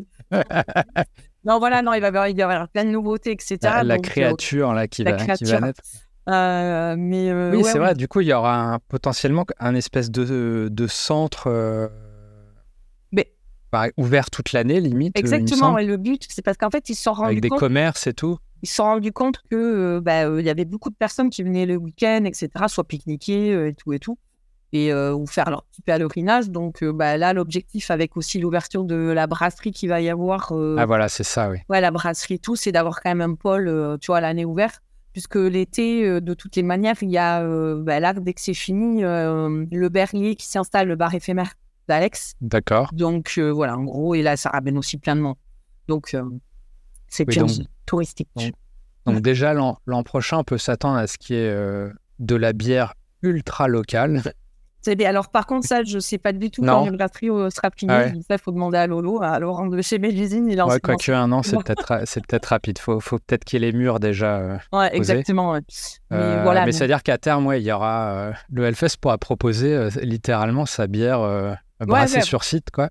non, 1.45 1.59
voilà, 1.59 1.83
non, 1.83 1.92
il 1.92 2.01
va 2.01 2.07
y 2.07 2.09
avoir, 2.09 2.29
il 2.29 2.37
va 2.37 2.40
y 2.40 2.42
avoir 2.42 2.68
plein 2.68 2.85
de 2.85 2.90
nouveautés, 2.90 3.33
etc. 3.33 3.59
La, 3.62 3.83
la 3.83 3.97
donc, 3.97 4.07
euh, 4.07 4.11
créature 4.11 4.73
là 4.73 4.87
qui 4.87 5.03
la 5.03 5.12
va, 5.12 5.16
qui 5.18 5.25
créature. 5.25 5.49
va 5.49 5.61
naître. 5.66 5.81
euh, 6.29 6.95
mais 6.97 7.31
euh, 7.31 7.51
Oui, 7.51 7.57
ouais, 7.59 7.62
c'est 7.64 7.73
ouais. 7.75 7.79
vrai. 7.87 7.95
Du 7.95 8.07
coup, 8.07 8.21
il 8.21 8.29
y 8.29 8.33
aura 8.33 8.75
un- 8.75 8.79
potentiellement 8.79 9.45
un 9.59 9.75
espèce 9.75 10.11
de, 10.11 10.68
de 10.71 10.87
centre. 10.87 11.49
Euh, 13.74 13.88
ouvert 13.96 14.30
toute 14.30 14.52
l'année, 14.52 14.80
limite. 14.80 15.18
Exactement. 15.18 15.78
et 15.78 15.85
le 15.85 15.96
but, 15.96 16.26
c'est 16.28 16.42
parce 16.42 16.56
qu'en 16.56 16.70
fait, 16.70 16.88
ils 16.88 16.94
se 16.94 17.04
sont 17.04 17.12
rendus 17.12 17.32
Avec 17.32 17.42
des 17.42 17.48
commerces 17.48 18.06
et 18.06 18.14
tout. 18.14 18.38
Ils 18.62 18.68
se 18.68 18.76
sont 18.76 18.85
rendus 18.85 19.12
compte 19.12 19.42
que 19.50 19.98
bah, 20.00 20.24
il 20.38 20.44
y 20.44 20.50
avait 20.50 20.64
beaucoup 20.64 20.90
de 20.90 20.94
personnes 20.94 21.30
qui 21.30 21.42
venaient 21.42 21.66
le 21.66 21.76
week-end, 21.76 22.24
etc., 22.24 22.48
soit 22.68 22.85
pique-niquer 22.85 23.68
et 23.68 23.74
tout 23.74 23.92
et 23.92 23.98
tout 23.98 24.18
et 24.72 24.94
ou 24.94 25.26
faire 25.26 25.50
leur 25.50 25.64
petit 25.64 25.82
pèlerinage. 25.82 26.48
Donc 26.48 26.85
bah, 26.85 27.16
là, 27.16 27.32
l'objectif 27.32 27.90
avec 27.90 28.16
aussi 28.16 28.38
l'ouverture 28.38 28.85
de 28.85 28.94
la 28.94 29.26
brasserie 29.26 29.72
qui 29.72 29.88
va 29.88 30.00
y 30.00 30.08
avoir. 30.08 30.52
ah 30.52 30.87
voilà, 30.87 31.08
c'est 31.08 31.24
ça, 31.24 31.50
oui. 31.50 31.58
Ouais, 31.68 31.80
la 31.80 31.90
brasserie, 31.90 32.38
tout, 32.38 32.54
c'est 32.54 32.72
d'avoir 32.72 33.02
quand 33.02 33.11
même 33.11 33.20
un 33.20 33.35
pôle, 33.35 33.98
tu 34.00 34.06
vois, 34.06 34.20
l'année 34.20 34.44
ouverte. 34.44 34.80
Puisque 35.12 35.35
l'été, 35.35 36.20
de 36.22 36.35
toutes 36.35 36.56
les 36.56 36.62
manières, 36.62 36.96
il 37.02 37.11
y 37.11 37.18
a 37.18 37.44
bah, 37.76 37.98
là, 37.98 38.12
dès 38.12 38.32
que 38.32 38.40
c'est 38.40 38.54
fini, 38.54 39.02
le 39.02 39.88
berrier 39.88 40.37
qui 40.37 40.46
s'installe, 40.46 40.87
le 40.87 40.96
bar 40.96 41.12
éphémère 41.14 41.52
d'Alex. 41.88 42.35
D'accord. 42.40 42.90
Donc 42.92 43.38
voilà, 43.38 43.77
en 43.77 43.85
gros, 43.85 44.14
et 44.14 44.23
là, 44.23 44.37
ça 44.37 44.51
ramène 44.51 44.79
aussi 44.79 44.99
plein 44.99 45.16
de 45.16 45.21
monde. 45.21 45.37
Donc 45.88 46.16
c'est 47.09 47.25
bien 47.25 47.47
touristique. 47.87 48.29
Donc, 49.05 49.21
déjà, 49.21 49.53
l'an 49.53 50.03
prochain, 50.05 50.38
on 50.38 50.45
peut 50.45 50.59
s'attendre 50.59 50.99
à 50.99 51.07
ce 51.07 51.18
qui 51.18 51.35
est 51.35 51.53
de 52.18 52.37
la 52.37 52.53
bière 52.53 52.95
ultra 53.23 53.68
locale. 53.68 54.23
Alors, 55.05 55.29
par 55.29 55.47
contre, 55.47 55.66
ça, 55.66 55.85
je 55.85 55.97
ne 55.97 56.01
sais 56.01 56.18
pas 56.18 56.33
du 56.33 56.51
tout 56.51 56.62
quand 56.62 56.87
le 56.87 56.97
brasserie 56.97 57.29
sera 57.51 57.71
fini. 57.75 57.92
Ah 57.92 58.09
ça, 58.29 58.35
il 58.35 58.38
faut 58.38 58.51
demander 58.51 58.79
à 58.79 58.87
Lolo, 58.87 59.23
à 59.23 59.38
Laurent 59.38 59.66
de 59.66 59.81
chez 59.81 59.99
Mélusine. 59.99 60.49
Il 60.49 60.61
en 60.61 60.68
ouais, 60.68 60.81
quoique 60.81 61.12
un 61.12 61.31
an, 61.33 61.42
c'est 61.42 61.57
peut-être 61.57 61.87
peut 61.87 62.40
rapide. 62.49 62.79
Il 62.79 62.83
faut, 62.83 63.01
faut 63.01 63.18
peut-être 63.18 63.45
qu'il 63.45 63.62
y 63.62 63.64
ait 63.64 63.71
les 63.71 63.77
murs 63.77 64.01
déjà. 64.01 64.38
Euh, 64.38 64.59
ouais, 64.73 64.95
exactement. 64.97 65.53
Mais, 65.53 65.61
euh, 66.12 66.42
voilà, 66.42 66.66
mais 66.66 66.73
c'est-à-dire 66.73 67.03
qu'à 67.03 67.18
terme, 67.18 67.47
ouais, 67.47 67.61
il 67.61 67.64
y 67.64 67.73
aura. 67.73 68.12
Euh, 68.12 68.33
le 68.51 68.64
Hellfest 68.64 68.97
pourra 69.01 69.18
proposer 69.18 69.88
littéralement 70.03 70.66
sa 70.66 70.87
bière 70.87 71.21
brassée 71.87 72.23
sur 72.23 72.45
site, 72.45 72.71
quoi. 72.71 72.90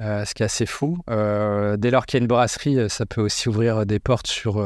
ce 0.00 0.32
qui 0.34 0.42
est 0.42 0.46
assez 0.46 0.66
fou. 0.66 0.98
dès 1.08 1.90
lors 1.90 2.06
qu'il 2.06 2.18
y 2.18 2.20
a 2.20 2.22
une 2.22 2.28
brasserie, 2.28 2.88
ça 2.88 3.06
peut 3.06 3.20
aussi 3.20 3.48
ouvrir 3.48 3.86
des 3.86 3.98
portes 3.98 4.26
sur. 4.26 4.56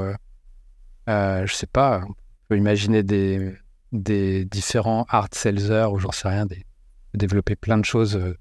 je 1.06 1.52
sais 1.52 1.66
pas, 1.66 2.02
on 2.08 2.14
peut 2.48 2.56
imaginer 2.56 3.02
des 3.02 3.54
des 3.92 4.44
différents 4.44 5.04
hard 5.08 5.34
sellers 5.34 5.86
ou 5.90 5.98
j'en 5.98 6.12
sais 6.12 6.28
rien, 6.28 6.46
des, 6.46 6.64
développer 7.14 7.56
plein 7.56 7.78
de 7.78 7.84
choses 7.84 8.16
euh, 8.16 8.36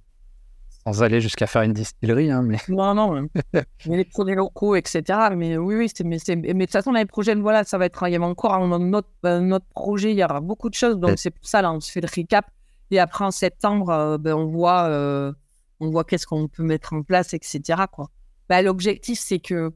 sans 0.86 1.04
aller 1.04 1.22
jusqu'à 1.22 1.48
faire 1.48 1.64
une 1.64 1.74
distillerie. 1.74 2.32
Hein, 2.32 2.44
mais... 2.44 2.58
Non, 2.70 2.94
non, 2.94 3.28
mais 3.54 3.98
les 3.98 4.06
produits 4.06 4.36
locaux, 4.36 4.76
etc. 4.76 5.04
Mais 5.36 5.58
oui, 5.58 5.76
oui, 5.76 5.92
mais, 6.06 6.18
mais 6.28 6.54
de 6.54 6.60
toute 6.60 6.72
façon, 6.72 6.92
l'année 6.92 7.06
prochaine, 7.06 7.42
voilà, 7.42 7.64
ça 7.64 7.78
va 7.78 7.86
être, 7.86 8.08
il 8.08 8.14
y 8.14 8.16
a 8.16 8.22
encore 8.22 8.54
un, 8.54 8.80
notre, 8.80 9.10
notre 9.40 9.66
projet, 9.68 10.12
il 10.12 10.18
y 10.18 10.24
aura 10.24 10.40
beaucoup 10.42 10.70
de 10.70 10.76
choses, 10.76 10.98
donc 10.98 11.18
c'est 11.18 11.32
pour 11.32 11.46
ça, 11.48 11.62
là, 11.62 11.72
on 11.72 11.80
se 11.80 11.92
fait 11.92 12.02
le 12.02 12.10
recap. 12.14 12.46
Et 12.92 13.00
après, 13.00 13.26
en 13.26 13.32
septembre, 13.32 13.90
euh, 13.90 14.18
ben, 14.18 14.34
on 14.34 14.48
voit, 14.48 14.86
euh, 14.86 15.32
on 15.80 15.90
voit 15.90 16.04
qu'est-ce 16.04 16.26
qu'on 16.26 16.48
peut 16.48 16.64
mettre 16.64 16.94
en 16.94 17.04
place, 17.04 17.34
etc. 17.34 17.84
Quoi. 17.92 18.10
Ben, 18.48 18.64
L'objectif, 18.64 19.20
c'est 19.20 19.40
que 19.40 19.72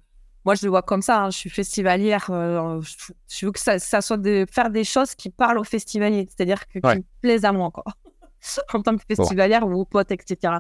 moi, 0.46 0.56
je 0.56 0.66
le 0.66 0.70
vois 0.70 0.82
comme 0.82 1.02
ça. 1.02 1.24
Hein. 1.24 1.30
Je 1.30 1.38
suis 1.38 1.50
festivalière. 1.50 2.28
Euh, 2.30 2.82
je, 3.30 3.46
veux 3.46 3.52
que 3.52 3.60
ça, 3.60 3.80
soit 3.80 4.18
de 4.18 4.46
faire 4.52 4.70
des 4.70 4.84
choses 4.84 5.16
qui 5.16 5.30
parlent 5.30 5.58
aux 5.58 5.64
festivaliers, 5.64 6.28
c'est-à-dire 6.30 6.68
que, 6.68 6.80
qui 6.80 6.98
me 6.98 7.04
plaisent 7.22 7.46
à 7.46 7.52
moi, 7.52 7.72
quoi. 7.72 7.84
en 8.74 8.82
tant 8.82 8.98
que 8.98 9.04
festivalière 9.08 9.66
ou 9.66 9.74
aux 9.74 9.86
potes, 9.86 10.12
etc. 10.12 10.56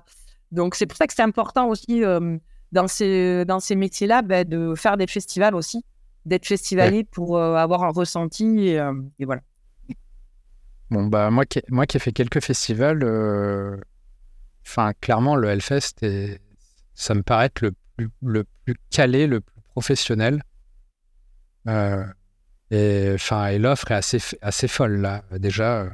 Donc, 0.52 0.76
c'est 0.76 0.86
pour 0.86 0.98
ça 0.98 1.08
que 1.08 1.14
c'est 1.14 1.24
important 1.24 1.68
aussi 1.68 2.04
euh, 2.04 2.38
dans 2.72 2.88
ces, 2.88 3.44
dans 3.46 3.60
ces 3.60 3.76
métiers-là 3.76 4.22
ben, 4.22 4.48
de 4.48 4.74
faire 4.76 4.96
des 4.96 5.08
festivals 5.08 5.56
aussi, 5.56 5.84
d'être 6.26 6.46
festivalier 6.46 7.04
pour 7.04 7.38
euh, 7.38 7.56
avoir 7.56 7.84
un 7.84 7.90
ressenti. 7.90 8.70
Et, 8.70 8.80
voilà. 9.26 9.42
Bon, 10.94 11.08
bah, 11.08 11.30
moi 11.32 11.46
qui, 11.46 11.62
moi 11.70 11.86
qui 11.86 11.98
ai 11.98 12.00
fait 12.00 12.14
quelques 12.14 12.42
festivals, 12.42 13.04
enfin, 14.66 14.94
clairement, 15.02 15.36
le 15.36 15.50
Hellfest, 15.50 16.04
est, 16.04 16.40
ça 16.94 17.14
me 17.14 17.24
paraît 17.24 17.48
être 17.48 17.62
le 17.62 17.74
plus, 17.98 18.10
le 18.22 18.46
plus 18.66 18.76
calé, 18.90 19.28
le 19.28 19.42
plus 19.42 19.62
professionnel. 19.70 20.44
Euh, 21.68 22.04
et 22.72 23.12
enfin, 23.14 23.48
et 23.48 23.60
l'offre 23.60 23.92
est 23.92 23.96
assez, 23.96 24.20
assez 24.42 24.68
folle 24.68 24.98
là, 25.02 25.24
déjà. 25.38 25.88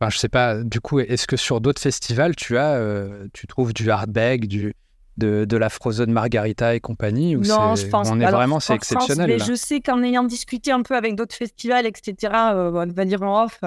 Enfin, 0.00 0.10
je 0.10 0.18
sais 0.18 0.28
pas, 0.28 0.62
du 0.62 0.80
coup, 0.80 1.00
est-ce 1.00 1.26
que 1.26 1.36
sur 1.36 1.60
d'autres 1.60 1.80
festivals, 1.80 2.36
tu 2.36 2.56
as, 2.56 2.74
euh, 2.74 3.26
tu 3.32 3.46
trouves 3.46 3.72
du 3.72 3.90
hardback, 3.90 4.46
du, 4.46 4.74
de, 5.16 5.44
de, 5.44 5.56
la 5.56 5.68
Frozen 5.68 6.12
Margarita 6.12 6.76
et 6.76 6.80
compagnie 6.80 7.34
ou 7.34 7.42
Non, 7.42 7.74
je 7.74 7.86
pense 7.86 8.08
On 8.10 8.20
est 8.20 8.30
vraiment, 8.30 8.60
c'est 8.60 8.74
exceptionnel. 8.74 9.28
mais 9.28 9.38
je 9.40 9.54
sais 9.54 9.80
qu'en 9.80 10.02
ayant 10.04 10.22
discuté 10.22 10.70
un 10.70 10.82
peu 10.82 10.94
avec 10.96 11.16
d'autres 11.16 11.34
festivals, 11.34 11.86
etc., 11.86 12.32
euh, 12.54 12.70
on 12.72 12.92
va 12.92 13.04
dire 13.04 13.22
en 13.22 13.44
off, 13.44 13.60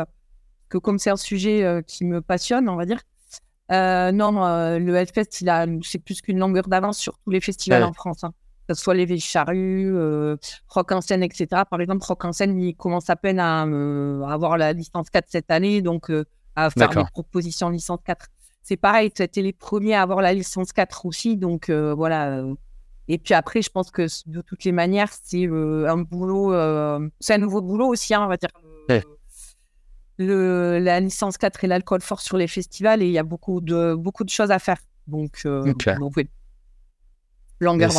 que 0.71 0.77
comme 0.77 0.97
c'est 0.97 1.09
un 1.11 1.17
sujet 1.17 1.83
qui 1.85 2.05
me 2.05 2.21
passionne, 2.21 2.69
on 2.69 2.75
va 2.75 2.85
dire, 2.85 3.01
non, 3.69 4.31
le 4.79 4.95
Hellfest, 4.95 5.43
c'est 5.83 5.99
plus 5.99 6.21
qu'une 6.21 6.39
longueur 6.39 6.67
d'avance 6.67 6.97
sur 6.97 7.19
tous 7.19 7.29
les 7.29 7.41
festivals 7.41 7.83
en 7.83 7.93
France. 7.93 8.23
Hein 8.23 8.33
que 8.67 8.77
ce 8.77 8.83
soit 8.83 8.93
les 8.93 9.05
Vieilles 9.05 9.19
Charrues, 9.19 9.91
euh, 9.95 10.37
Rock 10.69 10.91
en 10.91 11.01
scène, 11.01 11.23
etc. 11.23 11.63
Par 11.69 11.81
exemple, 11.81 12.03
Rock 12.05 12.25
en 12.25 12.33
scène, 12.33 12.59
il 12.59 12.75
commence 12.75 13.09
à 13.09 13.15
peine 13.15 13.39
à, 13.39 13.65
euh, 13.65 14.23
avoir 14.23 14.57
la 14.57 14.73
licence 14.73 15.09
4 15.09 15.25
cette 15.27 15.51
année, 15.51 15.81
donc 15.81 16.09
euh, 16.09 16.25
à 16.55 16.69
faire 16.69 16.89
des 16.89 17.03
propositions 17.11 17.69
licence 17.69 17.99
4. 18.05 18.27
C'est 18.63 18.77
pareil, 18.77 19.11
tu 19.11 19.23
étais 19.23 19.41
les 19.41 19.53
premiers 19.53 19.95
à 19.95 20.03
avoir 20.03 20.21
la 20.21 20.33
licence 20.33 20.71
4 20.71 21.05
aussi, 21.05 21.37
donc 21.37 21.69
voilà. 21.69 22.43
Et 23.07 23.17
puis 23.17 23.33
après, 23.33 23.61
je 23.61 23.69
pense 23.69 23.89
que 23.91 24.05
de 24.27 24.41
toutes 24.41 24.63
les 24.63 24.71
manières, 24.71 25.09
c'est 25.23 25.45
un 25.45 25.97
boulot, 25.97 26.53
c'est 27.19 27.33
un 27.33 27.39
nouveau 27.39 27.61
boulot 27.61 27.87
aussi, 27.87 28.13
hein, 28.13 28.23
on 28.23 28.27
va 28.27 28.37
dire. 28.37 28.49
Le, 30.25 30.79
la 30.79 30.99
licence 30.99 31.37
4 31.37 31.63
et 31.63 31.67
l'alcool 31.67 32.01
fort 32.01 32.21
sur 32.21 32.37
les 32.37 32.47
festivals, 32.47 33.01
et 33.01 33.07
il 33.07 33.11
y 33.11 33.17
a 33.17 33.23
beaucoup 33.23 33.61
de, 33.61 33.95
beaucoup 33.95 34.23
de 34.23 34.29
choses 34.29 34.51
à 34.51 34.59
faire. 34.59 34.77
Donc, 35.07 35.45
donc 35.45 36.13
oui. 36.15 36.29
Longueur 37.59 37.91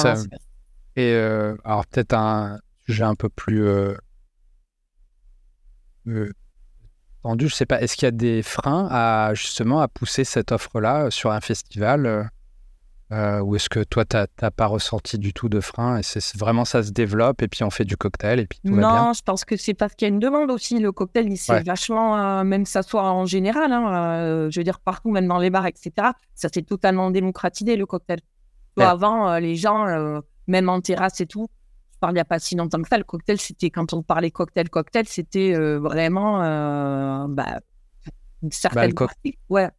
et 0.97 1.13
euh, 1.13 1.57
alors 1.65 1.87
peut-être 1.87 2.15
un 2.15 2.61
sujet 2.85 3.05
un 3.05 3.15
peu 3.15 3.29
plus 3.29 3.65
euh, 3.65 3.95
euh, 6.09 6.31
tendu, 7.23 7.49
je 7.49 7.55
sais 7.55 7.67
pas, 7.67 7.81
est-ce 7.81 7.97
qu'il 7.97 8.07
y 8.07 8.09
a 8.09 8.11
des 8.11 8.43
freins 8.43 8.89
à 8.91 9.33
justement 9.35 9.81
à 9.81 9.89
pousser 9.89 10.25
cette 10.25 10.53
offre-là 10.53 11.11
sur 11.11 11.31
un 11.31 11.41
festival 11.41 12.31
ou 13.43 13.57
est-ce 13.57 13.69
que 13.69 13.85
toi, 13.85 14.05
tu 14.05 14.17
n'as 14.17 14.51
pas 14.51 14.67
ressenti 14.67 15.19
du 15.19 15.33
tout 15.33 15.49
de 15.49 15.61
frein 15.61 15.99
et 15.99 16.03
c'est 16.03 16.37
vraiment 16.37 16.65
ça 16.65 16.83
se 16.83 16.91
développe 16.91 17.43
et 17.43 17.49
puis 17.49 17.63
on 17.63 17.71
fait 17.71 17.85
du 17.85 17.97
cocktail 17.97 18.41
et 18.41 18.47
puis 18.47 18.61
tout 18.65 18.73
non, 18.73 18.81
va 18.81 18.93
bien? 18.93 19.13
Je 19.13 19.23
pense 19.23 19.45
que 19.45 19.57
c'est 19.57 19.75
parce 19.75 19.95
qu'il 19.95 20.09
y 20.09 20.11
a 20.11 20.15
une 20.15 20.21
demande 20.21 20.51
aussi. 20.51 20.79
Le 20.79 20.93
cocktail, 20.93 21.31
il 21.31 21.37
c'est 21.37 21.63
vachement, 21.63 22.45
même 22.45 22.65
ça 22.65 22.83
soit 22.83 23.05
en 23.05 23.27
général, 23.27 23.73
hein, 23.73 24.49
je 24.51 24.61
veux 24.61 24.65
dire 24.65 24.81
partout, 24.81 25.11
même 25.11 25.27
dans 25.27 25.39
les 25.39 25.51
bars, 25.51 25.67
etc. 25.67 25.93
Ça 26.35 26.49
s'est 26.53 26.63
totalement 26.63 27.11
démocratisé 27.11 27.77
le 27.77 27.87
cocktail. 27.87 28.21
Avant, 28.79 29.39
les 29.39 29.57
gens 29.57 30.23
même 30.47 30.69
en 30.69 30.81
terrasse 30.81 31.21
et 31.21 31.27
tout. 31.27 31.49
Je 31.93 31.99
parle 31.99 32.13
il 32.13 32.17
n'y 32.17 32.21
a 32.21 32.25
pas 32.25 32.39
si 32.39 32.57
longtemps 32.57 32.83
que 32.83 32.89
ça. 32.89 32.99
Le 32.99 33.05
cocktail, 33.05 33.39
c'était 33.39 33.71
quand 33.71 33.93
on 33.93 34.03
parlait 34.03 34.31
cocktail, 34.31 34.69
cocktail, 34.69 35.07
c'était 35.07 35.55
euh, 35.55 35.79
vraiment 35.79 36.43
euh, 36.43 37.27
bah, 37.29 37.61
une 38.43 38.49
bah, 38.49 38.51
certaine 38.51 38.93
bah, 38.93 39.07
Ouais. 39.49 39.71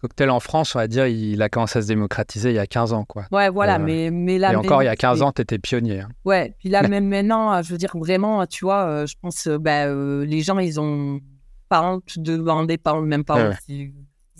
Cocktail 0.00 0.30
en 0.30 0.40
France, 0.40 0.74
on 0.74 0.78
va 0.78 0.86
dire, 0.86 1.06
il 1.06 1.40
a 1.42 1.48
commencé 1.48 1.78
à 1.78 1.82
se 1.82 1.88
démocratiser 1.88 2.50
il 2.50 2.56
y 2.56 2.60
a 2.60 2.66
15 2.66 2.92
ans. 2.92 3.04
Quoi. 3.04 3.26
Ouais, 3.32 3.48
voilà, 3.48 3.76
euh, 3.76 3.78
mais, 3.78 4.10
mais 4.10 4.38
là. 4.38 4.52
Et 4.52 4.56
encore, 4.56 4.82
il 4.82 4.86
y 4.86 4.88
a 4.88 4.96
15 4.96 5.22
ans, 5.22 5.32
tu 5.32 5.42
étais 5.42 5.58
pionnier. 5.58 6.00
Hein. 6.00 6.08
Ouais, 6.24 6.54
puis 6.58 6.68
là, 6.68 6.82
même 6.88 7.08
maintenant, 7.08 7.62
je 7.62 7.72
veux 7.72 7.78
dire, 7.78 7.96
vraiment, 7.96 8.46
tu 8.46 8.64
vois, 8.64 9.06
je 9.06 9.14
pense, 9.20 9.48
bah, 9.48 9.86
les 9.86 10.40
gens, 10.40 10.58
ils 10.58 10.80
ont 10.80 11.20
pas 11.68 11.82
honte 11.82 12.18
de 12.18 12.36
demander, 12.36 12.78
pas, 12.78 13.00
même 13.00 13.24
pas 13.24 13.50
honte. 13.50 13.56
Ils 13.68 13.92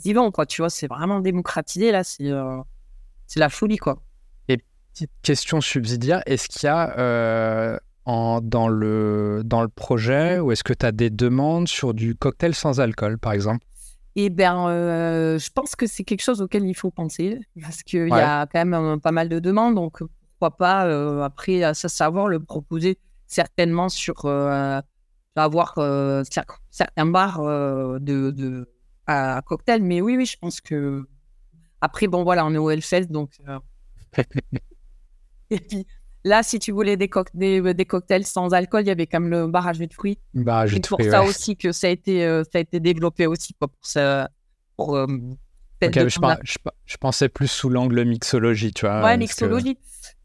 y 0.04 0.12
vont, 0.12 0.30
quoi, 0.30 0.46
tu 0.46 0.62
vois, 0.62 0.70
c'est 0.70 0.86
vraiment 0.86 1.20
démocratisé, 1.20 1.92
là, 1.92 2.04
c'est 2.04 2.24
la 3.36 3.48
folie, 3.48 3.78
quoi 3.78 3.98
question 5.22 5.60
subsidiaire. 5.60 6.22
Est-ce 6.26 6.48
qu'il 6.48 6.66
y 6.66 6.70
a 6.70 6.98
euh, 6.98 7.78
en, 8.04 8.40
dans, 8.40 8.68
le, 8.68 9.42
dans 9.44 9.62
le 9.62 9.68
projet 9.68 10.38
ou 10.38 10.52
est-ce 10.52 10.64
que 10.64 10.72
tu 10.72 10.86
as 10.86 10.92
des 10.92 11.10
demandes 11.10 11.68
sur 11.68 11.94
du 11.94 12.14
cocktail 12.14 12.54
sans 12.54 12.80
alcool, 12.80 13.18
par 13.18 13.32
exemple? 13.32 13.64
Eh 14.20 14.30
bien, 14.30 14.68
euh, 14.68 15.38
je 15.38 15.48
pense 15.50 15.76
que 15.76 15.86
c'est 15.86 16.02
quelque 16.02 16.22
chose 16.22 16.42
auquel 16.42 16.66
il 16.66 16.74
faut 16.74 16.90
penser 16.90 17.38
parce 17.60 17.84
qu'il 17.84 18.08
y 18.08 18.12
a 18.12 18.46
quand 18.46 18.64
même 18.64 18.74
euh, 18.74 18.96
pas 18.96 19.12
mal 19.12 19.28
de 19.28 19.38
demandes. 19.38 19.76
Donc, 19.76 20.02
pourquoi 20.38 20.56
pas, 20.56 21.24
après, 21.24 21.62
à 21.62 21.72
savoir 21.74 22.26
le 22.26 22.40
proposer 22.40 22.98
certainement 23.28 23.88
sur 23.88 24.24
avoir 25.36 25.74
certains 26.74 27.06
bars 27.06 27.40
de, 27.40 28.30
de, 28.30 28.68
à, 29.06 29.40
cocktail. 29.46 29.82
Mais 29.82 30.00
oui, 30.00 30.16
oui, 30.16 30.26
je 30.26 30.36
pense 30.36 30.60
que. 30.60 31.06
Après, 31.80 32.08
bon, 32.08 32.24
voilà, 32.24 32.44
on 32.44 32.52
est 32.52 32.58
au 32.58 32.70
Hellfest, 32.70 33.06
donc. 33.06 33.38
Et 35.50 35.60
puis 35.60 35.86
là, 36.24 36.42
si 36.42 36.58
tu 36.58 36.72
voulais 36.72 36.96
des, 36.96 37.10
des, 37.34 37.74
des, 37.74 37.84
cocktails 37.84 38.26
sans 38.26 38.52
alcool, 38.52 38.82
il 38.82 38.88
y 38.88 38.90
avait 38.90 39.06
quand 39.06 39.20
même 39.20 39.30
le 39.30 39.46
barrage 39.46 39.78
de 39.78 39.92
fruits. 39.92 40.18
Barrage 40.34 40.72
c'est 40.72 40.88
pour 40.88 41.00
ça 41.02 41.22
aussi 41.22 41.56
que 41.56 41.72
ça 41.72 41.86
a 41.86 41.90
été, 41.90 42.24
euh, 42.24 42.44
ça 42.44 42.58
a 42.58 42.60
été 42.60 42.80
développé 42.80 43.26
aussi 43.26 43.54
pour 43.54 43.70
ça. 43.82 44.28
Pour, 44.76 44.96
euh, 44.96 45.06
je, 45.80 46.96
pensais 46.98 47.28
plus 47.28 47.48
sous 47.48 47.68
l'angle 47.68 48.04
mixologie, 48.04 48.72
tu 48.72 48.86
vois. 48.86 49.02
Ouais, 49.02 49.16
mixologie. 49.16 49.78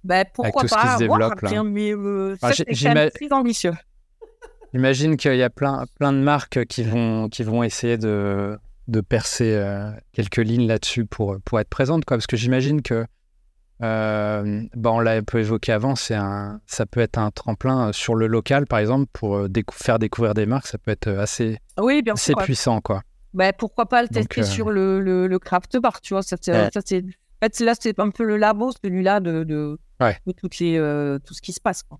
Ben, 0.03 0.25
pourquoi 0.33 0.63
pas 0.63 0.93
se 0.93 0.99
développe, 0.99 1.39
voir, 1.41 1.63
mais 1.63 1.93
euh, 1.93 2.35
c'est 2.53 2.65
très 2.65 3.31
ambitieux. 3.31 3.73
J'imagine 4.73 5.17
qu'il 5.17 5.35
y 5.35 5.43
a 5.43 5.49
plein, 5.49 5.85
plein 5.99 6.11
de 6.11 6.17
marques 6.17 6.65
qui 6.65 6.83
vont, 6.83 7.29
qui 7.29 7.43
vont 7.43 7.63
essayer 7.63 7.97
de, 7.97 8.57
de 8.87 9.01
percer 9.01 9.53
euh, 9.53 9.91
quelques 10.11 10.37
lignes 10.37 10.67
là-dessus 10.67 11.05
pour, 11.05 11.37
pour 11.45 11.59
être 11.59 11.69
présente, 11.69 12.05
quoi. 12.05 12.17
Parce 12.17 12.27
que 12.27 12.37
j'imagine 12.37 12.81
que, 12.81 13.05
euh, 13.83 14.63
bah, 14.75 14.91
on 14.91 14.99
l'a 14.99 15.11
un 15.11 15.23
peu 15.23 15.39
évoqué 15.39 15.71
avant, 15.71 15.95
c'est 15.95 16.15
un, 16.15 16.61
ça 16.65 16.85
peut 16.85 16.99
être 17.01 17.17
un 17.17 17.31
tremplin 17.31 17.91
sur 17.91 18.15
le 18.15 18.27
local, 18.27 18.65
par 18.65 18.79
exemple, 18.79 19.07
pour 19.13 19.35
euh, 19.35 19.47
décou- 19.47 19.73
faire 19.75 19.99
découvrir 19.99 20.33
des 20.33 20.45
marques, 20.45 20.67
ça 20.67 20.77
peut 20.77 20.91
être 20.91 21.07
assez, 21.09 21.59
Oui, 21.79 22.01
bien 22.01 22.13
assez 22.13 22.31
sûr. 22.31 22.37
ouais. 22.37 22.43
puissant, 22.45 22.81
quoi. 22.81 23.01
Bah, 23.33 23.51
pourquoi 23.51 23.87
pas 23.87 24.01
le 24.03 24.07
tester 24.09 24.41
euh, 24.41 24.43
sur 24.45 24.69
le, 24.69 24.99
le, 24.99 25.27
le 25.27 25.39
craft 25.39 25.77
bar, 25.77 26.01
tu 26.01 26.13
vois. 26.13 26.21
Ça, 26.23 26.35
Ouais. 26.47 26.69
ça. 26.73 26.79
En 26.79 27.45
fait, 27.45 27.59
là, 27.59 27.73
c'est 27.79 27.99
un 27.99 28.09
peu 28.09 28.23
le 28.23 28.37
labo, 28.37 28.71
celui-là, 28.83 29.19
de, 29.19 29.43
de, 29.43 29.77
Ouais. 29.99 30.17
de 30.25 30.31
toutes 30.31 30.59
les, 30.59 30.77
euh, 30.77 31.19
tout 31.19 31.33
ce 31.33 31.41
qui 31.41 31.51
se 31.51 31.59
passe. 31.59 31.83
Quoi. 31.83 31.99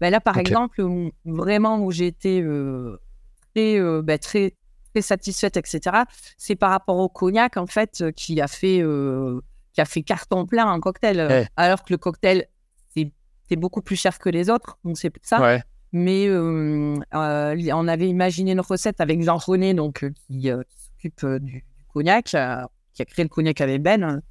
Bah, 0.00 0.10
là, 0.10 0.20
par 0.20 0.38
exemple, 0.38 0.80
où- 0.82 1.10
vraiment 1.24 1.78
où 1.80 1.90
j'ai 1.90 2.06
été 2.06 2.40
euh, 2.42 2.96
très, 3.54 3.78
euh, 3.80 4.02
bah, 4.02 4.18
très, 4.18 4.54
très 4.92 5.02
satisfaite, 5.02 5.56
etc., 5.56 5.80
c'est 6.38 6.54
par 6.54 6.70
rapport 6.70 6.98
au 6.98 7.08
cognac, 7.08 7.56
en 7.56 7.66
fait, 7.66 8.02
euh, 8.02 8.12
qui 8.12 8.40
a 8.40 8.46
fait, 8.46 8.80
euh, 8.82 9.40
qui 9.74 9.80
a 9.80 9.84
fait 9.84 10.02
carton 10.02 10.46
plein 10.46 10.66
en 10.66 10.80
cocktail. 10.80 11.20
euh. 11.20 11.44
Alors 11.56 11.84
que 11.84 11.92
le 11.92 11.98
cocktail, 11.98 12.46
c'est, 12.94 13.56
beaucoup 13.56 13.82
plus 13.82 13.96
cher 13.96 14.18
que 14.18 14.30
les 14.30 14.50
autres, 14.50 14.78
donc 14.84 14.98
c'est 14.98 15.12
ça 15.22 15.40
Ouais, 15.40 15.62
mais 15.92 16.26
euh, 16.26 16.96
euh, 17.14 17.70
on 17.72 17.86
avait 17.86 18.08
imaginé 18.08 18.50
une 18.52 18.60
recette 18.60 19.00
avec 19.00 19.22
Jean 19.22 19.36
René, 19.36 19.74
donc 19.74 20.04
qui, 20.26 20.48
s'occupe 20.48 21.24
du, 21.40 21.52
du 21.60 21.64
cognac, 21.92 22.24
qui 22.24 22.36
a 22.36 22.68
créé 23.04 23.24
le 23.24 23.28
cognac 23.28 23.60
avec 23.60 23.80
Ben, 23.80 24.22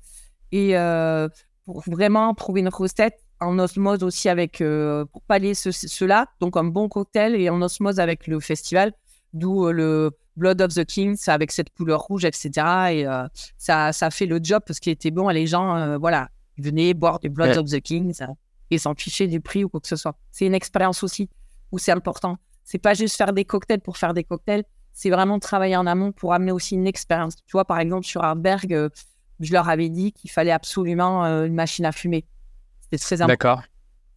et 0.54 0.78
euh, 0.78 1.28
pour 1.66 1.82
vraiment 1.82 2.34
trouver 2.36 2.62
une 2.62 2.70
recette 2.70 3.20
en 3.40 3.58
osmose 3.58 4.04
aussi 4.04 4.30
avec 4.30 4.62
euh, 4.62 5.04
pour 5.06 5.24
pallier 5.24 5.56
ce, 5.56 5.72
cela, 5.72 6.28
donc 6.40 6.58
un 6.58 6.64
bon 6.64 6.88
cocktail 6.90 7.36
et 7.36 7.50
en 7.50 7.60
osmose 7.62 8.00
avec 8.00 8.28
le 8.28 8.40
festival, 8.40 8.94
d'où 9.34 9.66
euh, 9.66 9.72
le 9.72 10.12
Blood 10.36 10.62
of 10.62 10.74
the 10.74 10.84
Kings 10.86 11.20
avec 11.28 11.52
cette 11.52 11.70
couleur 11.72 12.02
rouge, 12.02 12.26
etc. 12.26 12.50
Et 12.92 13.08
euh, 13.08 13.28
ça, 13.58 13.92
ça 13.94 14.10
fait 14.12 14.26
le 14.26 14.40
job 14.42 14.64
parce 14.66 14.80
qu'il 14.80 14.92
était 14.92 15.12
bon 15.12 15.30
et 15.30 15.34
les 15.34 15.48
gens, 15.48 15.76
euh, 15.76 15.98
voilà, 15.98 16.30
ils 16.58 16.64
venaient 16.64 16.94
boire 16.94 17.20
du 17.20 17.30
Blood 17.30 17.50
Ouais. 17.50 17.58
of 17.58 17.70
the 17.70 17.80
Kings 17.82 18.16
euh, 18.22 18.28
et 18.72 18.78
s'en 18.78 18.96
ficher 18.96 19.28
du 19.28 19.40
prix 19.42 19.64
ou 19.64 19.70
quoi 19.70 19.80
que 19.80 19.88
ce 19.88 19.96
soit. 19.96 20.16
C'est 20.32 20.46
une 20.46 20.56
expérience 20.56 21.04
aussi 21.04 21.30
où 21.72 21.78
c'est 21.78 21.92
important. 21.92 22.38
C'est 22.64 22.78
pas 22.80 22.94
juste 22.94 23.16
faire 23.18 23.34
des 23.34 23.46
cocktails 23.46 23.82
pour 23.82 23.98
faire 23.98 24.14
des 24.14 24.24
cocktails, 24.24 24.64
c'est 24.92 25.10
vraiment 25.10 25.40
travailler 25.40 25.76
en 25.76 25.86
amont 25.88 26.12
pour 26.12 26.34
amener 26.34 26.52
aussi 26.52 26.76
une 26.76 26.88
expérience. 26.88 27.36
Tu 27.36 27.52
vois, 27.52 27.66
par 27.66 27.80
exemple, 27.80 28.06
sur 28.06 28.24
Arberg, 28.24 28.74
euh, 28.74 28.90
je 29.40 29.52
leur 29.52 29.68
avais 29.68 29.90
dit 29.90 30.14
qu'il 30.14 30.30
fallait 30.32 30.52
absolument 30.52 31.24
une 31.26 31.54
machine 31.56 31.86
à 31.86 31.92
fumer. 31.92 32.26
C'était 32.80 32.98
très 33.00 33.16
important 33.22 33.28
d'accord. 33.34 33.64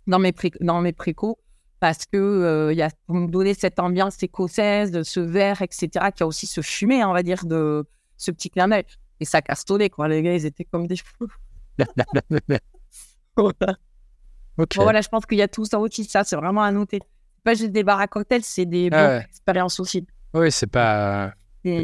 dans 0.06 0.18
mes, 0.18 0.32
pré- 0.32 0.52
dans 0.60 0.80
mes 0.80 0.92
précos 0.92 1.38
parce 1.80 2.06
que 2.06 2.16
euh, 2.16 2.72
il 2.72 2.78
y 2.78 2.82
a, 2.82 2.90
pour 3.06 3.16
me 3.16 3.28
donner 3.28 3.54
cette 3.54 3.78
ambiance 3.78 4.22
écossaise, 4.22 4.90
de 4.90 5.02
ce 5.02 5.20
verre, 5.20 5.60
etc., 5.62 6.06
qui 6.14 6.22
a 6.22 6.26
aussi 6.26 6.46
ce 6.46 6.60
fumé, 6.62 7.04
on 7.04 7.12
va 7.12 7.22
dire, 7.22 7.44
de 7.44 7.84
ce 8.16 8.30
petit 8.30 8.50
clin 8.50 8.68
d'œil. 8.68 8.84
Et 9.20 9.24
ça 9.24 9.42
castonnait, 9.42 9.90
quoi. 9.90 10.08
Les 10.08 10.22
gars, 10.22 10.34
ils 10.34 10.46
étaient 10.46 10.64
comme 10.64 10.86
des 10.86 10.96
fous. 10.96 11.28
Voilà. 13.36 13.76
ok. 14.56 14.76
Bon, 14.76 14.82
voilà, 14.84 15.00
je 15.02 15.08
pense 15.08 15.26
qu'il 15.26 15.38
y 15.38 15.42
a 15.42 15.48
tout 15.48 15.64
ça 15.66 15.78
aussi, 15.78 16.04
ça, 16.04 16.24
c'est 16.24 16.36
vraiment 16.36 16.62
à 16.62 16.72
noter. 16.72 17.00
Pas 17.44 17.54
juste 17.54 17.70
des 17.72 17.84
bars 17.84 18.00
à 18.00 18.06
cocktails, 18.08 18.42
c'est 18.42 18.64
des 18.66 18.88
Ah 18.92 19.08
ouais. 19.08 19.24
expériences 19.28 19.78
aussi. 19.78 20.06
Oui, 20.34 20.50
c'est 20.50 20.66
pas, 20.70 21.34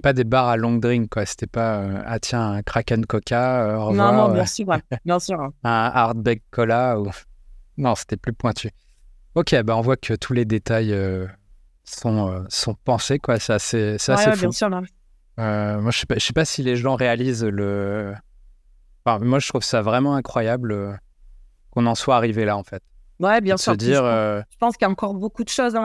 pas 0.03 0.13
des 0.13 0.25
bars 0.25 0.49
à 0.49 0.57
long 0.57 0.77
drink, 0.77 1.11
quoi. 1.11 1.27
C'était 1.27 1.47
pas, 1.47 1.79
euh, 1.81 2.03
ah 2.07 2.19
tiens, 2.19 2.53
un 2.53 2.63
Kraken 2.63 3.05
Coca, 3.07 3.65
euh, 3.65 3.77
au 3.77 3.93
Non, 3.95 4.09
revoir, 4.09 4.29
non, 4.29 4.35
bien 4.35 4.47
sûr, 4.47 4.67
ouais. 4.69 4.81
bien 5.05 5.19
sûr. 5.19 5.41
hein. 5.41 5.53
un 5.65 5.91
Hardback 5.95 6.43
Cola. 6.51 6.99
Ou... 6.99 7.11
Non, 7.77 7.95
c'était 7.95 8.17
plus 8.17 8.33
pointu. 8.33 8.71
Ok, 9.35 9.55
bah 9.63 9.77
on 9.77 9.81
voit 9.81 9.97
que 9.97 10.15
tous 10.15 10.33
les 10.35 10.45
détails 10.45 10.93
euh, 10.93 11.27
sont, 11.85 12.29
euh, 12.29 12.43
sont 12.49 12.75
pensés, 12.75 13.19
quoi. 13.19 13.39
C'est 13.39 13.53
assez, 13.55 13.97
c'est 13.99 14.13
Ouais, 14.13 14.19
assez 14.19 14.29
ouais, 14.31 14.37
fou. 14.37 14.41
bien 14.43 14.51
sûr. 14.53 14.69
là. 14.69 14.83
Euh, 15.39 15.81
moi, 15.81 15.91
je 15.91 16.01
sais 16.01 16.07
pas, 16.07 16.17
je 16.17 16.25
sais 16.27 16.33
pas 16.35 16.45
si 16.45 16.63
les 16.63 16.77
gens 16.77 16.95
réalisent 16.97 17.45
le. 17.45 18.13
Enfin, 19.05 19.25
moi, 19.25 19.39
je 19.39 19.49
trouve 19.49 19.63
ça 19.63 19.81
vraiment 19.83 20.15
incroyable 20.15 20.99
qu'on 21.71 21.87
en 21.87 21.95
soit 21.95 22.17
arrivé 22.17 22.45
là, 22.45 22.57
en 22.57 22.63
fait. 22.63 22.83
Ouais, 23.19 23.41
bien 23.41 23.57
sûr. 23.57 23.73
se 23.73 23.77
dire, 23.79 24.03
je 24.05 24.57
pense- 24.59 24.77
qu'il 24.77 24.85
y 24.85 24.89
a 24.89 24.91
encore 24.91 25.15
beaucoup 25.15 25.45
de 25.45 25.49
choses, 25.49 25.77
hein, 25.77 25.83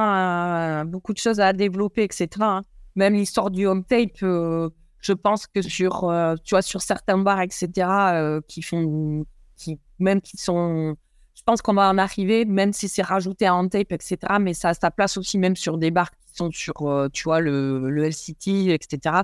à- 0.82 0.84
beaucoup 0.86 1.14
de 1.14 1.18
choses 1.20 1.40
à 1.40 1.54
développer, 1.54 2.04
etc. 2.04 2.28
hein. 2.42 2.62
Même 2.96 3.14
l'histoire 3.14 3.50
du 3.52 3.66
home 3.68 3.84
tape, 3.86 4.18
je 4.20 5.14
pense 5.14 5.46
que 5.48 5.62
sur, 5.62 6.12
tu 6.44 6.50
vois, 6.56 6.62
sur 6.64 6.82
certains 6.82 7.18
bars, 7.20 7.42
etc., 7.42 8.42
qui 8.48 8.62
font, 8.62 9.24
qui, 9.56 9.80
même 10.00 10.20
qui 10.20 10.36
sont, 10.38 10.96
je 11.38 11.44
pense 11.44 11.62
qu'on 11.62 11.76
va 11.76 11.88
en 11.88 12.00
arriver, 12.00 12.46
même 12.46 12.74
si 12.74 12.90
c'est 12.90 13.04
rajouté 13.04 13.46
à 13.46 13.56
home 13.56 13.70
tape, 13.70 13.92
etc. 13.92 14.18
Mais 14.42 14.56
ça 14.56 14.70
a 14.70 14.74
sa 14.74 14.90
place 14.90 15.18
aussi, 15.18 15.38
même 15.38 15.56
sur 15.56 15.78
des 15.78 15.92
bars 15.92 16.10
qui 16.10 16.36
sont 16.36 16.50
sur, 16.50 16.82
euh, 16.82 17.10
tu 17.14 17.26
vois, 17.26 17.42
le, 17.42 17.92
le 17.92 18.06
LCT, 18.06 18.70
etc. 18.70 19.18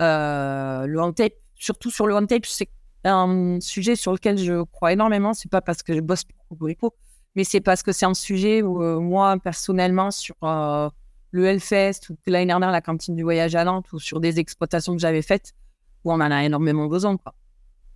Euh, 0.00 0.86
le 0.86 0.98
home 0.98 1.14
tape, 1.14 1.34
surtout 1.54 1.92
sur 1.92 2.08
le 2.08 2.14
home 2.14 2.26
tape, 2.26 2.46
c'est 2.46 2.68
un 3.04 3.58
sujet 3.60 3.94
sur 3.94 4.12
lequel 4.12 4.38
je 4.38 4.64
crois 4.64 4.92
énormément. 4.92 5.34
C'est 5.34 5.48
pas 5.48 5.60
parce 5.60 5.84
que 5.84 5.94
je 5.94 6.00
bosse 6.00 6.24
pour 6.24 6.48
Cocorico, 6.48 6.96
mais 7.36 7.44
c'est 7.44 7.60
parce 7.60 7.84
que 7.84 7.92
c'est 7.92 8.06
un 8.06 8.14
sujet 8.14 8.62
où 8.62 8.82
euh, 8.82 8.98
moi, 8.98 9.36
personnellement, 9.38 10.10
sur 10.10 10.34
le 10.42 11.46
Hellfest 11.46 12.10
ou 12.10 12.16
l'année 12.26 12.46
dernière, 12.46 12.72
la 12.72 12.80
cantine 12.80 13.14
du 13.14 13.22
voyage 13.22 13.54
à 13.54 13.62
Nantes 13.62 13.92
ou 13.92 14.00
sur 14.00 14.18
des 14.18 14.40
exploitations 14.40 14.94
que 14.94 15.00
j'avais 15.00 15.22
faites, 15.22 15.52
où 16.02 16.10
on 16.10 16.16
en 16.16 16.32
a 16.32 16.44
énormément 16.44 16.86
besoin. 16.86 17.16
Quoi. 17.16 17.34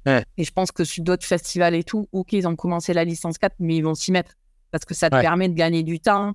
Ouais. 0.06 0.24
Et 0.36 0.44
je 0.44 0.52
pense 0.52 0.72
que 0.72 0.84
sur 0.84 1.04
d'autres 1.04 1.26
festivals 1.26 1.74
et 1.74 1.84
tout, 1.84 2.08
ok, 2.12 2.32
ils 2.32 2.46
ont 2.48 2.56
commencé 2.56 2.92
la 2.94 3.04
licence 3.04 3.36
4, 3.38 3.56
mais 3.58 3.76
ils 3.76 3.82
vont 3.82 3.94
s'y 3.94 4.12
mettre 4.12 4.32
parce 4.70 4.84
que 4.84 4.94
ça 4.94 5.10
te 5.10 5.16
Ouais. 5.16 5.20
permet 5.22 5.48
de 5.48 5.54
gagner 5.54 5.82
du 5.82 6.00
temps. 6.00 6.32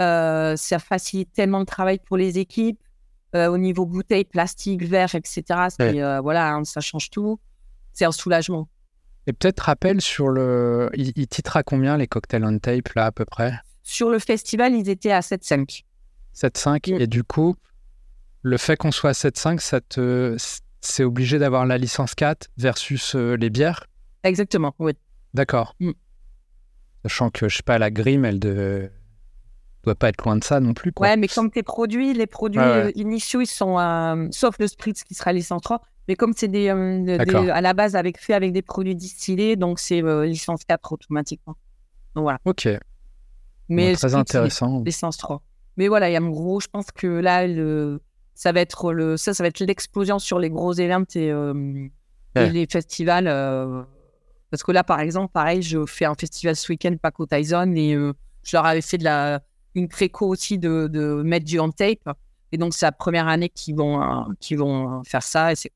Euh, 0.00 0.56
ça 0.56 0.78
facilite 0.78 1.32
tellement 1.32 1.60
le 1.60 1.66
travail 1.66 1.98
pour 2.04 2.16
les 2.16 2.38
équipes. 2.38 2.80
Euh, 3.34 3.48
au 3.48 3.58
niveau 3.58 3.84
bouteille, 3.86 4.24
plastique, 4.24 4.82
verre, 4.84 5.14
etc. 5.14 5.42
Ouais. 5.78 6.00
euh, 6.02 6.20
voilà, 6.20 6.54
hein, 6.54 6.64
ça 6.64 6.80
change 6.80 7.10
tout. 7.10 7.38
C'est 7.92 8.04
un 8.04 8.12
soulagement. 8.12 8.68
Et 9.26 9.32
peut-être 9.32 9.60
rappel 9.60 10.00
sur 10.00 10.28
le. 10.28 10.90
Il, 10.94 11.12
il 11.16 11.26
titre 11.26 11.56
à 11.56 11.62
combien 11.62 11.96
les 11.96 12.06
cocktails 12.06 12.44
on 12.44 12.58
tape, 12.58 12.88
là, 12.94 13.06
à 13.06 13.12
peu 13.12 13.24
près? 13.24 13.52
Sur 13.82 14.08
le 14.10 14.18
festival, 14.20 14.74
ils 14.74 14.88
étaient 14.88 15.10
à 15.12 15.20
7,5. 15.20 15.82
7,5. 16.34 16.94
Mm. 16.94 17.00
Et 17.00 17.06
du 17.06 17.24
coup, 17.24 17.56
le 18.42 18.56
fait 18.58 18.76
qu'on 18.76 18.92
soit 18.92 19.10
à 19.10 19.12
7,5, 19.12 19.58
ça 19.60 19.80
te. 19.80 20.36
C'est 20.80 21.04
obligé 21.04 21.38
d'avoir 21.38 21.66
la 21.66 21.78
licence 21.78 22.14
4 22.14 22.48
versus 22.56 23.14
euh, 23.14 23.34
les 23.36 23.50
bières? 23.50 23.86
Exactement, 24.22 24.74
oui. 24.78 24.92
D'accord. 25.34 25.74
Mm. 25.80 25.92
Sachant 27.02 27.30
que, 27.30 27.48
je 27.48 27.56
sais 27.58 27.62
pas, 27.62 27.78
la 27.78 27.90
grime, 27.90 28.24
elle 28.24 28.40
de... 28.40 28.90
doit 29.84 29.94
pas 29.94 30.08
être 30.08 30.24
loin 30.24 30.36
de 30.36 30.44
ça 30.44 30.60
non 30.60 30.74
plus, 30.74 30.92
quoi. 30.92 31.06
Ouais, 31.08 31.16
mais 31.16 31.28
comme 31.28 31.50
tes 31.50 31.62
produits, 31.62 32.14
les 32.14 32.26
produits 32.26 32.60
ouais. 32.60 32.86
euh, 32.86 32.92
initiaux, 32.94 33.40
ils 33.40 33.46
sont, 33.46 33.78
euh, 33.78 34.26
sauf 34.30 34.56
le 34.58 34.66
spritz 34.66 35.04
qui 35.04 35.14
sera 35.14 35.32
licence 35.32 35.62
3, 35.62 35.80
mais 36.08 36.16
comme 36.16 36.32
c'est 36.36 36.48
des, 36.48 36.68
euh, 36.68 37.18
des- 37.24 37.50
à 37.50 37.60
la 37.60 37.72
base 37.74 37.94
avec, 37.96 38.18
fait 38.18 38.34
avec 38.34 38.52
des 38.52 38.62
produits 38.62 38.94
distillés, 38.96 39.56
donc 39.56 39.78
c'est 39.78 40.02
licence 40.26 40.64
4 40.64 40.92
automatiquement. 40.92 41.56
Donc 42.14 42.22
voilà. 42.22 42.38
Ok. 42.44 42.68
Mais 43.68 43.90
Bon, 43.92 43.96
très 43.96 44.08
spritz, 44.08 44.14
intéressant. 44.14 44.82
licence 44.84 45.16
3. 45.18 45.42
Mais 45.76 45.88
voilà, 45.88 46.08
il 46.08 46.14
y 46.14 46.16
a 46.16 46.22
en 46.22 46.28
gros, 46.30 46.60
je 46.60 46.68
pense 46.68 46.86
que 46.90 47.06
là, 47.06 47.46
le, 47.46 48.00
ça 48.36 48.52
va 48.52 48.60
être 48.60 48.92
le, 48.92 49.16
ça, 49.16 49.32
ça 49.34 49.42
va 49.42 49.48
être 49.48 49.60
l'explosion 49.60 50.18
sur 50.18 50.38
les 50.38 50.50
gros 50.50 50.74
événements 50.74 51.06
et, 51.14 51.30
euh, 51.32 51.88
et 52.34 52.50
les 52.50 52.66
festivals. 52.70 53.26
euh, 53.26 53.82
parce 54.50 54.62
que 54.62 54.72
là, 54.72 54.84
par 54.84 55.00
exemple, 55.00 55.32
pareil, 55.32 55.62
je 55.62 55.86
fais 55.86 56.04
un 56.04 56.14
festival 56.14 56.54
ce 56.54 56.70
week-end, 56.70 56.94
Paco 57.00 57.26
Tyson, 57.26 57.72
et 57.74 57.94
euh, 57.94 58.12
je 58.44 58.56
leur 58.56 58.66
avais 58.66 58.82
fait 58.82 58.98
de 58.98 59.04
la, 59.04 59.40
une 59.74 59.88
préco 59.88 60.28
aussi 60.28 60.58
de, 60.58 60.86
de 60.86 61.22
mettre 61.22 61.46
du 61.46 61.58
on 61.58 61.70
tape. 61.70 62.08
Et 62.52 62.58
donc, 62.58 62.74
c'est 62.74 62.86
la 62.86 62.92
première 62.92 63.26
année 63.26 63.48
qu'ils 63.48 63.74
vont, 63.74 64.26
qu'ils 64.38 64.58
vont 64.58 65.02
faire 65.04 65.22
ça. 65.22 65.52
Et 65.52 65.56
c'est 65.56 65.72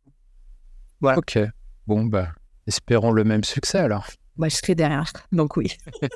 Voilà. 1.01 1.19
Ok. 1.19 1.39
Bon, 1.87 2.05
bah, 2.05 2.29
espérons 2.67 3.11
le 3.11 3.25
même 3.25 3.43
succès 3.43 3.79
alors. 3.79 4.07
bah, 4.37 4.49
je 4.49 4.57
serai 4.57 4.75
derrière. 4.75 5.11
Donc, 5.33 5.57
oui. 5.57 5.73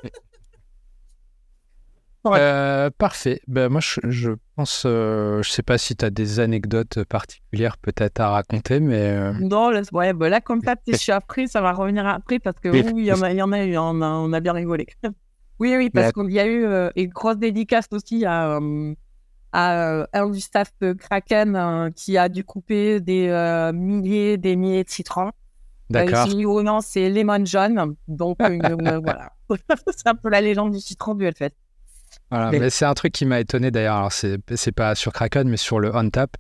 Ouais. 2.25 2.39
Euh, 2.41 2.91
parfait. 2.97 3.41
Ben, 3.49 3.69
moi, 3.69 3.81
je, 3.83 4.01
je 4.09 4.31
pense, 4.57 4.85
euh, 4.87 5.43
je 5.43 5.51
sais 5.51 5.63
pas 5.63 5.77
si 5.77 5.95
tu 5.95 6.05
as 6.07 6.11
des 6.11 6.41
anecdotes 6.41 7.05
particulières 7.05 7.77
peut-être 7.77 8.19
à 8.21 8.31
raconter, 8.31 8.81
mais 8.81 9.11
euh, 9.11 9.33
Non, 9.41 9.69
là, 9.69 9.83
ouais, 9.93 10.13
bah 10.15 10.31
là, 10.31 10.41
comme 10.41 10.63
ça, 10.63 10.75
je 10.89 10.97
suis 10.97 11.13
après, 11.13 11.47
ça 11.47 11.61
va 11.61 11.73
revenir 11.73 12.07
après 12.07 12.39
parce 12.39 12.59
que 12.61 12.71
Oui. 12.71 12.83
il 12.97 13.05
y 13.05 13.13
en 13.13 13.21
a, 13.21 13.31
il 13.31 13.37
y 13.37 13.43
en 13.43 13.53
a 13.53 13.63
eu, 13.65 13.77
on 13.77 14.01
a, 14.01 14.07
on 14.09 14.33
a 14.33 14.41
bien 14.41 14.53
rigolé. 14.53 14.87
Oui, 15.61 15.73
oui, 15.77 15.89
parce 15.89 16.09
Mais- 16.17 16.25
qu'il 16.25 16.33
y 16.35 16.41
a 16.41 16.47
eu 16.47 16.65
euh, 16.65 16.91
une 16.97 17.11
grosse 17.11 17.37
dédicace 17.37 17.87
aussi 17.93 18.25
à, 18.25 18.59
à 19.53 20.07
un 20.13 20.29
du 20.31 20.41
staff 20.41 20.73
de 20.81 20.95
Kraken 20.95 21.93
qui 21.95 22.19
a 22.19 22.29
dû 22.29 22.43
couper 22.43 23.01
des 23.01 23.29
euh, 23.29 23.73
milliers, 23.73 24.37
des 24.37 24.57
milliers 24.57 24.83
de 24.83 24.91
citrons. 24.91 25.31
d'accord. 25.91 26.27
Euh, 26.29 26.63
nom, 26.65 26.81
c'est 26.81 27.09
Lemon 27.09 27.45
John. 27.45 27.95
Donc, 28.09 28.39
voilà. 28.41 29.33
c'est 29.97 30.09
un 30.09 30.17
peu 30.17 30.29
la 30.29 30.41
légende 30.41 30.73
du 30.73 30.81
citron 30.81 31.15
du 31.15 31.25
Hellfest. 31.25 31.53
Voilà, 32.31 32.51
Mais- 32.51 32.59
mais 32.59 32.71
c'est 32.71 32.85
un 32.85 32.95
truc 32.95 33.13
qui 33.13 33.25
m'a 33.27 33.41
étonné 33.41 33.71
d'ailleurs. 33.71 33.97
Alors, 33.97 34.13
c'est, 34.13 34.39
pas 34.73 34.95
sur 34.95 35.13
Kraken, 35.13 35.49
mais 35.49 35.57
sur 35.57 35.81
le 35.81 35.95
OnTap. 35.95 36.37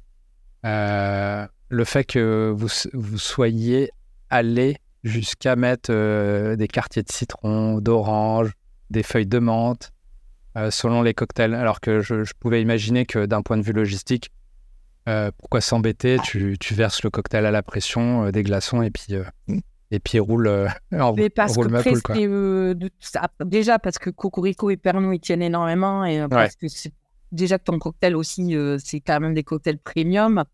Euh, 0.65 1.47
le 1.69 1.85
fait 1.85 2.05
que 2.05 2.53
vous, 2.57 2.69
vous 2.93 3.19
soyez 3.19 3.91
allé 4.31 4.77
jusqu'à 5.03 5.57
mettre 5.57 5.91
euh, 5.93 6.57
des 6.57 6.69
quartiers 6.69 7.03
de 7.03 7.13
citron, 7.13 7.81
d'orange, 7.81 8.53
des 8.91 9.03
feuilles 9.03 9.27
de 9.27 9.39
menthe, 9.39 9.93
euh, 10.57 10.71
selon 10.71 11.03
les 11.03 11.15
cocktails. 11.15 11.55
Alors 11.55 11.81
que 11.81 12.01
je, 12.01 12.25
je 12.25 12.33
pouvais 12.39 12.63
imaginer 12.63 13.05
que 13.05 13.27
d'un 13.27 13.43
point 13.43 13.57
de 13.57 13.63
vue 13.63 13.73
logistique, 13.73 14.31
pourquoi 15.39 15.61
s'embêter? 15.61 16.17
Tu, 16.25 16.57
tu, 16.59 16.73
verses 16.75 17.03
le 17.03 17.11
cocktail 17.11 17.45
à 17.45 17.51
la 17.51 17.63
pression, 17.63 18.31
des 18.31 18.43
glaçons 18.43 18.81
et 18.81 18.91
puis 18.91 19.05
et 19.95 20.01
puis 20.01 20.19
roule, 20.19 20.49
en, 20.93 21.13
Mais 21.15 21.31
parce 21.31 21.55
roule 21.55 21.71
que 21.83 22.77
ça, 23.01 23.29
déjà 23.45 23.79
parce 23.79 23.99
que 23.99 24.11
Cocorico 24.11 24.71
et 24.71 24.77
Pernod 24.77 25.15
ils 25.15 25.21
tiennent 25.21 25.43
énormément 25.43 26.05
et 26.05 26.27
parce 26.29 26.57
que 26.57 26.67
déjà 27.33 27.59
que 27.59 27.65
ton 27.65 27.79
cocktail 27.79 28.17
aussi 28.17 28.57
c'est 28.79 29.01
quand 29.01 29.21
même 29.21 29.35
des 29.35 29.45
cocktails 29.45 29.79
premium. 29.79 30.45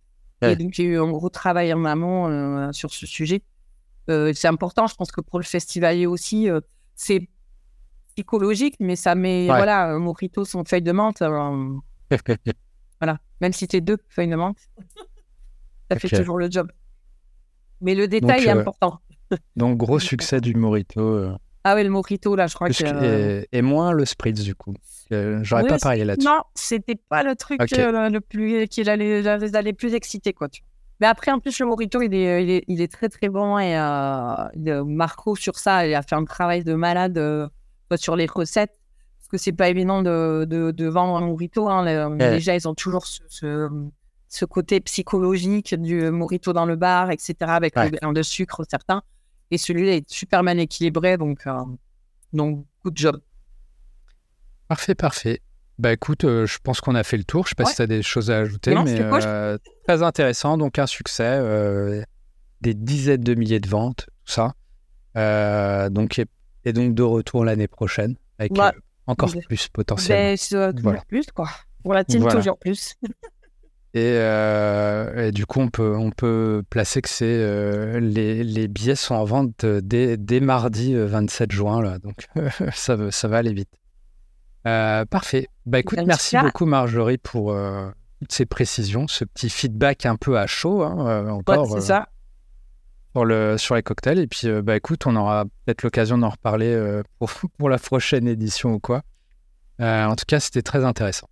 Et 0.42 0.56
donc 0.56 0.72
j'ai 0.72 0.84
eu 0.84 0.98
un 0.98 1.10
gros 1.10 1.28
travail 1.28 1.72
en 1.72 1.84
amont 1.84 2.72
sur 2.72 2.90
ce 2.92 3.06
sujet. 3.06 3.42
c'est 4.08 4.48
important, 4.48 4.86
je 4.86 4.94
pense 4.94 5.10
que 5.10 5.20
pour 5.20 5.38
le 5.38 5.44
festivalier 5.44 6.06
aussi, 6.06 6.48
c'est 6.94 7.28
psychologique, 8.14 8.76
mais 8.80 8.96
ça 8.96 9.14
met, 9.14 9.46
voilà, 9.46 9.90
un 9.90 9.98
mojito 9.98 10.44
sans 10.44 10.68
feuille 10.68 10.82
de 10.82 10.92
menthe. 10.92 11.22
voilà, 13.00 13.18
même 13.40 13.52
si 13.52 13.66
tu 13.66 13.80
deux 13.80 13.98
feuilles 14.08 14.28
de 14.28 14.36
menthe, 14.36 14.58
ça 15.90 15.98
fait 15.98 16.08
toujours 16.08 16.38
le 16.38 16.50
job. 16.50 16.70
Mais 17.80 17.94
le 17.94 18.08
détail 18.08 18.44
est 18.44 18.50
important. 18.50 19.00
Donc, 19.56 19.76
gros 19.76 19.98
succès 19.98 20.40
du 20.40 20.54
mojito. 20.54 21.00
Euh. 21.00 21.36
Ah 21.64 21.74
oui, 21.74 21.84
le 21.84 21.90
mojito, 21.90 22.34
là, 22.36 22.46
je 22.46 22.54
crois 22.54 22.68
que. 22.68 22.74
Euh, 22.84 23.42
et, 23.52 23.62
moins 23.62 23.92
le 23.92 24.04
spritz, 24.04 24.42
du 24.42 24.54
coup. 24.54 24.74
J'aurais 25.10 25.66
pas 25.66 25.78
parié 25.78 26.04
là-dessus. 26.04 26.26
Non, 26.26 26.42
c'était 26.54 26.94
pas 26.94 27.22
le 27.22 27.34
truc 27.34 27.60
euh, 27.76 28.08
le 28.08 28.20
plus 28.20 28.68
qui 28.68 28.88
allait, 28.88 29.26
allait 29.26 29.72
plus 29.72 29.94
exciter, 29.94 30.32
quoi. 30.32 30.48
Mais 31.00 31.06
après, 31.06 31.32
en 31.32 31.40
plus, 31.40 31.58
le 31.58 31.66
mojito, 31.66 32.00
il 32.02 32.14
est, 32.14 32.44
il 32.44 32.50
est, 32.50 32.64
il 32.68 32.80
est 32.80 32.92
très, 32.92 33.08
très 33.08 33.28
bon. 33.28 33.58
Et 33.58 33.74
Marco, 34.86 35.34
sur 35.34 35.58
ça, 35.58 35.86
il 35.86 35.94
a 35.94 36.02
fait 36.02 36.14
un 36.14 36.24
travail 36.24 36.64
de 36.64 36.74
malade 36.74 37.50
sur 37.96 38.16
les 38.16 38.26
recettes, 38.26 38.78
parce 39.18 39.28
que 39.28 39.36
c'est 39.36 39.52
pas 39.52 39.68
évident 39.68 40.02
de, 40.02 40.46
de, 40.46 40.86
vendre 40.86 41.16
un 41.16 41.26
mojito. 41.26 41.68
Hein. 41.68 42.16
Déjà, 42.16 42.54
ils 42.54 42.68
ont 42.68 42.74
toujours 42.74 43.04
ce, 43.06 43.68
ce, 44.28 44.44
côté 44.44 44.80
psychologique 44.80 45.74
du 45.74 46.10
mojito 46.10 46.52
dans 46.52 46.66
le 46.66 46.76
bar, 46.76 47.10
etc., 47.10 47.34
avec 47.40 47.74
le 47.76 47.90
grain 47.90 48.12
de 48.12 48.22
sucre 48.22 48.64
certains. 48.68 49.02
Et 49.50 49.58
celui-là 49.58 49.96
est 49.96 50.08
super 50.10 50.42
bien 50.42 50.56
équilibré, 50.58 51.16
donc, 51.16 51.46
euh, 51.46 51.52
donc 52.32 52.64
good 52.84 52.96
job. 52.96 53.20
Parfait, 54.68 54.94
parfait. 54.94 55.40
Bah 55.78 55.92
écoute, 55.92 56.24
euh, 56.24 56.46
je 56.46 56.58
pense 56.62 56.80
qu'on 56.80 56.94
a 56.94 57.02
fait 57.02 57.16
le 57.16 57.24
tour. 57.24 57.44
Je 57.46 57.50
sais 57.50 57.54
pas 57.54 57.64
si 57.64 57.76
tu 57.76 57.82
as 57.82 57.86
des 57.86 58.02
choses 58.02 58.30
à 58.30 58.38
ajouter, 58.38 58.74
mais 58.84 59.00
euh, 59.00 59.58
très 59.86 60.02
intéressant. 60.02 60.58
Donc 60.58 60.78
un 60.78 60.86
succès, 60.86 61.40
des 62.60 62.74
dizaines 62.74 63.22
de 63.22 63.34
milliers 63.34 63.60
de 63.60 63.68
ventes, 63.68 64.06
tout 64.24 64.32
ça. 64.32 64.54
donc 65.90 66.20
et 66.66 66.72
donc 66.74 66.94
de 66.94 67.02
retour 67.02 67.44
l'année 67.44 67.68
prochaine 67.68 68.16
avec 68.38 68.52
encore 69.06 69.30
plus. 69.46 69.68
Ben, 70.72 70.72
toujours 70.74 71.04
plus, 71.06 71.26
quoi. 71.34 71.48
Pour 71.82 71.94
la 71.94 72.04
team, 72.04 72.22
toujours 72.28 72.58
plus. 72.58 72.94
Euh, 73.96 75.28
et, 75.28 75.32
du 75.32 75.46
coup, 75.46 75.60
on 75.60 75.68
peut, 75.68 75.96
on 75.96 76.10
peut 76.10 76.62
placer 76.70 77.02
que 77.02 77.08
c'est 77.08 77.24
euh, 77.26 77.98
les, 77.98 78.44
les, 78.44 78.68
billets 78.68 78.94
sont 78.94 79.16
en 79.16 79.24
vente 79.24 79.66
dès, 79.66 80.16
dès 80.16 80.38
mardi 80.38 80.94
27 80.94 81.50
juin, 81.50 81.82
là, 81.82 81.98
donc 81.98 82.28
ça, 82.72 83.10
ça 83.10 83.28
va 83.28 83.38
aller 83.38 83.52
vite. 83.52 83.70
parfait. 84.64 85.48
Bah 85.66 85.80
écoute, 85.80 85.98
merci 86.06 86.36
beaucoup 86.38 86.66
Marjorie 86.66 87.18
pour 87.18 87.56
toutes 88.20 88.32
ces 88.32 88.46
précisions, 88.46 89.08
ce 89.08 89.24
petit 89.24 89.50
feedback 89.50 90.06
un 90.06 90.16
peu 90.16 90.38
à 90.38 90.46
chaud. 90.46 90.82
Hein, 90.82 91.28
encore, 91.28 91.68
c'est 91.72 91.80
ça 91.80 92.06
sur, 93.12 93.24
le, 93.24 93.58
sur 93.58 93.74
les 93.74 93.82
cocktails. 93.82 94.18
Et 94.18 94.26
puis, 94.26 94.46
euh, 94.46 94.62
bah, 94.62 94.76
écoute, 94.76 95.06
on 95.06 95.16
aura 95.16 95.44
peut-être 95.44 95.82
l'occasion 95.82 96.18
d'en 96.18 96.30
reparler 96.30 96.72
euh, 96.72 97.02
pour, 97.18 97.30
pour, 97.58 97.68
la 97.68 97.78
prochaine 97.78 98.28
édition 98.28 98.74
ou 98.74 98.80
quoi. 98.80 99.02
Euh, 99.80 100.04
en 100.04 100.16
tout 100.16 100.24
cas, 100.26 100.40
c'était 100.40 100.62
très 100.62 100.84
intéressant. 100.84 101.28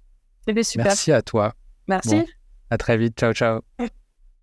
C'était 0.47 0.63
super. 0.63 0.87
Merci 0.87 1.13
à 1.13 1.23
toi. 1.23 1.55
Merci. 1.87 2.25
À 2.71 2.79
très 2.79 2.97
vite. 2.97 3.19
Ciao, 3.19 3.33
ciao. 3.33 3.89